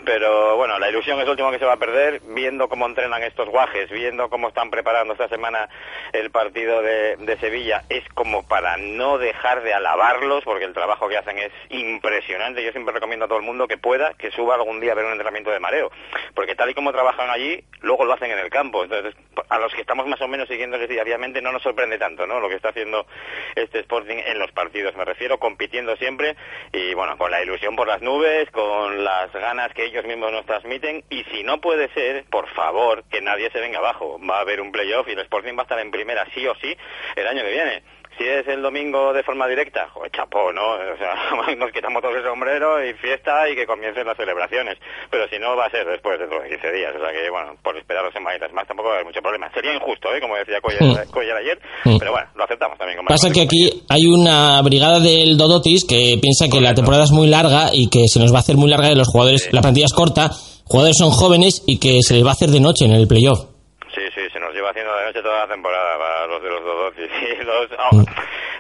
pero 0.04 0.56
bueno, 0.56 0.76
la 0.80 0.88
ilusión 0.88 1.20
es 1.20 1.26
lo 1.26 1.32
último 1.32 1.52
que 1.52 1.60
se 1.60 1.64
va 1.64 1.74
a 1.74 1.78
perder, 1.78 2.22
viendo 2.26 2.68
cómo 2.68 2.86
entrenan 2.86 3.22
estos 3.22 3.48
guajes, 3.48 3.88
viendo 3.90 4.28
cómo 4.28 4.48
están 4.48 4.70
preparando 4.70 5.12
esta 5.12 5.28
semana 5.28 5.68
el 6.12 6.30
partido 6.30 6.82
de, 6.82 7.36
Sevilla, 7.40 7.84
es 7.88 8.02
como 8.14 8.48
para 8.48 8.78
no 8.78 9.18
dejar 9.18 9.62
de 9.62 9.74
alabarlos, 9.74 10.42
porque 10.42 10.64
el 10.64 10.72
trabajo 10.72 11.06
que 11.06 11.18
hacen 11.18 11.38
es 11.38 11.52
impresionante. 11.68 12.64
Yo 12.64 12.72
siempre 12.72 12.94
recomiendo 12.94 13.26
a 13.26 13.28
todo 13.28 13.38
el 13.38 13.44
mundo 13.44 13.68
que 13.68 13.76
pueda, 13.76 14.14
que 14.14 14.30
suba 14.30 14.54
algún 14.54 14.80
día 14.80 14.92
a 14.92 14.94
ver 14.94 15.04
un 15.04 15.12
entrenamiento 15.12 15.50
de 15.50 15.60
mareo, 15.60 15.92
porque 16.34 16.54
tal 16.54 16.70
y 16.70 16.74
como 16.74 16.92
trabajan 16.92 17.28
allí, 17.28 17.62
luego 17.82 18.06
lo 18.06 18.14
hacen 18.14 18.30
en 18.30 18.38
el 18.38 18.48
campo. 18.48 18.84
Entonces, 18.84 19.14
a 19.50 19.58
los 19.58 19.72
que 19.74 19.82
estamos 19.82 20.06
más 20.06 20.20
o 20.22 20.28
menos 20.28 20.48
siguiéndoles 20.48 20.88
diariamente 20.88 21.42
no 21.42 21.52
nos 21.52 21.62
sorprende 21.62 21.98
tanto, 21.98 22.26
¿no? 22.26 22.40
Está 22.57 22.70
haciendo 22.70 23.07
este 23.54 23.80
Sporting 23.80 24.16
en 24.26 24.38
los 24.38 24.50
partidos, 24.52 24.96
me 24.96 25.04
refiero, 25.04 25.38
compitiendo 25.38 25.96
siempre 25.96 26.36
y 26.72 26.94
bueno, 26.94 27.16
con 27.16 27.30
la 27.30 27.42
ilusión 27.42 27.76
por 27.76 27.86
las 27.86 28.02
nubes, 28.02 28.50
con 28.50 29.04
las 29.04 29.32
ganas 29.32 29.72
que 29.72 29.84
ellos 29.84 30.04
mismos 30.04 30.32
nos 30.32 30.46
transmiten 30.46 31.04
y 31.11 31.24
si 31.24 31.42
no 31.42 31.61
puede 31.61 31.88
ser, 31.94 32.24
por 32.24 32.48
favor, 32.48 33.04
que 33.04 33.20
nadie 33.20 33.50
se 33.50 33.61
venga 33.61 33.78
abajo. 33.78 34.18
Va 34.18 34.38
a 34.38 34.40
haber 34.40 34.61
un 34.61 34.72
playoff 34.72 35.09
y 35.09 35.12
el 35.12 35.20
Sporting 35.20 35.54
va 35.57 35.61
a 35.61 35.62
estar 35.62 35.78
en 35.78 35.90
primera 35.90 36.26
sí 36.34 36.46
o 36.46 36.54
sí 36.57 36.76
el 37.14 37.26
año 37.26 37.42
que 37.42 37.52
viene. 37.52 37.82
Si 38.16 38.24
es 38.24 38.46
el 38.48 38.62
domingo 38.62 39.12
de 39.12 39.22
forma 39.22 39.46
directa, 39.46 39.88
joder, 39.92 40.10
chapó, 40.10 40.52
¿no? 40.52 40.72
O 40.72 40.96
sea, 40.96 41.14
nos 41.56 41.70
quitamos 41.70 42.00
todos 42.00 42.16
el 42.16 42.24
sombrero 42.24 42.84
y 42.84 42.94
fiesta 42.94 43.48
y 43.48 43.54
que 43.54 43.66
comiencen 43.66 44.06
las 44.06 44.16
celebraciones. 44.16 44.78
Pero 45.10 45.28
si 45.28 45.38
no, 45.38 45.54
va 45.56 45.66
a 45.66 45.70
ser 45.70 45.86
después 45.86 46.18
de 46.18 46.26
los 46.26 46.42
15 46.44 46.72
días. 46.72 46.94
O 46.96 46.98
sea 46.98 47.12
que, 47.12 47.28
bueno, 47.30 47.56
por 47.62 47.76
esperar 47.76 48.04
dos 48.04 48.14
semanitas 48.14 48.52
más 48.52 48.66
tampoco 48.66 48.88
va 48.88 48.94
a 48.94 48.98
haber 48.98 49.06
mucho 49.06 49.20
problema. 49.20 49.50
Sería 49.52 49.74
injusto, 49.74 50.14
¿eh? 50.14 50.20
Como 50.20 50.36
decía 50.36 50.60
Cuellar, 50.60 50.86
Mm. 50.86 51.10
Cuellar 51.10 51.36
ayer. 51.36 51.58
Mm. 51.84 51.98
Pero 51.98 52.12
bueno, 52.12 52.28
lo 52.34 52.44
aceptamos 52.44 52.78
también. 52.78 52.98
Como 52.98 53.08
Pasa 53.08 53.30
que 53.30 53.42
aquí 53.42 53.82
hay 53.88 54.06
una 54.06 54.62
brigada 54.62 55.00
del 55.00 55.36
Dodotis 55.36 55.84
que 55.84 56.18
piensa 56.20 56.48
que 56.48 56.60
la 56.60 56.74
temporada 56.74 57.04
es 57.04 57.10
muy 57.10 57.26
larga 57.26 57.70
y 57.72 57.88
que 57.88 58.04
se 58.08 58.18
nos 58.18 58.32
va 58.32 58.38
a 58.38 58.40
hacer 58.40 58.56
muy 58.56 58.70
larga 58.70 58.90
y 58.90 58.94
los 58.94 59.08
jugadores, 59.08 59.48
la 59.52 59.60
plantilla 59.60 59.86
es 59.86 59.94
corta, 59.94 60.30
jugadores 60.64 60.96
son 60.98 61.10
jóvenes 61.10 61.62
y 61.66 61.78
que 61.78 62.00
se 62.02 62.14
les 62.14 62.24
va 62.24 62.30
a 62.30 62.32
hacer 62.32 62.50
de 62.50 62.60
noche 62.60 62.84
en 62.84 62.92
el 62.92 63.06
playoff. 63.06 63.55
Sí, 63.97 64.03
sí, 64.14 64.28
se 64.30 64.38
nos 64.38 64.53
lleva 64.55 64.70
haciendo 64.70 64.94
de 64.94 65.07
noche 65.07 65.22
toda 65.22 65.47
la 65.47 65.49
temporada 65.49 65.99
para 65.99 66.26
los 66.26 66.42
de 66.42 66.51
los 66.51 66.62
dos 66.64 66.94
y 66.99 67.09
sí, 67.09 67.36
los... 67.44 67.68
ah, 67.78 67.88
Mm. 67.92 68.01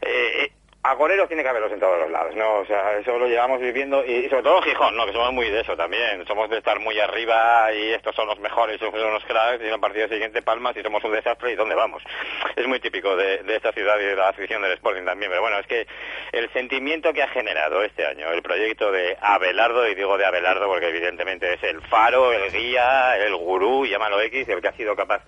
eh, 0.02 0.44
eh, 0.44 0.52
agoreros 0.82 1.26
tiene 1.26 1.42
que 1.42 1.48
haberlos 1.48 1.72
en 1.72 1.80
todos 1.80 1.98
los 1.98 2.10
lados, 2.10 2.34
¿no? 2.36 2.58
O 2.60 2.64
sea, 2.64 2.96
eso 2.96 3.18
lo 3.18 3.26
llevamos 3.26 3.60
viviendo 3.60 4.04
y 4.04 4.28
sobre 4.28 4.44
todo 4.44 4.62
Gijón, 4.62 4.96
¿no? 4.96 5.04
Que 5.04 5.12
somos 5.12 5.32
muy 5.32 5.50
de 5.50 5.60
eso 5.62 5.76
también. 5.76 6.24
Somos 6.28 6.48
de 6.48 6.58
estar 6.58 6.78
muy 6.78 6.98
arriba 7.00 7.72
y 7.74 7.92
estos 7.92 8.14
son 8.14 8.28
los 8.28 8.38
mejores, 8.38 8.78
son 8.78 8.92
los 9.12 9.24
cracks 9.24 9.60
y 9.62 9.66
en 9.66 9.74
el 9.74 9.80
partido 9.80 10.06
siguiente 10.08 10.42
palmas 10.42 10.76
y 10.76 10.82
somos 10.82 11.02
un 11.02 11.10
desastre 11.12 11.52
y 11.52 11.56
¿dónde 11.56 11.74
vamos? 11.74 12.04
Es 12.54 12.66
muy 12.68 12.78
típico 12.78 13.16
de, 13.16 13.38
de 13.42 13.56
esta 13.56 13.72
ciudad 13.72 13.98
y 13.98 14.04
de 14.04 14.14
la 14.14 14.28
afición 14.28 14.62
del 14.62 14.72
Sporting 14.72 15.04
también, 15.04 15.28
pero 15.30 15.42
bueno, 15.42 15.58
es 15.58 15.66
que 15.66 15.86
el 16.32 16.52
sentimiento 16.52 17.12
que 17.12 17.22
ha 17.22 17.28
generado 17.28 17.82
este 17.82 18.06
año 18.06 18.30
el 18.32 18.42
proyecto 18.42 18.90
de 18.92 19.16
Abelardo, 19.20 19.88
y 19.88 19.94
digo 19.94 20.18
de 20.18 20.26
Abelardo 20.26 20.66
porque 20.66 20.88
evidentemente 20.88 21.54
es 21.54 21.62
el 21.62 21.80
faro, 21.82 22.32
el 22.32 22.50
guía, 22.52 23.16
el 23.18 23.34
gurú, 23.36 23.86
llámalo 23.86 24.20
X, 24.20 24.48
el 24.48 24.60
que 24.60 24.68
ha 24.68 24.76
sido 24.76 24.96
capaz 24.96 25.22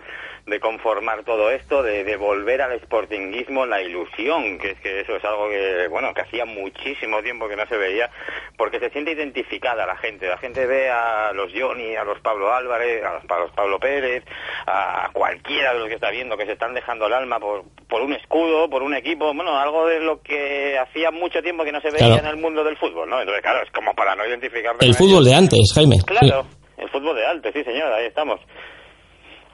de 0.49 0.61
conformar 0.61 1.25
todo 1.25 1.51
esto, 1.51 1.83
de 1.83 2.05
devolver 2.05 2.63
al 2.63 2.81
sportinguismo 2.81 3.67
la 3.67 3.83
ilusión, 3.83 4.59
que 4.59 4.71
es 4.71 4.81
que 4.81 5.01
eso 5.01 5.17
es 5.17 5.25
algo 5.25 5.49
que, 5.49 5.89
bueno, 5.89 6.15
que 6.15 6.23
hacía 6.23 6.45
muchísimo 6.45 7.23
tiempo 7.23 7.49
que 7.49 7.57
no 7.57 7.67
se 7.67 7.77
veía, 7.77 8.11
porque 8.57 8.81
se 8.81 8.91
siente 8.91 9.13
identificada 9.13 9.87
la 9.87 9.97
gente. 9.97 10.27
La 10.27 10.39
gente 10.39 10.67
ve 10.67 10.89
a 10.91 11.33
los 11.33 11.53
Johnny, 11.53 11.97
a 11.97 12.05
los 12.05 12.21
Pablo 12.21 12.53
Álvarez, 12.53 13.05
a 13.05 13.15
los, 13.15 13.31
a 13.31 13.39
los 13.41 13.51
Pablo 13.53 13.79
Pérez, 13.79 14.25
a 14.67 15.11
cualquiera 15.13 15.75
de 15.75 15.81
los 15.81 15.89
que 15.89 15.95
está 15.95 16.11
viendo 16.11 16.37
que 16.37 16.47
se 16.47 16.53
están 16.53 16.75
dejando 16.75 17.07
el 17.07 17.13
alma 17.13 17.39
por, 17.39 17.65
por 17.89 18.01
un 18.03 18.15
escudo, 18.15 18.71
por 18.71 18.83
un 18.83 18.95
equipo, 18.95 19.33
bueno, 19.35 19.59
algo 19.59 19.87
de 19.87 20.01
lo 20.01 20.23
que 20.23 20.79
hacía 20.89 21.11
mucho 21.11 21.41
tiempo 21.43 21.65
que 21.65 21.73
no 21.73 21.81
se 21.81 21.91
veía 21.91 22.07
Claro. 22.07 22.21
en 22.23 22.27
el 22.27 22.37
mundo 22.37 22.65
del 22.65 22.77
fútbol, 22.77 23.09
¿no? 23.09 23.21
Entonces, 23.21 23.43
claro, 23.43 23.63
es 23.65 23.71
como 23.73 23.95
para 23.95 24.15
no 24.15 24.27
identificar 24.27 24.75
El 24.81 24.95
fútbol 24.95 25.25
de 25.25 25.35
antes, 25.35 25.73
Jaime. 25.75 25.97
Claro, 26.07 26.47
el 26.77 26.89
fútbol 26.91 27.17
de 27.17 27.27
alto, 27.27 27.51
sí 27.53 27.63
señor, 27.65 27.93
ahí 27.93 28.07
estamos. 28.07 28.41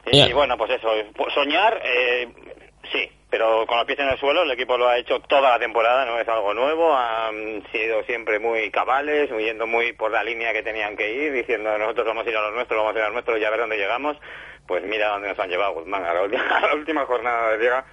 Y, 0.06 0.18
Ya. 0.28 0.34
bueno, 0.34 0.56
pues 0.58 0.70
eso, 0.72 0.88
pues 1.16 1.32
soñar, 1.32 1.80
eh, 1.84 2.28
sí, 2.92 3.08
pero 3.30 3.66
con 3.66 3.78
los 3.78 3.86
pies 3.86 3.98
en 3.98 4.08
el 4.08 4.18
suelo, 4.18 4.42
el 4.42 4.50
equipo 4.50 4.76
lo 4.76 4.86
ha 4.88 4.98
hecho 4.98 5.18
toda 5.20 5.50
la 5.50 5.58
temporada, 5.58 6.04
no 6.04 6.18
es 6.20 6.28
algo 6.28 6.52
nuevo, 6.54 6.94
han 6.94 7.64
sido 7.72 8.02
siempre 8.04 8.38
muy 8.38 8.70
cabales, 8.70 9.30
yendo 9.30 9.66
muy 9.66 9.92
por 9.94 10.10
la 10.12 10.22
línea 10.22 10.52
que 10.52 10.62
tenían 10.62 10.96
que 10.96 11.10
ir, 11.12 11.32
diciendo 11.32 11.76
nosotros 11.78 12.06
vamos 12.06 12.26
a 12.26 12.30
ir 12.30 12.36
a 12.36 12.42
lo 12.42 12.50
nuestro, 12.52 12.76
vamos 12.76 12.94
a 12.94 12.98
ir 12.98 13.04
a 13.04 13.08
lo 13.08 13.14
nuestro 13.14 13.36
y 13.38 13.44
a 13.44 13.50
ver 13.50 13.60
dónde 13.60 13.78
llegamos, 13.78 14.16
pues 14.68 14.84
mira 14.84 15.08
dónde 15.08 15.28
nos 15.28 15.38
han 15.38 15.48
llevado, 15.48 15.72
Guzmán, 15.74 16.04
a 16.04 16.12
la 16.14 16.22
última, 16.22 16.42
a 16.58 16.60
la 16.66 16.74
última 16.74 17.06
jornada 17.06 17.50
de 17.52 17.58
liga. 17.58 17.84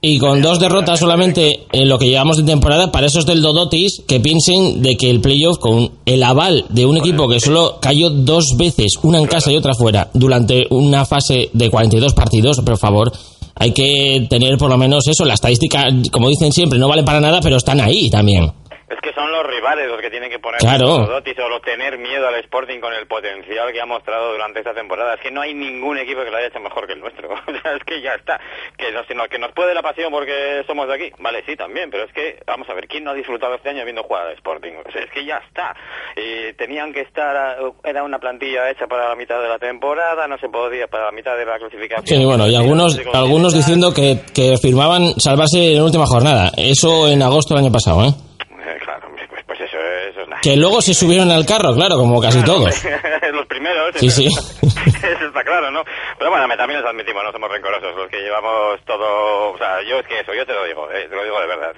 Y 0.00 0.18
con 0.18 0.42
dos 0.42 0.60
derrotas 0.60 1.00
solamente 1.00 1.66
en 1.72 1.88
lo 1.88 1.98
que 1.98 2.06
llevamos 2.06 2.36
de 2.36 2.44
temporada, 2.44 2.92
para 2.92 3.06
esos 3.06 3.26
del 3.26 3.40
Dodotis, 3.40 4.02
que 4.06 4.20
piensen 4.20 4.82
de 4.82 4.96
que 4.96 5.10
el 5.10 5.20
playoff, 5.20 5.58
con 5.58 5.90
el 6.04 6.22
aval 6.22 6.66
de 6.68 6.86
un 6.86 6.98
equipo 6.98 7.28
que 7.28 7.40
solo 7.40 7.78
cayó 7.80 8.10
dos 8.10 8.56
veces, 8.56 8.98
una 9.02 9.18
en 9.18 9.26
casa 9.26 9.50
y 9.50 9.56
otra 9.56 9.74
fuera, 9.74 10.10
durante 10.12 10.66
una 10.70 11.06
fase 11.06 11.50
de 11.52 11.70
42 11.70 12.12
partidos, 12.12 12.60
por 12.60 12.78
favor, 12.78 13.10
hay 13.54 13.72
que 13.72 14.26
tener 14.28 14.58
por 14.58 14.68
lo 14.68 14.76
menos 14.76 15.08
eso, 15.08 15.24
la 15.24 15.34
estadística, 15.34 15.84
como 16.12 16.28
dicen 16.28 16.52
siempre, 16.52 16.78
no 16.78 16.88
vale 16.88 17.02
para 17.02 17.20
nada, 17.20 17.40
pero 17.40 17.56
están 17.56 17.80
ahí 17.80 18.10
también. 18.10 18.52
Es 18.88 19.00
que 19.00 19.12
son 19.14 19.32
los 19.32 19.44
rivales 19.44 19.88
los 19.88 20.00
que 20.00 20.10
tienen 20.10 20.30
que 20.30 20.38
poner 20.38 20.60
Claro. 20.60 20.98
los 20.98 21.08
dotis 21.08 21.36
o 21.40 21.48
lo- 21.48 21.60
tener 21.60 21.98
miedo 21.98 22.28
al 22.28 22.36
Sporting 22.36 22.78
con 22.78 22.92
el 22.94 23.06
potencial 23.08 23.72
que 23.72 23.80
ha 23.80 23.86
mostrado 23.86 24.30
durante 24.32 24.60
esta 24.60 24.72
temporada. 24.72 25.14
Es 25.14 25.20
que 25.20 25.32
no 25.32 25.40
hay 25.40 25.52
ningún 25.54 25.98
equipo 25.98 26.22
que 26.22 26.30
lo 26.30 26.36
haya 26.36 26.46
hecho 26.46 26.60
mejor 26.60 26.86
que 26.86 26.92
el 26.92 27.00
nuestro. 27.00 27.28
O 27.46 27.60
sea, 27.62 27.74
es 27.74 27.82
que 27.84 28.00
ya 28.00 28.14
está. 28.14 28.38
Que 28.78 28.92
nos, 28.92 29.28
que 29.28 29.38
nos 29.38 29.50
puede 29.52 29.74
la 29.74 29.82
pasión 29.82 30.12
porque 30.12 30.62
somos 30.68 30.86
de 30.86 30.94
aquí. 30.94 31.12
Vale, 31.18 31.42
sí, 31.46 31.56
también. 31.56 31.90
Pero 31.90 32.04
es 32.04 32.12
que, 32.12 32.38
vamos 32.46 32.68
a 32.70 32.74
ver, 32.74 32.86
¿quién 32.86 33.02
no 33.02 33.10
ha 33.10 33.14
disfrutado 33.14 33.54
este 33.56 33.70
año 33.70 33.82
viendo 33.84 34.04
jugar 34.04 34.26
al 34.28 34.34
Sporting? 34.34 34.74
O 34.86 34.92
sea, 34.92 35.02
es 35.02 35.10
que 35.10 35.24
ya 35.24 35.38
está. 35.38 35.74
Y 36.16 36.52
tenían 36.54 36.92
que 36.92 37.00
estar, 37.00 37.58
era 37.82 38.02
una 38.04 38.18
plantilla 38.20 38.70
hecha 38.70 38.86
para 38.86 39.08
la 39.08 39.16
mitad 39.16 39.40
de 39.42 39.48
la 39.48 39.58
temporada, 39.58 40.28
no 40.28 40.38
se 40.38 40.48
podía 40.48 40.86
para 40.86 41.06
la 41.06 41.12
mitad 41.12 41.36
de 41.36 41.44
la 41.46 41.58
clasificación. 41.58 42.20
Sí, 42.20 42.24
bueno, 42.24 42.46
y 42.46 42.54
algunos, 42.54 43.00
algunos 43.12 43.52
diciendo 43.54 43.92
que, 43.92 44.18
que 44.32 44.56
firmaban 44.58 45.18
salvarse 45.18 45.72
en 45.72 45.78
la 45.78 45.84
última 45.84 46.06
jornada. 46.06 46.52
Eso 46.56 47.08
en 47.08 47.22
agosto 47.22 47.54
del 47.54 47.64
año 47.64 47.72
pasado. 47.72 48.04
Eh, 48.06 48.78
claro, 48.84 49.08
pues, 49.28 49.40
pues 49.46 49.60
eso, 49.60 49.76
eso 50.10 50.20
es 50.22 50.28
nada. 50.28 50.35
Que 50.46 50.56
luego 50.56 50.80
se 50.80 50.94
subieron 50.94 51.28
al 51.32 51.44
carro, 51.44 51.74
claro, 51.74 51.96
como 51.96 52.20
casi 52.20 52.40
todos. 52.44 52.70
los 53.32 53.46
primeros. 53.46 53.96
Sí, 53.96 54.08
sí. 54.10 54.26
Eso 54.62 55.26
está 55.26 55.42
claro, 55.42 55.72
¿no? 55.72 55.82
Pero 56.18 56.30
bueno, 56.30 56.46
me- 56.46 56.56
también 56.56 56.80
nos 56.80 56.88
admitimos, 56.88 57.24
no 57.24 57.32
somos 57.32 57.50
rencorosos, 57.50 57.96
los 57.96 58.08
que 58.08 58.18
llevamos 58.20 58.78
todo... 58.86 59.50
O 59.54 59.58
sea, 59.58 59.82
yo 59.82 59.98
es 59.98 60.06
que 60.06 60.20
eso, 60.20 60.32
yo 60.34 60.46
te 60.46 60.52
lo 60.52 60.64
digo, 60.64 60.88
eh, 60.92 61.08
te 61.10 61.16
lo 61.16 61.24
digo 61.24 61.40
de 61.40 61.46
verdad. 61.48 61.72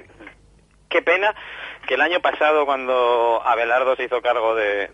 Qué 0.91 1.01
pena 1.01 1.35
que 1.89 1.95
el 1.95 2.03
año 2.03 2.21
pasado, 2.21 2.67
cuando 2.67 3.41
Abelardo 3.43 3.97
se 3.97 4.05
hizo 4.05 4.21
cargo 4.21 4.55
de, 4.55 4.91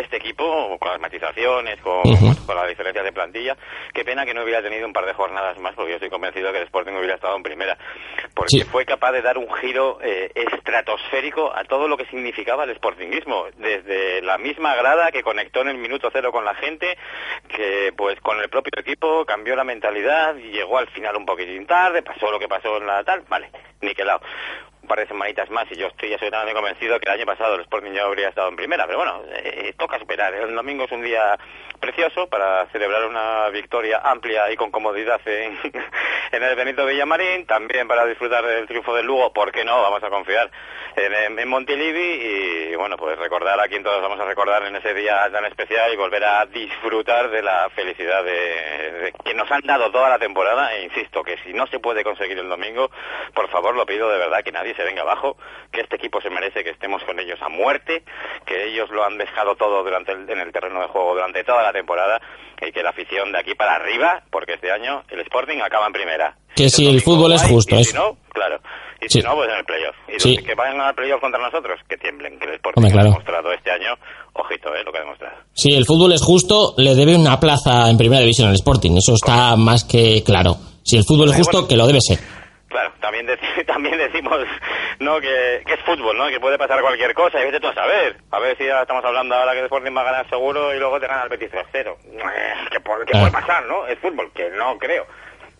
este 0.00 0.16
equipo, 0.16 0.78
con 0.78 0.90
las 0.90 0.98
matizaciones, 0.98 1.78
con, 1.82 2.02
con 2.46 2.56
las 2.56 2.66
diferencias 2.68 3.04
de 3.04 3.12
plantilla, 3.12 3.54
qué 3.92 4.02
pena 4.02 4.24
que 4.24 4.32
no 4.32 4.42
hubiera 4.42 4.62
tenido 4.62 4.86
un 4.86 4.94
par 4.94 5.04
de 5.04 5.12
jornadas 5.12 5.58
más, 5.58 5.74
porque 5.74 5.90
yo 5.90 5.96
estoy 5.96 6.08
convencido 6.08 6.50
que 6.52 6.58
el 6.58 6.64
Sporting 6.64 6.92
hubiera 6.94 7.16
estado 7.16 7.36
en 7.36 7.42
primera, 7.42 7.76
porque 8.34 8.46
Sí. 8.48 8.64
fue 8.64 8.86
capaz 8.86 9.12
de 9.12 9.20
dar 9.20 9.36
un 9.36 9.52
giro 9.56 9.98
eh, 10.02 10.30
estratosférico 10.34 11.54
a 11.54 11.64
todo 11.64 11.86
lo 11.86 11.98
que 11.98 12.06
significaba 12.06 12.64
el 12.64 12.74
Sportingismo, 12.76 13.44
desde 13.58 14.22
la 14.22 14.38
misma 14.38 14.74
grada 14.74 15.12
que 15.12 15.22
conectó 15.22 15.60
en 15.60 15.68
el 15.68 15.76
minuto 15.76 16.08
cero 16.10 16.32
con 16.32 16.46
la 16.46 16.54
gente, 16.54 16.96
que 17.48 17.92
pues 17.94 18.18
con 18.20 18.40
el 18.40 18.48
propio 18.48 18.72
equipo 18.80 19.26
cambió 19.26 19.54
la 19.54 19.64
mentalidad 19.64 20.34
y 20.36 20.50
llegó 20.50 20.78
al 20.78 20.88
final 20.88 21.14
un 21.16 21.26
poquitín 21.26 21.66
tarde, 21.66 22.00
pasó 22.02 22.30
lo 22.30 22.38
que 22.38 22.48
pasó 22.48 22.78
en 22.78 22.86
la 22.86 23.04
tal, 23.04 23.20
vale, 23.28 23.50
niquelado 23.82 24.22
un 24.86 24.88
par 24.88 25.00
de 25.00 25.08
semanitas 25.08 25.50
más 25.50 25.66
y 25.72 25.74
yo 25.74 25.88
estoy 25.88 26.12
absolutamente 26.12 26.54
convencido 26.54 27.00
que 27.00 27.08
el 27.08 27.16
año 27.16 27.26
pasado 27.26 27.56
el 27.56 27.62
Sporting 27.62 27.90
ya 27.90 28.04
habría 28.04 28.28
estado 28.28 28.48
en 28.48 28.54
primera, 28.54 28.86
pero 28.86 28.98
bueno, 28.98 29.20
eh, 29.32 29.74
toca 29.76 29.96
esperar. 29.96 30.32
El 30.32 30.54
domingo 30.54 30.84
es 30.84 30.92
un 30.92 31.02
día 31.02 31.36
precioso 31.80 32.28
para 32.28 32.66
celebrar 32.66 33.04
una 33.04 33.48
victoria 33.48 34.00
amplia 34.04 34.50
y 34.52 34.56
con 34.56 34.70
comodidad 34.70 35.20
en, 35.26 36.42
el 36.42 36.54
Benito 36.54 36.86
Villamarín, 36.86 37.46
también 37.46 37.88
para 37.88 38.06
disfrutar 38.06 38.46
del 38.46 38.68
triunfo 38.68 38.94
del 38.94 39.06
Lugo, 39.06 39.32
¿por 39.32 39.50
qué 39.50 39.64
no? 39.64 39.82
Vamos 39.82 40.02
a 40.04 40.08
confiar 40.08 40.50
en, 40.94 41.36
en 41.36 41.48
Montilivi 41.48 42.70
y 42.70 42.74
bueno, 42.76 42.96
pues 42.96 43.18
recordar 43.18 43.58
a 43.58 43.66
quien 43.66 43.82
todos 43.82 44.00
vamos 44.00 44.20
a 44.20 44.24
recordar 44.24 44.64
en 44.66 44.76
ese 44.76 44.94
día 44.94 45.28
tan 45.32 45.44
especial 45.46 45.92
y 45.92 45.96
volver 45.96 46.24
a 46.24 46.46
disfrutar 46.46 47.28
de 47.30 47.42
la 47.42 47.68
felicidad 47.74 48.22
de 48.22 49.12
que 49.24 49.34
nos 49.34 49.50
han 49.50 49.62
dado 49.62 49.90
toda 49.90 50.08
la 50.08 50.18
temporada 50.18 50.74
e 50.74 50.84
insisto 50.84 51.24
que 51.24 51.36
si 51.38 51.52
no 51.52 51.66
se 51.66 51.80
puede 51.80 52.04
conseguir 52.04 52.38
el 52.38 52.48
domingo, 52.48 52.90
por 53.34 53.48
favor 53.50 53.74
lo 53.74 53.84
pido 53.84 54.08
de 54.08 54.18
verdad 54.18 54.44
que 54.44 54.52
nadie 54.52 54.74
se 54.76 54.84
venga 54.84 55.02
abajo, 55.02 55.36
que 55.72 55.80
este 55.80 55.96
equipo 55.96 56.20
se 56.20 56.30
merece 56.30 56.62
que 56.62 56.70
estemos 56.70 57.02
con 57.04 57.18
ellos 57.18 57.38
a 57.42 57.48
muerte, 57.48 58.04
que 58.46 58.68
ellos 58.68 58.88
lo 58.90 59.04
han 59.04 59.18
dejado 59.18 59.54
todo 59.56 59.82
durante 59.82 60.12
el, 60.12 60.28
en 60.30 60.40
el 60.40 60.52
terreno 60.52 60.80
de 60.80 60.88
juego 60.88 61.14
durante 61.14 61.42
toda 61.44 61.62
la 61.62 61.72
temporada 61.72 62.20
y 62.60 62.70
que 62.72 62.82
la 62.82 62.90
afición 62.90 63.32
de 63.32 63.38
aquí 63.40 63.54
para 63.54 63.74
arriba, 63.76 64.22
porque 64.30 64.54
este 64.54 64.70
año 64.70 65.02
el 65.10 65.20
Sporting 65.20 65.58
acaba 65.64 65.86
en 65.86 65.92
primera. 65.92 66.36
Que 66.54 66.68
si 66.70 66.86
el 66.86 67.00
fútbol 67.02 67.32
es 67.32 67.42
justo, 67.42 67.76
es... 67.76 67.88
si 67.88 67.94
no, 67.94 68.16
claro. 68.32 68.58
Y 68.98 69.08
Sí. 69.10 69.20
si 69.20 69.26
no, 69.26 69.34
pues 69.34 69.50
en 69.50 69.56
el 69.58 69.64
playoff. 69.66 69.94
Y 70.08 70.18
Sí. 70.18 70.36
que 70.38 70.54
vayan 70.54 70.80
al 70.80 70.94
playoff 70.94 71.20
contra 71.20 71.38
nosotros, 71.40 71.78
que 71.86 71.98
tiemblen, 71.98 72.38
que 72.38 72.46
el 72.46 72.54
Sporting 72.54 72.80
Hombre, 72.80 72.92
claro. 72.92 73.08
ha 73.08 73.10
demostrado 73.10 73.52
este 73.52 73.70
año, 73.70 73.92
ojito, 74.32 74.74
eh, 74.74 74.82
lo 74.84 74.90
que 74.90 74.98
ha 74.98 75.00
demostrado. 75.02 75.36
Si 75.52 75.74
el 75.74 75.84
fútbol 75.84 76.12
es 76.12 76.22
justo, 76.22 76.72
le 76.78 76.94
debe 76.94 77.14
una 77.14 77.38
plaza 77.38 77.90
en 77.90 77.98
primera 77.98 78.20
división 78.22 78.48
al 78.48 78.54
Sporting. 78.54 78.92
Eso 78.96 79.12
está 79.14 79.54
más 79.56 79.84
que 79.84 80.22
claro. 80.24 80.56
Si 80.82 80.96
el 80.96 81.04
fútbol 81.04 81.28
es 81.28 81.36
justo, 81.36 81.68
que 81.68 81.76
lo 81.76 81.86
debe 81.86 82.00
ser. 82.00 82.18
Claro, 82.68 82.92
también, 83.00 83.26
deci- 83.26 83.64
también 83.66 83.96
decimos 83.96 84.38
no 84.98 85.20
que, 85.20 85.62
que 85.66 85.74
es 85.74 85.80
fútbol, 85.86 86.16
¿no? 86.18 86.26
Que 86.28 86.40
puede 86.40 86.58
pasar 86.58 86.80
cualquier 86.80 87.14
cosa 87.14 87.40
y 87.40 87.44
vete 87.46 87.60
tú 87.60 87.68
a 87.68 87.74
saber. 87.74 88.16
A 88.30 88.38
ver 88.40 88.56
si 88.58 88.64
ya 88.66 88.82
estamos 88.82 89.04
hablando 89.04 89.34
ahora 89.34 89.52
que 89.52 89.58
el 89.60 89.64
Sporting 89.66 89.96
va 89.96 90.00
a 90.00 90.04
ganar 90.12 90.28
seguro 90.28 90.74
y 90.74 90.78
luego 90.78 90.98
te 90.98 91.06
gana 91.06 91.22
el 91.22 91.28
Betis 91.28 91.50
3-0. 91.52 91.62
Eh, 91.74 92.24
¿Qué, 92.72 92.80
puede- 92.80 93.06
qué 93.06 93.12
puede 93.12 93.30
pasar, 93.30 93.64
no? 93.66 93.86
Es 93.86 93.98
fútbol, 94.00 94.30
que 94.34 94.50
no 94.50 94.76
creo. 94.78 95.06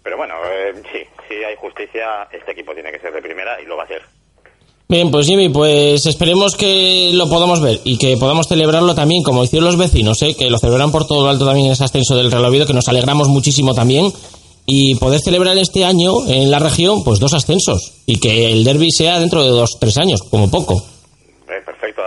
Pero 0.03 0.17
bueno, 0.17 0.35
eh, 0.51 0.73
sí, 0.93 1.01
si 1.29 1.35
hay 1.45 1.57
justicia, 1.57 2.29
este 2.33 2.53
equipo 2.53 2.75
tiene 2.75 2.91
que 2.93 2.99
ser 3.01 3.13
de 3.13 3.23
primera 3.23 3.61
y 3.61 3.67
lo 3.67 3.77
va 3.77 3.85
a 3.85 3.89
ser. 3.89 4.03
Bien, 4.89 5.11
pues 5.11 5.27
Jimmy, 5.27 5.49
pues 5.49 6.07
esperemos 6.07 6.57
que 6.57 7.11
lo 7.13 7.29
podamos 7.29 7.61
ver 7.61 7.79
y 7.83 7.99
que 7.99 8.17
podamos 8.17 8.47
celebrarlo 8.47 8.95
también, 8.95 9.25
como 9.25 9.43
hicieron 9.43 9.67
los 9.67 9.77
vecinos, 9.77 10.23
¿eh? 10.23 10.37
que 10.39 10.49
lo 10.49 10.59
celebraron 10.59 10.93
por 10.93 11.09
todo 11.09 11.25
lo 11.25 11.31
alto 11.31 11.45
también 11.45 11.67
en 11.67 11.73
ese 11.73 11.83
ascenso 11.83 12.15
del 12.17 12.31
Real 12.31 12.45
Oviedo, 12.45 12.67
que 12.69 12.73
nos 12.73 12.87
alegramos 12.89 13.27
muchísimo 13.27 13.75
también, 13.75 14.13
y 14.67 14.97
poder 14.97 15.21
celebrar 15.21 15.57
este 15.59 15.85
año 15.85 16.27
en 16.27 16.51
la 16.51 16.59
región, 16.59 17.05
pues 17.05 17.21
dos 17.21 17.33
ascensos, 17.33 17.93
y 18.05 18.17
que 18.17 18.53
el 18.53 18.65
derby 18.65 18.91
sea 18.91 19.21
dentro 19.21 19.43
de 19.43 19.51
dos, 19.51 19.79
tres 19.79 19.97
años, 19.97 20.21
como 20.29 20.51
poco. 20.51 20.83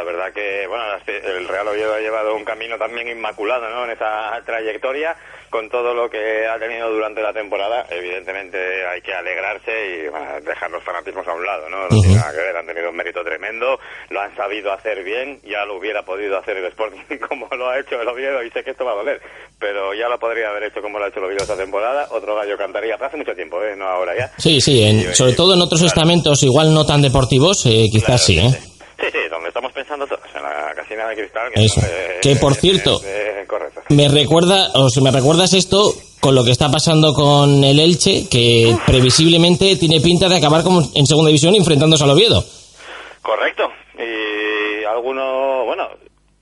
Eh, 0.09 0.13
verdad 0.19 0.33
que 0.33 0.67
bueno, 0.67 0.83
el 1.07 1.47
Real 1.47 1.67
Oviedo 1.67 1.93
ha 1.93 1.99
llevado 1.99 2.35
un 2.35 2.43
camino 2.43 2.77
también 2.77 3.07
inmaculado 3.07 3.69
¿no? 3.69 3.85
en 3.85 3.91
esa 3.91 4.41
trayectoria, 4.45 5.15
con 5.49 5.69
todo 5.69 5.93
lo 5.93 6.09
que 6.09 6.45
ha 6.47 6.57
tenido 6.59 6.89
durante 6.91 7.21
la 7.21 7.31
temporada. 7.33 7.85
Evidentemente 7.89 8.57
hay 8.87 9.01
que 9.01 9.13
alegrarse 9.13 9.71
y 9.71 10.07
bueno, 10.09 10.41
dejar 10.41 10.71
los 10.71 10.83
fanatismos 10.83 11.27
a 11.27 11.33
un 11.33 11.45
lado, 11.45 11.69
¿no? 11.69 11.83
No 11.83 12.01
tiene 12.01 12.15
nada 12.15 12.31
que 12.31 12.37
ver, 12.37 12.57
han 12.57 12.65
tenido 12.65 12.89
un 12.89 12.95
mérito 12.95 13.23
tremendo, 13.23 13.79
lo 14.09 14.21
han 14.21 14.35
sabido 14.35 14.71
hacer 14.73 15.03
bien, 15.03 15.39
ya 15.43 15.65
lo 15.65 15.77
hubiera 15.77 16.03
podido 16.03 16.37
hacer 16.37 16.57
el 16.57 16.65
Sporting 16.65 17.17
como 17.29 17.47
lo 17.55 17.69
ha 17.69 17.79
hecho 17.79 18.01
el 18.01 18.07
Oviedo 18.07 18.43
y 18.43 18.49
sé 18.51 18.63
que 18.63 18.71
esto 18.71 18.85
va 18.85 18.91
a 18.93 18.95
doler, 18.95 19.21
pero 19.59 19.93
ya 19.93 20.07
lo 20.09 20.19
podría 20.19 20.49
haber 20.49 20.63
hecho 20.63 20.81
como 20.81 20.99
lo 20.99 21.05
ha 21.05 21.07
hecho 21.09 21.19
el 21.19 21.25
Oviedo 21.25 21.43
esta 21.43 21.57
temporada, 21.57 22.07
otro 22.11 22.35
gallo 22.35 22.57
cantaría, 22.57 22.95
hace 22.95 23.17
mucho 23.17 23.35
tiempo, 23.35 23.63
¿eh? 23.63 23.75
No 23.75 23.85
ahora 23.87 24.15
ya. 24.17 24.31
Sí, 24.37 24.59
sí, 24.61 24.83
en- 24.83 25.13
sobre 25.15 25.33
todo 25.33 25.53
en 25.53 25.61
otros 25.61 25.81
estamentos 25.83 26.43
igual 26.43 26.73
no 26.73 26.85
tan 26.85 27.01
deportivos, 27.01 27.65
eh, 27.65 27.85
quizás 27.91 28.23
sí, 28.25 28.39
¿eh? 28.39 28.49
Sí, 28.49 28.78
sí, 29.11 29.17
donde 29.29 29.49
estamos 29.49 29.71
pensando 29.71 30.05
todos, 30.07 30.21
en 30.35 30.43
la 30.43 30.73
casina 30.75 31.07
de 31.07 31.15
cristal. 31.15 31.51
Que, 31.53 31.65
Eso. 31.65 31.81
eh, 31.85 32.19
Que, 32.21 32.35
por 32.35 32.53
eh, 32.53 32.55
cierto, 32.55 33.01
eh, 33.05 33.45
correcto. 33.47 33.81
Me 33.89 34.07
recuerda, 34.07 34.71
o 34.75 34.89
sea, 34.89 35.03
me 35.03 35.11
recuerdas 35.11 35.53
esto 35.53 35.93
con 36.19 36.35
lo 36.35 36.43
que 36.43 36.51
está 36.51 36.69
pasando 36.69 37.13
con 37.13 37.63
el 37.63 37.79
Elche, 37.79 38.27
que 38.29 38.75
previsiblemente 38.85 39.75
tiene 39.77 40.01
pinta 40.01 40.27
de 40.27 40.37
acabar 40.37 40.63
como 40.63 40.81
en 40.93 41.05
segunda 41.05 41.29
división 41.29 41.55
enfrentándose 41.55 42.03
al 42.03 42.11
Oviedo. 42.11 42.43
Correcto. 43.21 43.63
Y 43.97 44.83
alguno, 44.85 45.23
bueno, 45.23 45.48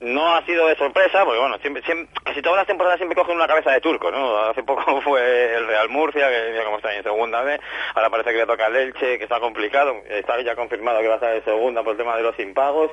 no 0.08 0.34
ha 0.34 0.44
sido 0.44 0.66
de 0.66 0.76
sorpresa, 0.76 1.24
porque 1.24 1.40
bueno, 1.40 1.58
siempre, 1.58 1.82
siempre, 1.82 2.08
casi 2.24 2.42
todas 2.42 2.58
las 2.58 2.66
temporadas 2.66 2.98
siempre 2.98 3.16
cogen 3.16 3.36
una 3.36 3.46
cabeza 3.46 3.70
de 3.70 3.80
turco, 3.80 4.10
¿no? 4.10 4.38
Hace 4.38 4.62
poco 4.62 5.00
fue 5.04 5.54
el 5.54 5.66
Real 5.66 5.88
Murcia, 5.88 6.28
que 6.28 6.50
mira 6.50 6.64
cómo 6.64 6.76
está 6.76 6.94
en 6.94 7.02
segunda 7.02 7.42
vez, 7.42 7.60
ahora 7.94 8.10
parece 8.10 8.32
que 8.32 8.38
le 8.38 8.46
toca 8.46 8.66
al 8.66 8.76
Elche, 8.76 9.18
que 9.18 9.24
está 9.24 9.40
complicado, 9.40 9.96
está 10.08 10.40
ya 10.42 10.54
confirmado 10.56 11.00
que 11.00 11.08
va 11.08 11.14
a 11.14 11.16
estar 11.16 11.34
en 11.34 11.44
segunda 11.44 11.82
por 11.82 11.92
el 11.92 11.98
tema 11.98 12.16
de 12.16 12.22
los 12.22 12.38
impagos. 12.38 12.90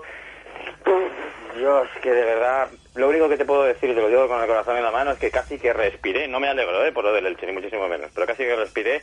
Dios, 1.55 1.87
que 2.01 2.11
de 2.11 2.25
verdad, 2.25 2.67
lo 2.95 3.09
único 3.09 3.29
que 3.29 3.37
te 3.37 3.45
puedo 3.45 3.63
decir, 3.63 3.95
te 3.95 4.01
lo 4.01 4.09
digo 4.09 4.27
con 4.27 4.41
el 4.41 4.47
corazón 4.47 4.77
en 4.77 4.83
la 4.83 4.91
mano, 4.91 5.11
es 5.11 5.17
que 5.17 5.31
casi 5.31 5.57
que 5.57 5.73
respiré, 5.73 6.27
no 6.27 6.39
me 6.39 6.49
alegro, 6.49 6.85
¿eh? 6.85 6.91
Por 6.91 7.05
lo 7.05 7.13
del 7.13 7.27
Elche, 7.27 7.45
ni 7.45 7.53
muchísimo 7.53 7.87
menos, 7.87 8.11
pero 8.13 8.27
casi 8.27 8.43
que 8.43 8.55
respiré 8.55 9.01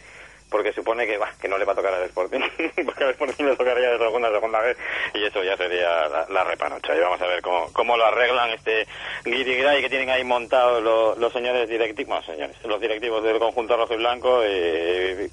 porque 0.53 0.73
supone 0.73 1.07
que, 1.07 1.17
bah, 1.17 1.33
que 1.41 1.49
no 1.49 1.59
le 1.59 1.65
va 1.65 1.73
a 1.73 1.77
tocar 1.77 1.95
al 1.95 2.05
Sporting, 2.05 2.41
porque 2.85 3.05
al 3.05 3.11
Sporting 3.11 3.45
le 3.45 3.57
tocaría 3.57 3.91
de 3.91 3.99
segunda 3.99 4.29
a 4.29 4.33
segunda 4.33 4.61
vez 4.61 4.77
y 5.15 5.25
eso 5.25 5.43
ya 5.43 5.57
sería 5.57 6.09
la, 6.09 6.27
la 6.29 6.45
repanocha. 6.45 6.95
Y 6.95 7.01
vamos 7.01 7.21
a 7.21 7.27
ver 7.27 7.43
cómo, 7.43 7.73
cómo 7.73 7.97
lo 7.97 8.05
arreglan 8.05 8.51
este 8.51 8.87
guirigray 9.25 9.81
que 9.81 9.89
tienen 9.89 10.11
ahí 10.11 10.23
montado 10.23 10.81
los, 10.81 11.19
los 11.19 11.33
señores 11.33 11.69
directivos, 11.69 12.25
señores, 12.27 12.57
los 12.65 12.81
directivos 12.81 13.25
del 13.25 13.39
conjunto 13.39 13.77
rojo 13.77 13.95
y 13.95 13.97
blanco 13.97 14.41
eh, 14.45 15.31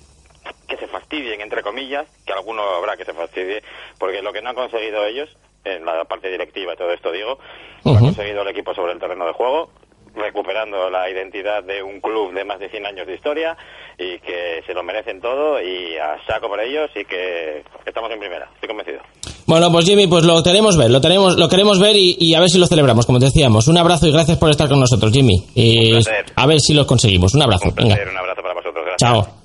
que 0.67 0.77
se 0.77 0.87
fastidien, 0.87 1.41
entre 1.41 1.61
comillas, 1.61 2.07
que 2.25 2.33
alguno 2.33 2.63
habrá 2.63 2.95
que 2.95 3.05
se 3.05 3.13
fastidie, 3.13 3.61
porque 3.97 4.21
lo 4.21 4.31
que 4.31 4.41
no 4.41 4.49
han 4.49 4.55
conseguido 4.55 5.05
ellos, 5.05 5.29
en 5.65 5.85
la 5.85 6.05
parte 6.05 6.29
directiva 6.29 6.73
y 6.73 6.77
todo 6.77 6.91
esto 6.91 7.11
digo, 7.11 7.37
lo 7.83 7.97
ha 7.97 7.99
conseguido 7.99 8.43
el 8.43 8.47
equipo 8.47 8.73
sobre 8.73 8.93
el 8.93 8.99
terreno 8.99 9.25
de 9.25 9.33
juego, 9.33 9.69
recuperando 10.15 10.89
la 10.89 11.09
identidad 11.09 11.63
de 11.63 11.81
un 11.83 11.99
club 12.01 12.33
de 12.33 12.43
más 12.45 12.59
de 12.59 12.69
100 12.69 12.85
años 12.85 13.07
de 13.07 13.15
historia 13.15 13.57
y 13.97 14.19
que 14.19 14.61
se 14.65 14.73
lo 14.73 14.83
merecen 14.83 15.21
todo 15.21 15.61
y 15.61 15.97
a 15.97 16.17
saco 16.27 16.47
por 16.47 16.59
ellos 16.61 16.89
y 16.95 17.05
que 17.05 17.63
estamos 17.85 18.11
en 18.11 18.19
primera, 18.19 18.49
estoy 18.55 18.69
convencido. 18.69 18.99
Bueno, 19.45 19.71
pues 19.71 19.85
Jimmy, 19.85 20.07
pues 20.07 20.23
lo 20.25 20.43
queremos 20.43 20.77
ver, 20.77 20.91
lo 20.91 21.01
tenemos, 21.01 21.37
lo 21.37 21.49
queremos 21.49 21.79
ver 21.79 21.95
y, 21.95 22.15
y 22.19 22.35
a 22.35 22.39
ver 22.39 22.49
si 22.49 22.59
lo 22.59 22.67
celebramos, 22.67 23.05
como 23.05 23.19
te 23.19 23.25
decíamos. 23.25 23.67
Un 23.67 23.77
abrazo 23.77 24.07
y 24.07 24.11
gracias 24.11 24.37
por 24.37 24.49
estar 24.51 24.69
con 24.69 24.79
nosotros, 24.79 25.11
Jimmy. 25.11 25.43
Y 25.55 25.93
Un 25.95 26.01
placer. 26.03 26.25
a 26.35 26.45
ver 26.45 26.59
si 26.59 26.73
lo 26.73 26.85
conseguimos. 26.85 27.33
Un 27.33 27.41
abrazo. 27.41 27.71
Venga. 27.75 27.95
Un 28.09 28.17
abrazo 28.17 28.41
para 28.41 28.53
vosotros, 28.53 28.85
gracias. 28.85 28.97
Chao. 29.11 29.38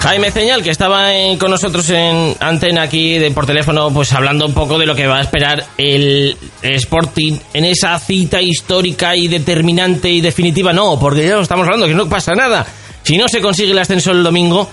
Jaime 0.00 0.30
Ceñal, 0.30 0.62
que 0.62 0.70
estaba 0.70 1.08
con 1.38 1.50
nosotros 1.50 1.90
en 1.90 2.36
antena 2.40 2.82
aquí 2.82 3.18
de, 3.18 3.30
por 3.32 3.46
teléfono, 3.46 3.90
pues 3.92 4.12
hablando 4.12 4.46
un 4.46 4.54
poco 4.54 4.78
de 4.78 4.86
lo 4.86 4.94
que 4.94 5.06
va 5.06 5.18
a 5.18 5.22
esperar 5.22 5.66
el 5.76 6.36
Sporting 6.62 7.36
en 7.52 7.64
esa 7.64 7.98
cita 7.98 8.40
histórica 8.40 9.16
y 9.16 9.26
determinante 9.26 10.08
y 10.08 10.20
definitiva. 10.20 10.72
No, 10.72 10.98
porque 11.00 11.26
ya 11.26 11.34
lo 11.34 11.42
estamos 11.42 11.66
hablando, 11.66 11.86
que 11.86 11.94
no 11.94 12.08
pasa 12.08 12.32
nada. 12.34 12.64
Si 13.02 13.18
no 13.18 13.26
se 13.28 13.40
consigue 13.40 13.72
el 13.72 13.78
ascenso 13.78 14.12
el 14.12 14.22
domingo, 14.22 14.70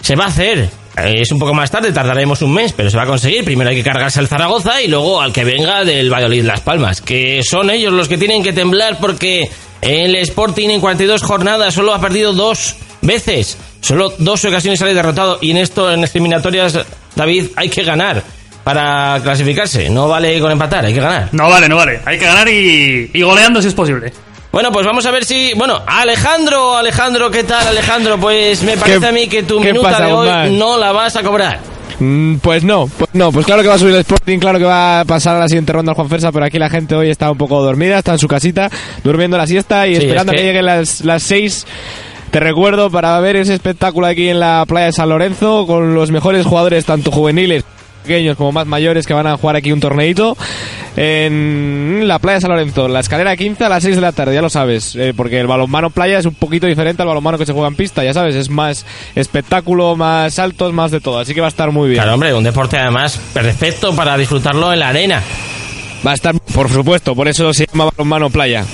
se 0.00 0.16
va 0.16 0.24
a 0.24 0.28
hacer. 0.28 0.68
Eh, 0.96 1.22
Es 1.22 1.30
un 1.30 1.38
poco 1.38 1.54
más 1.54 1.70
tarde, 1.70 1.92
tardaremos 1.92 2.42
un 2.42 2.52
mes, 2.52 2.72
pero 2.72 2.90
se 2.90 2.96
va 2.96 3.04
a 3.04 3.06
conseguir. 3.06 3.44
Primero 3.44 3.70
hay 3.70 3.76
que 3.76 3.84
cargarse 3.84 4.18
al 4.18 4.28
Zaragoza 4.28 4.82
y 4.82 4.88
luego 4.88 5.20
al 5.20 5.32
que 5.32 5.44
venga 5.44 5.84
del 5.84 6.12
Valladolid 6.12 6.44
Las 6.44 6.60
Palmas, 6.60 7.00
que 7.00 7.42
son 7.48 7.70
ellos 7.70 7.92
los 7.92 8.08
que 8.08 8.18
tienen 8.18 8.42
que 8.42 8.52
temblar 8.52 8.98
porque 9.00 9.48
el 9.80 10.16
Sporting 10.16 10.70
en 10.70 10.80
42 10.80 11.22
jornadas 11.22 11.74
solo 11.74 11.94
ha 11.94 12.00
perdido 12.00 12.32
dos 12.32 12.76
veces. 13.04 13.56
Solo 13.80 14.12
dos 14.18 14.44
ocasiones 14.44 14.78
sale 14.80 14.94
derrotado 14.94 15.38
y 15.40 15.50
en 15.52 15.58
esto, 15.58 15.90
en 15.92 16.00
las 16.00 16.14
eliminatorias, 16.14 16.78
David, 17.14 17.46
hay 17.56 17.68
que 17.68 17.84
ganar 17.84 18.22
para 18.64 19.20
clasificarse. 19.22 19.90
No 19.90 20.08
vale 20.08 20.40
con 20.40 20.50
empatar, 20.50 20.84
hay 20.84 20.94
que 20.94 21.00
ganar. 21.00 21.28
No 21.32 21.48
vale, 21.48 21.68
no 21.68 21.76
vale. 21.76 22.00
Hay 22.06 22.18
que 22.18 22.24
ganar 22.24 22.48
y, 22.48 23.10
y 23.12 23.22
goleando 23.22 23.60
si 23.60 23.68
es 23.68 23.74
posible. 23.74 24.12
Bueno, 24.52 24.70
pues 24.72 24.86
vamos 24.86 25.04
a 25.04 25.10
ver 25.10 25.24
si... 25.24 25.52
Bueno, 25.56 25.82
Alejandro, 25.86 26.76
Alejandro, 26.76 27.30
¿qué 27.30 27.42
tal, 27.44 27.66
Alejandro? 27.66 28.18
Pues 28.18 28.62
me 28.62 28.76
parece 28.76 29.00
¿Qué- 29.00 29.06
a 29.06 29.12
mí 29.12 29.26
que 29.26 29.42
tu 29.42 29.58
minuta 29.60 29.90
pasa, 29.90 30.06
de 30.06 30.12
hoy 30.12 30.50
no 30.56 30.78
la 30.78 30.92
vas 30.92 31.16
a 31.16 31.22
cobrar. 31.22 31.58
Mm, 31.98 32.36
Pues 32.36 32.62
no, 32.64 32.88
pues 32.96 33.10
no, 33.12 33.30
pues 33.32 33.44
claro 33.46 33.62
que 33.62 33.68
va 33.68 33.74
a 33.74 33.78
subir 33.78 33.94
el 33.94 34.00
Sporting, 34.00 34.38
claro 34.38 34.58
que 34.58 34.64
va 34.64 35.00
a 35.00 35.04
pasar 35.04 35.36
a 35.36 35.40
la 35.40 35.48
siguiente 35.48 35.72
ronda 35.72 35.90
el 35.92 35.96
Juan 35.96 36.08
Fersa, 36.08 36.32
pero 36.32 36.44
aquí 36.44 36.58
la 36.58 36.70
gente 36.70 36.94
hoy 36.94 37.10
está 37.10 37.30
un 37.30 37.38
poco 37.38 37.60
dormida, 37.62 37.98
está 37.98 38.12
en 38.12 38.18
su 38.18 38.28
casita, 38.28 38.70
durmiendo 39.02 39.36
la 39.36 39.46
siesta 39.46 39.86
y 39.88 39.96
Sí, 39.96 40.02
esperando 40.02 40.32
es 40.32 40.36
a 40.36 40.36
que- 40.36 40.42
que 40.42 40.46
lleguen 40.48 40.66
las, 40.66 41.04
las 41.04 41.22
seis. 41.22 41.66
Te 42.34 42.40
recuerdo 42.40 42.90
para 42.90 43.20
ver 43.20 43.36
ese 43.36 43.54
espectáculo 43.54 44.08
aquí 44.08 44.28
en 44.28 44.40
la 44.40 44.64
playa 44.66 44.86
de 44.86 44.92
San 44.92 45.08
Lorenzo 45.08 45.68
con 45.68 45.94
los 45.94 46.10
mejores 46.10 46.44
jugadores, 46.44 46.84
tanto 46.84 47.12
juveniles, 47.12 47.62
pequeños 48.02 48.36
como 48.36 48.50
más 48.50 48.66
mayores, 48.66 49.06
que 49.06 49.14
van 49.14 49.28
a 49.28 49.36
jugar 49.36 49.54
aquí 49.54 49.70
un 49.70 49.78
torneito 49.78 50.36
en 50.96 52.08
la 52.08 52.18
playa 52.18 52.34
de 52.34 52.40
San 52.40 52.50
Lorenzo, 52.50 52.88
la 52.88 52.98
escalera 52.98 53.36
15 53.36 53.62
a 53.62 53.68
las 53.68 53.84
6 53.84 53.94
de 53.94 54.02
la 54.02 54.10
tarde, 54.10 54.34
ya 54.34 54.42
lo 54.42 54.50
sabes, 54.50 54.96
eh, 54.96 55.14
porque 55.16 55.38
el 55.38 55.46
balonmano 55.46 55.90
playa 55.90 56.18
es 56.18 56.26
un 56.26 56.34
poquito 56.34 56.66
diferente 56.66 57.02
al 57.02 57.06
balonmano 57.06 57.38
que 57.38 57.46
se 57.46 57.52
juega 57.52 57.68
en 57.68 57.76
pista, 57.76 58.02
ya 58.02 58.12
sabes, 58.12 58.34
es 58.34 58.50
más 58.50 58.84
espectáculo, 59.14 59.94
más 59.94 60.34
saltos, 60.34 60.72
más 60.72 60.90
de 60.90 61.00
todo, 61.00 61.20
así 61.20 61.34
que 61.34 61.40
va 61.40 61.46
a 61.46 61.50
estar 61.50 61.70
muy 61.70 61.88
bien. 61.88 62.00
Claro, 62.00 62.14
hombre, 62.14 62.34
un 62.34 62.42
deporte 62.42 62.76
además 62.76 63.16
perfecto 63.32 63.94
para 63.94 64.16
disfrutarlo 64.16 64.72
en 64.72 64.80
la 64.80 64.88
arena. 64.88 65.22
Va 66.04 66.10
a 66.10 66.14
estar, 66.14 66.34
por 66.52 66.68
supuesto, 66.68 67.14
por 67.14 67.28
eso 67.28 67.54
se 67.54 67.66
llama 67.66 67.92
balonmano 67.92 68.28
playa. 68.28 68.64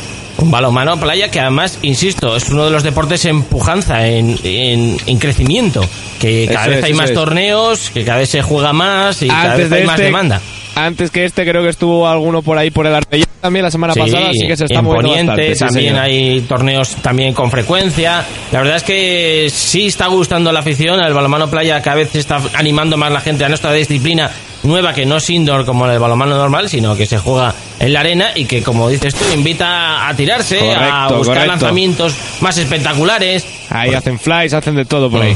Un 0.41 0.51
balonmano 0.51 0.99
playa 0.99 1.31
que 1.31 1.39
además, 1.41 1.79
insisto, 1.83 2.35
es 2.37 2.49
uno 2.49 2.65
de 2.65 2.71
los 2.71 2.83
deportes 2.83 3.25
en 3.27 3.43
pujanza, 3.43 4.07
en, 4.07 4.39
en, 4.43 4.97
en 5.07 5.19
crecimiento. 5.19 5.85
Que 6.19 6.47
cada 6.49 6.63
Eso 6.63 6.71
vez 6.71 6.79
es, 6.79 6.85
hay 6.85 6.93
más 6.95 7.11
es. 7.11 7.15
torneos, 7.15 7.91
que 7.91 8.05
cada 8.05 8.19
vez 8.19 8.29
se 8.31 8.43
juega 8.43 8.73
más 8.73 9.23
y 9.23 9.29
cada 9.29 9.57
vez 9.57 9.71
hay 9.71 9.85
más 9.85 9.95
este, 9.97 10.05
demanda. 10.05 10.41
Antes 10.75 11.11
que 11.11 11.25
este, 11.25 11.45
creo 11.45 11.63
que 11.63 11.69
estuvo 11.69 12.09
alguno 12.09 12.43
por 12.43 12.57
ahí 12.57 12.71
por 12.71 12.87
el 12.87 12.95
Artellano. 12.95 13.31
también 13.41 13.65
la 13.65 13.71
semana 13.71 13.93
Sí, 13.93 14.01
pasada, 14.01 14.29
así 14.31 14.47
que 14.47 14.57
se 14.57 14.65
está 14.65 14.81
moviendo 14.81 15.33
Poniente 15.33 15.55
sí, 15.55 15.59
también 15.61 15.89
señor. 15.95 16.05
hay 16.05 16.41
torneos 16.43 16.95
también 17.03 17.35
con 17.35 17.51
frecuencia. 17.51 18.25
La 18.53 18.61
verdad 18.61 18.77
es 18.77 18.83
que 18.85 19.49
sí 19.53 19.87
está 19.89 20.07
gustando 20.07 20.53
la 20.53 20.61
afición. 20.61 21.03
El 21.05 21.13
balonmano 21.13 21.51
playa 21.51 21.83
cada 21.83 21.97
vez 21.97 22.11
se 22.11 22.21
está 22.21 22.41
animando 22.55 22.97
más 22.97 23.13
la 23.13 23.21
gente 23.21 23.45
a 23.45 23.49
nuestra 23.49 23.73
disciplina 23.73 24.31
nueva 24.63 24.93
que 24.93 25.07
no 25.07 25.17
es 25.17 25.31
indoor 25.31 25.65
como 25.65 25.87
el 25.87 25.99
balonmano 25.99 26.37
normal, 26.37 26.69
sino 26.69 26.97
que 26.97 27.07
se 27.07 27.19
juega 27.19 27.55
en 27.79 27.93
la 27.93 28.01
arena 28.01 28.31
y 28.35 28.45
que, 28.45 28.63
como 28.63 28.89
dices 28.89 29.15
tú, 29.15 29.25
invita 29.35 30.09
a 30.09 30.15
tirarse, 30.15 30.59
a 30.75 31.09
buscar 31.09 31.25
correcto. 31.25 31.47
lanzamientos 31.47 32.15
más 32.41 32.59
espectaculares. 32.59 33.47
Ahí 33.71 33.95
hacen 33.95 34.19
flies, 34.19 34.53
hacen 34.53 34.75
de 34.75 34.85
todo 34.85 35.11
por 35.11 35.23
ahí. 35.23 35.35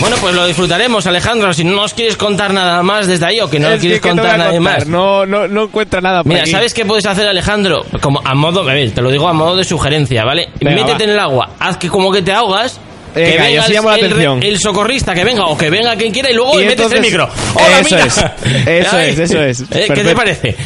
Bueno, 0.00 0.16
pues 0.20 0.34
lo 0.34 0.46
disfrutaremos, 0.46 1.06
Alejandro. 1.06 1.52
Si 1.52 1.64
no 1.64 1.72
nos 1.72 1.94
quieres 1.94 2.16
contar 2.16 2.52
nada 2.52 2.82
más 2.82 3.06
desde 3.06 3.26
ahí 3.26 3.40
o 3.40 3.48
que 3.48 3.58
no 3.60 3.68
Es 3.68 3.80
quieres 3.80 4.00
que, 4.00 4.08
¿qué 4.08 4.14
te 4.14 4.20
voy 4.20 4.30
contar 4.30 4.38
nada 4.38 4.60
más. 4.60 4.86
No, 4.86 5.24
no, 5.26 5.46
no 5.48 5.64
encuentra 5.64 6.00
nada 6.00 6.22
por 6.22 6.30
Mira, 6.30 6.42
aquí. 6.42 6.50
¿sabes 6.50 6.74
qué 6.74 6.84
puedes 6.84 7.06
hacer, 7.06 7.26
Alejandro? 7.28 7.84
Como 8.00 8.20
a 8.24 8.34
modo, 8.34 8.60
a 8.68 8.74
ver, 8.74 8.90
te 8.92 9.00
lo 9.02 9.10
digo 9.10 9.28
a 9.28 9.32
modo 9.32 9.56
de 9.56 9.64
sugerencia, 9.64 10.24
¿vale? 10.24 10.48
Venga, 10.60 10.74
Métete 10.82 10.98
va. 10.98 11.04
en 11.04 11.10
el 11.10 11.18
agua, 11.18 11.50
haz 11.58 11.76
que 11.76 11.88
como 11.88 12.10
que 12.12 12.22
te 12.22 12.32
ahogas. 12.32 12.80
Venga, 13.14 13.30
que 13.30 13.38
venga 13.48 13.62
así 13.62 13.72
llamo 13.72 13.88
la 13.90 13.94
el 13.96 14.00
re- 14.02 14.06
atención. 14.08 14.42
el 14.42 14.58
socorrista 14.58 15.14
que 15.14 15.24
venga 15.24 15.44
o 15.46 15.56
que 15.56 15.70
venga 15.70 15.94
quien 15.96 16.12
quiera 16.12 16.30
y 16.30 16.34
luego 16.34 16.54
Y 16.58 16.62
le 16.64 16.66
metes 16.70 16.92
el 16.92 17.00
micro. 17.00 17.28
¡Hola, 17.54 17.80
Eso 17.80 17.94
mira! 17.96 18.06
es, 18.06 18.18
eso 18.66 18.98
es, 18.98 19.18
eso 19.18 19.42
es. 19.42 19.60
¿eh? 19.70 19.86
¿Qué 19.94 20.02
te 20.04 20.14
parece? 20.14 20.56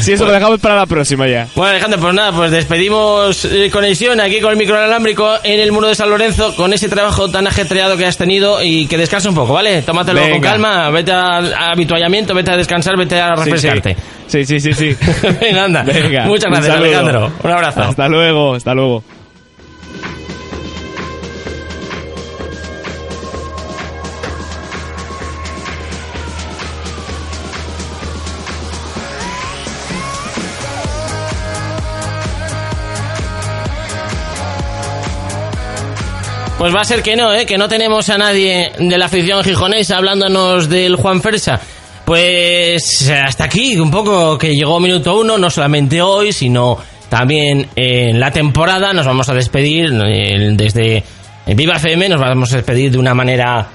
Sí, 0.00 0.12
eso 0.12 0.24
lo 0.26 0.32
dejamos 0.32 0.60
para 0.60 0.76
la 0.76 0.86
próxima 0.86 1.26
ya. 1.26 1.46
Bueno, 1.54 1.70
Alejandro, 1.70 1.98
pues 2.00 2.14
nada, 2.14 2.32
pues 2.32 2.50
despedimos 2.50 3.44
eh, 3.46 3.70
conexión 3.72 4.20
aquí 4.20 4.40
con 4.40 4.50
el 4.50 4.56
micro 4.56 4.76
inalámbrico 4.76 5.34
en 5.42 5.60
el 5.60 5.72
muro 5.72 5.88
de 5.88 5.94
San 5.94 6.10
Lorenzo 6.10 6.54
con 6.56 6.72
ese 6.72 6.88
trabajo 6.88 7.30
tan 7.30 7.46
ajetreado 7.46 7.96
que 7.96 8.04
has 8.06 8.16
tenido 8.18 8.62
y 8.62 8.86
que 8.86 8.98
descansa 8.98 9.28
un 9.30 9.34
poco, 9.34 9.52
¿vale? 9.54 9.82
Tómatelo 9.82 10.20
con 10.20 10.30
Venga. 10.32 10.50
calma, 10.50 10.90
vete 10.90 11.12
al 11.12 11.52
a 11.54 11.70
habituallamiento, 11.72 12.34
vete 12.34 12.50
a 12.50 12.56
descansar, 12.56 12.96
vete 12.98 13.20
a 13.20 13.28
Sí, 13.36 13.42
sí. 13.44 13.50
refrescarte. 13.50 13.96
Sí, 14.26 14.44
sí, 14.44 14.60
sí, 14.60 14.72
sí. 14.74 14.96
Venga, 15.40 15.64
anda. 15.64 15.82
Venga, 15.82 16.24
Muchas 16.26 16.50
gracias. 16.50 16.76
Alejandro. 16.76 17.32
Un 17.42 17.50
abrazo. 17.50 17.82
Hasta 17.82 18.08
luego, 18.08 18.54
hasta 18.54 18.74
luego. 18.74 19.02
Pues 36.58 36.74
va 36.74 36.80
a 36.80 36.84
ser 36.84 37.02
que 37.02 37.16
no, 37.16 37.34
¿eh? 37.34 37.46
Que 37.46 37.58
no 37.58 37.68
tenemos 37.68 38.08
a 38.10 38.18
nadie 38.18 38.72
de 38.78 38.98
la 38.98 39.06
afición 39.06 39.42
gijonesa 39.42 39.96
hablándonos 39.96 40.68
del 40.68 40.96
Juan 40.96 41.20
Fersa. 41.20 41.60
Pues 42.04 43.10
hasta 43.10 43.44
aquí, 43.44 43.76
un 43.76 43.90
poco 43.90 44.38
que 44.38 44.52
llegó 44.52 44.78
minuto 44.78 45.18
uno, 45.18 45.36
no 45.36 45.50
solamente 45.50 46.00
hoy, 46.00 46.32
sino 46.32 46.78
también 47.08 47.68
en 47.74 48.20
la 48.20 48.30
temporada. 48.30 48.92
Nos 48.92 49.06
vamos 49.06 49.28
a 49.28 49.34
despedir 49.34 49.86
eh, 50.06 50.50
desde 50.52 51.02
Viva 51.46 51.76
FM, 51.76 52.08
nos 52.08 52.20
vamos 52.20 52.52
a 52.52 52.56
despedir 52.56 52.92
de 52.92 52.98
una 52.98 53.14
manera, 53.14 53.68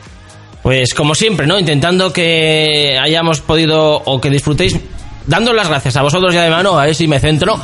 pues 0.64 0.94
como 0.94 1.14
siempre, 1.16 1.46
¿no? 1.46 1.60
Intentando 1.60 2.14
que 2.14 2.98
hayamos 3.00 3.42
podido 3.42 4.02
o 4.06 4.22
que 4.22 4.30
disfrutéis, 4.30 4.80
dando 5.28 5.54
las 5.54 5.68
gracias 5.68 5.96
a 5.98 6.02
vosotros 6.02 6.34
ya 6.34 6.44
de 6.44 6.50
mano, 6.50 6.80
a 6.80 6.86
ver 6.86 6.96
si 6.96 7.08
me 7.08 7.20
centro, 7.20 7.60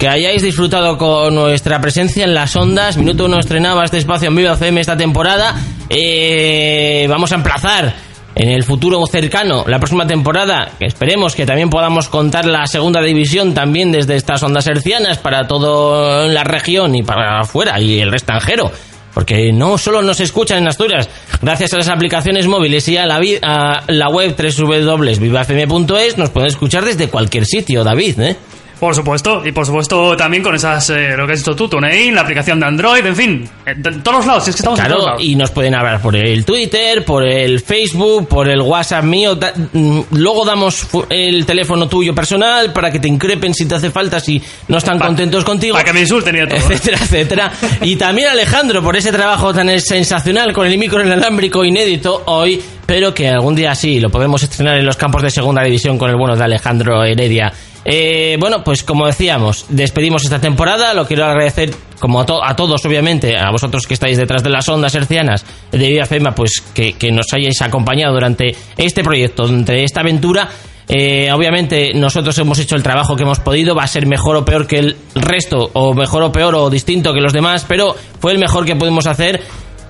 que 0.00 0.08
hayáis 0.08 0.40
disfrutado 0.40 0.96
con 0.96 1.34
nuestra 1.34 1.78
presencia 1.78 2.24
en 2.24 2.32
las 2.32 2.56
ondas. 2.56 2.96
Minuto 2.96 3.26
uno 3.26 3.38
estrenaba 3.38 3.84
este 3.84 3.98
espacio 3.98 4.28
en 4.28 4.34
Viva 4.34 4.54
FM 4.54 4.80
esta 4.80 4.96
temporada. 4.96 5.54
Eh, 5.90 7.04
vamos 7.06 7.32
a 7.32 7.34
emplazar 7.34 7.94
en 8.34 8.48
el 8.48 8.64
futuro 8.64 9.06
cercano, 9.06 9.64
la 9.66 9.78
próxima 9.78 10.06
temporada, 10.06 10.70
que 10.78 10.86
esperemos 10.86 11.34
que 11.34 11.44
también 11.44 11.68
podamos 11.68 12.08
contar 12.08 12.46
la 12.46 12.66
segunda 12.66 13.02
división 13.02 13.52
también 13.52 13.92
desde 13.92 14.16
estas 14.16 14.42
ondas 14.42 14.66
hercianas 14.68 15.18
para 15.18 15.46
todo 15.46 16.26
la 16.28 16.44
región 16.44 16.94
y 16.94 17.02
para 17.02 17.40
afuera 17.40 17.78
y 17.78 18.00
el 18.00 18.14
extranjero. 18.14 18.72
Porque 19.12 19.52
no 19.52 19.76
solo 19.76 20.00
nos 20.00 20.20
escuchan 20.20 20.58
en 20.58 20.68
Asturias, 20.68 21.10
gracias 21.42 21.74
a 21.74 21.76
las 21.76 21.90
aplicaciones 21.90 22.46
móviles 22.46 22.88
y 22.88 22.96
a 22.96 23.04
la, 23.04 23.20
a 23.42 23.82
la 23.86 24.08
web 24.08 24.34
www.vivafm.es 24.34 26.16
nos 26.16 26.30
pueden 26.30 26.48
escuchar 26.48 26.86
desde 26.86 27.08
cualquier 27.08 27.44
sitio, 27.44 27.84
David, 27.84 28.18
¿eh? 28.20 28.36
Por 28.80 28.94
supuesto, 28.94 29.42
y 29.44 29.52
por 29.52 29.66
supuesto 29.66 30.16
también 30.16 30.42
con 30.42 30.54
esas, 30.54 30.88
eh, 30.88 31.14
lo 31.14 31.26
que 31.26 31.34
has 31.34 31.40
dicho 31.40 31.54
tú, 31.54 31.68
TuneIn, 31.68 32.14
la 32.14 32.22
aplicación 32.22 32.58
de 32.58 32.64
Android, 32.66 33.04
en 33.04 33.14
fin, 33.14 33.48
en 33.66 33.82
t- 33.82 33.90
todos 34.02 34.16
los 34.18 34.26
lados, 34.26 34.44
si 34.44 34.50
es 34.50 34.56
que 34.56 34.60
estamos 34.60 34.78
en 34.78 34.86
todos 34.86 34.96
Claro, 34.96 35.06
lados. 35.10 35.22
y 35.22 35.36
nos 35.36 35.50
pueden 35.50 35.74
hablar 35.74 36.00
por 36.00 36.16
el 36.16 36.46
Twitter, 36.46 37.04
por 37.04 37.22
el 37.22 37.60
Facebook, 37.60 38.26
por 38.26 38.48
el 38.48 38.62
WhatsApp 38.62 39.04
mío. 39.04 39.34
da- 39.34 39.52
mm, 39.72 40.00
luego 40.12 40.46
damos 40.46 40.86
el 41.10 41.44
teléfono 41.44 41.88
tuyo 41.88 42.14
personal 42.14 42.72
para 42.72 42.90
que 42.90 42.98
te 42.98 43.06
increpen 43.08 43.52
si 43.52 43.66
te 43.66 43.74
hace 43.74 43.90
falta, 43.90 44.18
si 44.18 44.40
no 44.68 44.78
están 44.78 44.98
contentos 44.98 45.44
contigo. 45.44 45.74
Para 45.74 45.84
que 45.84 45.92
me 45.92 46.00
insulten 46.00 46.36
y 46.36 46.48
todo. 46.48 46.56
Etcétera, 46.56 46.98
etcétera. 47.02 47.52
Y 47.82 47.96
también 47.96 48.28
Alejandro 48.28 48.82
por 48.82 48.96
ese 48.96 49.12
trabajo 49.12 49.52
tan 49.52 49.68
sensacional 49.78 50.54
con 50.54 50.66
el 50.66 50.78
micro 50.78 51.04
inalámbrico 51.04 51.66
inédito 51.66 52.22
hoy, 52.24 52.58
pero 52.86 53.12
que 53.12 53.28
algún 53.28 53.54
día 53.54 53.74
sí 53.74 54.00
lo 54.00 54.08
podremos 54.08 54.42
estrenar 54.42 54.78
en 54.78 54.86
los 54.86 54.96
campos 54.96 55.22
de 55.22 55.28
segunda 55.30 55.62
división 55.62 55.98
con 55.98 56.08
el 56.08 56.16
bueno 56.16 56.34
de 56.34 56.44
Alejandro 56.44 57.04
Heredia. 57.04 57.52
Eh, 57.84 58.36
bueno, 58.38 58.62
pues 58.62 58.82
como 58.82 59.06
decíamos, 59.06 59.64
despedimos 59.68 60.24
esta 60.24 60.38
temporada. 60.40 60.92
Lo 60.94 61.06
quiero 61.06 61.24
agradecer, 61.24 61.74
como 61.98 62.20
a, 62.20 62.26
to- 62.26 62.44
a 62.44 62.54
todos, 62.54 62.84
obviamente, 62.84 63.36
a 63.38 63.50
vosotros 63.50 63.86
que 63.86 63.94
estáis 63.94 64.18
detrás 64.18 64.42
de 64.42 64.50
las 64.50 64.68
ondas 64.68 64.94
hercianas 64.94 65.44
de 65.72 65.78
Viva 65.88 66.04
FEMA, 66.06 66.34
pues 66.34 66.62
que, 66.74 66.92
que 66.94 67.10
nos 67.10 67.26
hayáis 67.32 67.60
acompañado 67.62 68.12
durante 68.14 68.54
este 68.76 69.02
proyecto, 69.02 69.46
durante 69.46 69.82
esta 69.82 70.00
aventura. 70.00 70.48
Eh, 70.92 71.30
obviamente 71.32 71.92
nosotros 71.94 72.36
hemos 72.38 72.58
hecho 72.58 72.74
el 72.74 72.82
trabajo 72.82 73.14
que 73.14 73.22
hemos 73.22 73.38
podido, 73.38 73.76
va 73.76 73.84
a 73.84 73.86
ser 73.86 74.06
mejor 74.06 74.34
o 74.36 74.44
peor 74.44 74.66
que 74.66 74.78
el 74.80 74.96
resto, 75.14 75.70
o 75.72 75.94
mejor 75.94 76.24
o 76.24 76.32
peor 76.32 76.56
o 76.56 76.68
distinto 76.68 77.14
que 77.14 77.20
los 77.20 77.32
demás, 77.32 77.64
pero 77.68 77.94
fue 78.20 78.32
el 78.32 78.38
mejor 78.38 78.64
que 78.66 78.74
pudimos 78.74 79.06
hacer. 79.06 79.40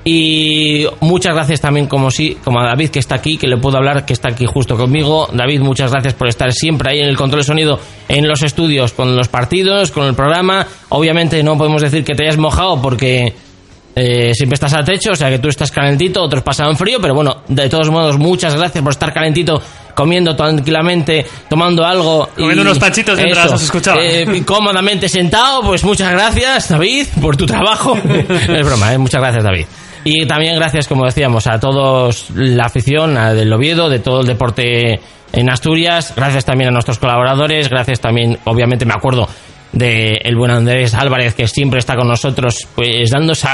Y 0.05 0.87
muchas 1.01 1.35
gracias 1.35 1.61
también 1.61 1.87
como 1.87 2.11
sí, 2.11 2.39
como 2.43 2.61
a 2.61 2.65
David 2.67 2.89
que 2.89 2.99
está 3.01 3.17
aquí, 3.17 3.37
que 3.37 3.47
le 3.47 3.59
puedo 3.59 3.77
hablar, 3.77 4.07
que 4.07 4.15
está 4.15 4.31
aquí 4.31 4.47
justo 4.47 4.77
conmigo. 4.77 5.29
David, 5.33 5.61
muchas 5.61 5.91
gracias 5.93 6.15
por 6.15 6.29
estar 6.29 6.51
siempre 6.53 6.93
ahí 6.93 7.01
en 7.01 7.09
el 7.09 7.17
control 7.17 7.41
de 7.43 7.47
sonido 7.47 7.79
en 8.09 8.27
los 8.27 8.43
estudios, 8.43 8.93
con 8.93 9.15
los 9.15 9.29
partidos, 9.29 9.91
con 9.91 10.07
el 10.07 10.15
programa. 10.15 10.67
Obviamente 10.89 11.43
no 11.43 11.59
podemos 11.59 11.83
decir 11.83 12.03
que 12.03 12.15
te 12.15 12.25
hayas 12.25 12.39
mojado 12.39 12.81
porque 12.81 13.35
eh, 13.95 14.33
siempre 14.35 14.55
estás 14.55 14.73
a 14.73 14.83
techo, 14.83 15.11
o 15.13 15.15
sea 15.17 15.29
que 15.29 15.39
tú 15.39 15.49
estás 15.49 15.71
calentito, 15.71 16.23
otros 16.23 16.43
pasaban 16.43 16.77
frío, 16.77 16.99
pero 17.01 17.15
bueno, 17.15 17.43
de 17.49 17.69
todos 17.69 17.91
modos, 17.91 18.17
muchas 18.19 18.55
gracias 18.57 18.83
por 18.83 18.93
estar 18.93 19.13
calentito, 19.13 19.61
comiendo 19.95 20.35
tranquilamente, 20.35 21.27
tomando 21.49 21.85
algo. 21.85 22.31
y- 22.37 22.41
Comiendo 22.41 22.63
unos 22.63 22.79
panchitos 22.79 23.19
mientras 23.19 23.47
eso, 23.47 23.55
os 23.57 23.63
escuchaba. 23.65 24.03
eh, 24.03 24.43
cómodamente 24.47 25.09
sentado, 25.11 25.61
pues 25.63 25.85
muchas 25.85 26.11
gracias, 26.13 26.71
David, 26.71 27.07
por 27.21 27.37
tu 27.37 27.45
trabajo. 27.45 27.99
es 28.09 28.65
broma, 28.65 28.95
¿eh? 28.95 28.99
muchas 28.99 29.21
gracias, 29.21 29.45
David. 29.45 29.67
Y 30.05 30.27
también 30.27 30.57
gracias, 30.57 30.89
como 30.89 31.05
decíamos, 31.05 31.47
a 31.47 31.61
todos 31.61 32.31
la 32.35 32.65
afición 32.65 33.15
del 33.15 33.53
Oviedo, 33.53 33.89
de 33.91 33.99
todo 33.99 34.23
el 34.23 34.27
deporte 34.27 34.99
en 35.33 35.51
Asturias. 35.51 36.15
Gracias 36.17 36.45
también 36.45 36.69
a 36.69 36.73
nuestros 36.73 36.99
colaboradores. 36.99 37.69
Gracias 37.69 38.01
también, 38.01 38.39
obviamente, 38.45 38.87
me 38.87 38.95
acuerdo 38.95 39.29
de 39.73 40.21
el 40.25 40.37
buen 40.37 40.51
Andrés 40.51 40.95
Álvarez, 40.95 41.35
que 41.35 41.47
siempre 41.47 41.79
está 41.79 41.97
con 41.97 42.09
nosotros, 42.09 42.67
pues 42.75 43.11
dando 43.11 43.35
ese 43.35 43.49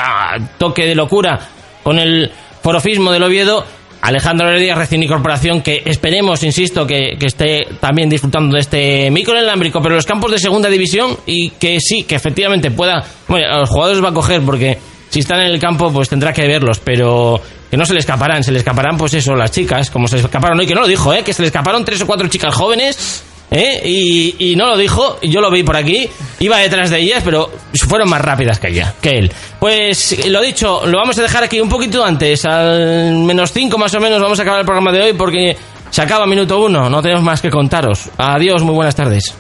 toque 0.57 0.87
de 0.87 0.95
locura 0.95 1.39
con 1.83 1.99
el 1.99 2.31
forofismo 2.63 3.13
del 3.13 3.25
Oviedo. 3.25 3.65
Alejandro 4.03 4.49
Heredia, 4.49 4.77
recién 4.77 5.03
incorporación, 5.03 5.63
que 5.63 5.83
esperemos, 5.85 6.45
insisto, 6.45 6.87
que, 6.87 7.17
que 7.19 7.27
esté 7.27 7.67
también 7.81 8.09
disfrutando 8.09 8.55
de 8.55 8.61
este 8.61 9.11
micro 9.11 9.35
inalámbrico, 9.35 9.81
pero 9.81 9.97
los 9.97 10.07
campos 10.07 10.31
de 10.31 10.39
segunda 10.39 10.69
división 10.69 11.17
y 11.27 11.51
que 11.51 11.81
sí, 11.81 12.05
que 12.05 12.15
efectivamente 12.15 12.71
pueda. 12.71 13.03
Bueno, 13.27 13.47
a 13.53 13.59
los 13.61 13.69
jugadores 13.69 14.05
va 14.05 14.11
a 14.11 14.15
coger 14.15 14.43
porque 14.43 14.79
si 15.09 15.21
están 15.21 15.41
en 15.41 15.47
el 15.47 15.61
campo, 15.61 15.93
pues 15.93 16.09
tendrá 16.09 16.33
que 16.33 16.47
verlos, 16.47 16.81
pero 16.81 17.41
que 17.71 17.77
no 17.77 17.85
se 17.85 17.95
le 17.95 18.01
escaparán, 18.01 18.45
se 18.45 18.53
le 18.53 18.59
escaparán, 18.59 18.97
pues 18.97 19.15
eso, 19.15 19.35
las 19.35 19.51
chicas, 19.51 19.91
como 19.91 20.09
se 20.09 20.17
le 20.17 20.23
escaparon 20.23 20.59
hoy, 20.59 20.67
que 20.67 20.75
no 20.75 20.83
lo 20.83 20.87
dijo, 20.87 21.13
¿eh? 21.13 21.23
que 21.23 21.33
se 21.33 21.43
le 21.43 21.49
escaparon 21.49 21.85
tres 21.85 22.01
o 22.03 22.07
cuatro 22.07 22.29
chicas 22.29 22.55
jóvenes. 22.55 23.25
¿eh? 23.51 23.81
Y, 23.85 24.53
y 24.53 24.57
no 24.57 24.67
lo 24.67 24.77
dijo, 24.77 25.19
yo 25.23 25.41
lo 25.41 25.51
vi 25.51 25.63
por 25.63 25.77
aquí, 25.77 26.09
iba 26.41 26.59
detrás 26.59 26.91
de 26.91 26.99
ellas, 26.99 27.23
pero 27.25 27.51
fueron 27.89 28.09
más 28.09 28.21
rápidas 28.21 28.59
que 28.59 28.69
ella, 28.69 28.95
que 29.01 29.11
él. 29.11 29.33
Pues 29.59 30.29
lo 30.29 30.41
dicho, 30.41 30.83
lo 30.87 30.99
vamos 30.99 31.19
a 31.19 31.23
dejar 31.23 31.45
aquí 31.45 31.61
un 31.61 31.69
poquito 31.69 32.05
antes, 32.05 32.45
al 32.45 33.15
menos 33.15 33.53
cinco 33.53 33.79
más 33.79 33.95
o 33.95 34.01
menos, 34.01 34.21
vamos 34.21 34.39
a 34.39 34.43
acabar 34.43 34.61
el 34.61 34.67
programa 34.67 34.93
de 34.93 35.03
hoy 35.03 35.13
porque 35.13 35.57
se 35.91 36.03
acaba 36.03 36.27
minuto 36.27 36.61
uno, 36.61 36.91
no 36.91 37.03
tenemos 37.03 37.23
más 37.23 37.41
que 37.41 37.51
contaros. 37.51 38.09
Adiós, 38.17 38.63
muy 38.63 38.75
buenas 38.75 38.95
tardes. 38.95 39.35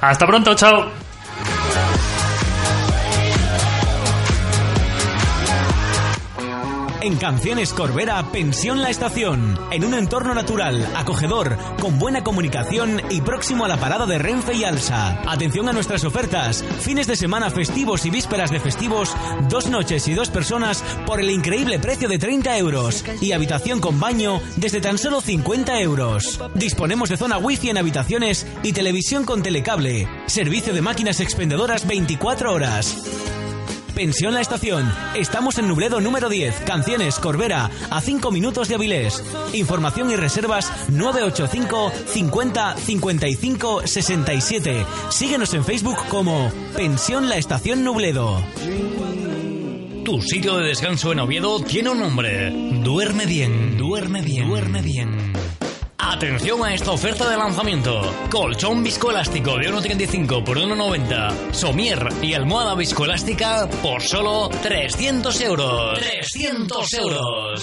Hasta 0.00 0.26
pronto, 0.26 0.54
chao. 0.54 1.01
En 7.02 7.16
Canciones 7.16 7.72
Corbera, 7.72 8.30
Pensión 8.30 8.80
La 8.80 8.88
Estación. 8.88 9.58
En 9.72 9.84
un 9.84 9.94
entorno 9.94 10.34
natural, 10.34 10.88
acogedor, 10.94 11.58
con 11.80 11.98
buena 11.98 12.22
comunicación 12.22 13.02
y 13.10 13.20
próximo 13.22 13.64
a 13.64 13.68
la 13.68 13.76
parada 13.76 14.06
de 14.06 14.18
Renfe 14.18 14.54
y 14.54 14.62
Alsa. 14.62 15.20
Atención 15.26 15.68
a 15.68 15.72
nuestras 15.72 16.04
ofertas. 16.04 16.64
Fines 16.78 17.08
de 17.08 17.16
semana 17.16 17.50
festivos 17.50 18.06
y 18.06 18.10
vísperas 18.10 18.52
de 18.52 18.60
festivos, 18.60 19.16
dos 19.48 19.68
noches 19.68 20.06
y 20.06 20.14
dos 20.14 20.30
personas 20.30 20.84
por 21.04 21.18
el 21.18 21.30
increíble 21.30 21.80
precio 21.80 22.08
de 22.08 22.20
30 22.20 22.56
euros. 22.58 23.04
Y 23.20 23.32
habitación 23.32 23.80
con 23.80 23.98
baño 23.98 24.40
desde 24.54 24.80
tan 24.80 24.96
solo 24.96 25.20
50 25.20 25.80
euros. 25.80 26.40
Disponemos 26.54 27.08
de 27.08 27.16
zona 27.16 27.36
wifi 27.36 27.70
en 27.70 27.78
habitaciones 27.78 28.46
y 28.62 28.72
televisión 28.72 29.24
con 29.24 29.42
telecable. 29.42 30.08
Servicio 30.26 30.72
de 30.72 30.82
máquinas 30.82 31.18
expendedoras 31.18 31.84
24 31.84 32.52
horas. 32.52 33.41
Pensión 33.94 34.34
La 34.34 34.40
Estación. 34.40 34.90
Estamos 35.14 35.58
en 35.58 35.68
Nubledo 35.68 36.00
número 36.00 36.28
10, 36.28 36.60
Canciones, 36.66 37.18
Corbera, 37.18 37.70
a 37.90 38.00
5 38.00 38.30
minutos 38.30 38.68
de 38.68 38.76
Avilés. 38.76 39.22
Información 39.52 40.10
y 40.10 40.16
reservas 40.16 40.72
985 40.88 41.92
50 42.06 42.76
55 42.76 43.86
67. 43.86 44.86
Síguenos 45.10 45.52
en 45.54 45.64
Facebook 45.64 45.98
como 46.08 46.50
Pensión 46.74 47.28
La 47.28 47.36
Estación 47.36 47.84
Nubledo. 47.84 48.42
Tu 50.04 50.20
sitio 50.22 50.56
de 50.56 50.68
descanso 50.68 51.12
en 51.12 51.20
Oviedo 51.20 51.60
tiene 51.60 51.90
un 51.90 52.00
nombre. 52.00 52.50
Duerme 52.82 53.26
bien, 53.26 53.76
duerme 53.76 54.22
bien, 54.22 54.48
duerme 54.48 54.82
bien. 54.82 55.32
Atención 55.98 56.64
a 56.64 56.74
esta 56.74 56.90
oferta 56.90 57.28
de 57.28 57.36
lanzamiento. 57.36 58.00
Colchón 58.30 58.82
viscoelástico 58.82 59.56
de 59.56 59.72
1,35 59.72 60.44
por 60.44 60.58
1,90. 60.58 61.52
Somier 61.52 62.08
y 62.20 62.34
almohada 62.34 62.74
viscoelástica 62.74 63.68
por 63.82 64.02
solo 64.02 64.48
300 64.62 65.40
euros. 65.40 65.98
300 65.98 66.94
euros. 66.94 67.62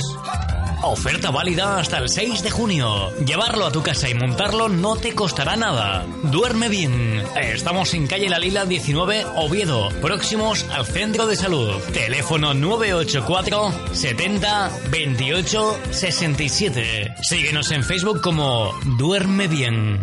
Oferta 0.82 1.30
válida 1.30 1.77
hasta 1.77 1.97
el 1.97 2.07
6 2.07 2.41
de 2.41 2.51
junio. 2.51 3.11
Llevarlo 3.25 3.65
a 3.65 3.71
tu 3.71 3.84
casa 3.84 4.07
y 4.07 4.13
montarlo 4.13 4.69
no 4.69 4.95
te 4.95 5.13
costará 5.13 5.57
nada. 5.57 6.05
Duerme 6.23 6.69
bien. 6.69 7.21
Estamos 7.36 7.93
en 7.93 8.07
calle 8.07 8.30
La 8.30 8.39
Lila 8.39 8.65
19, 8.65 9.25
Oviedo, 9.36 9.89
próximos 10.01 10.65
al 10.71 10.86
centro 10.86 11.27
de 11.27 11.36
salud. 11.36 11.75
Teléfono 11.91 12.53
984 12.53 13.73
70 13.91 14.71
28 14.89 15.80
67. 15.91 17.15
Síguenos 17.23 17.71
en 17.71 17.84
Facebook 17.84 18.21
como 18.30 18.75
Duerme 18.86 19.47
bien. 19.47 19.99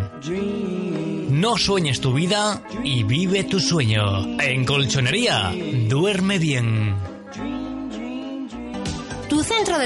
No 1.29 1.57
sueñes 1.57 2.01
tu 2.01 2.11
vida 2.11 2.61
y 2.83 3.03
vive 3.03 3.45
tu 3.45 3.57
sueño. 3.57 4.37
En 4.41 4.65
Colchonería, 4.65 5.53
duerme 5.87 6.37
bien. 6.37 6.93
Tu 9.29 9.41
centro 9.41 9.75
de 9.75 9.75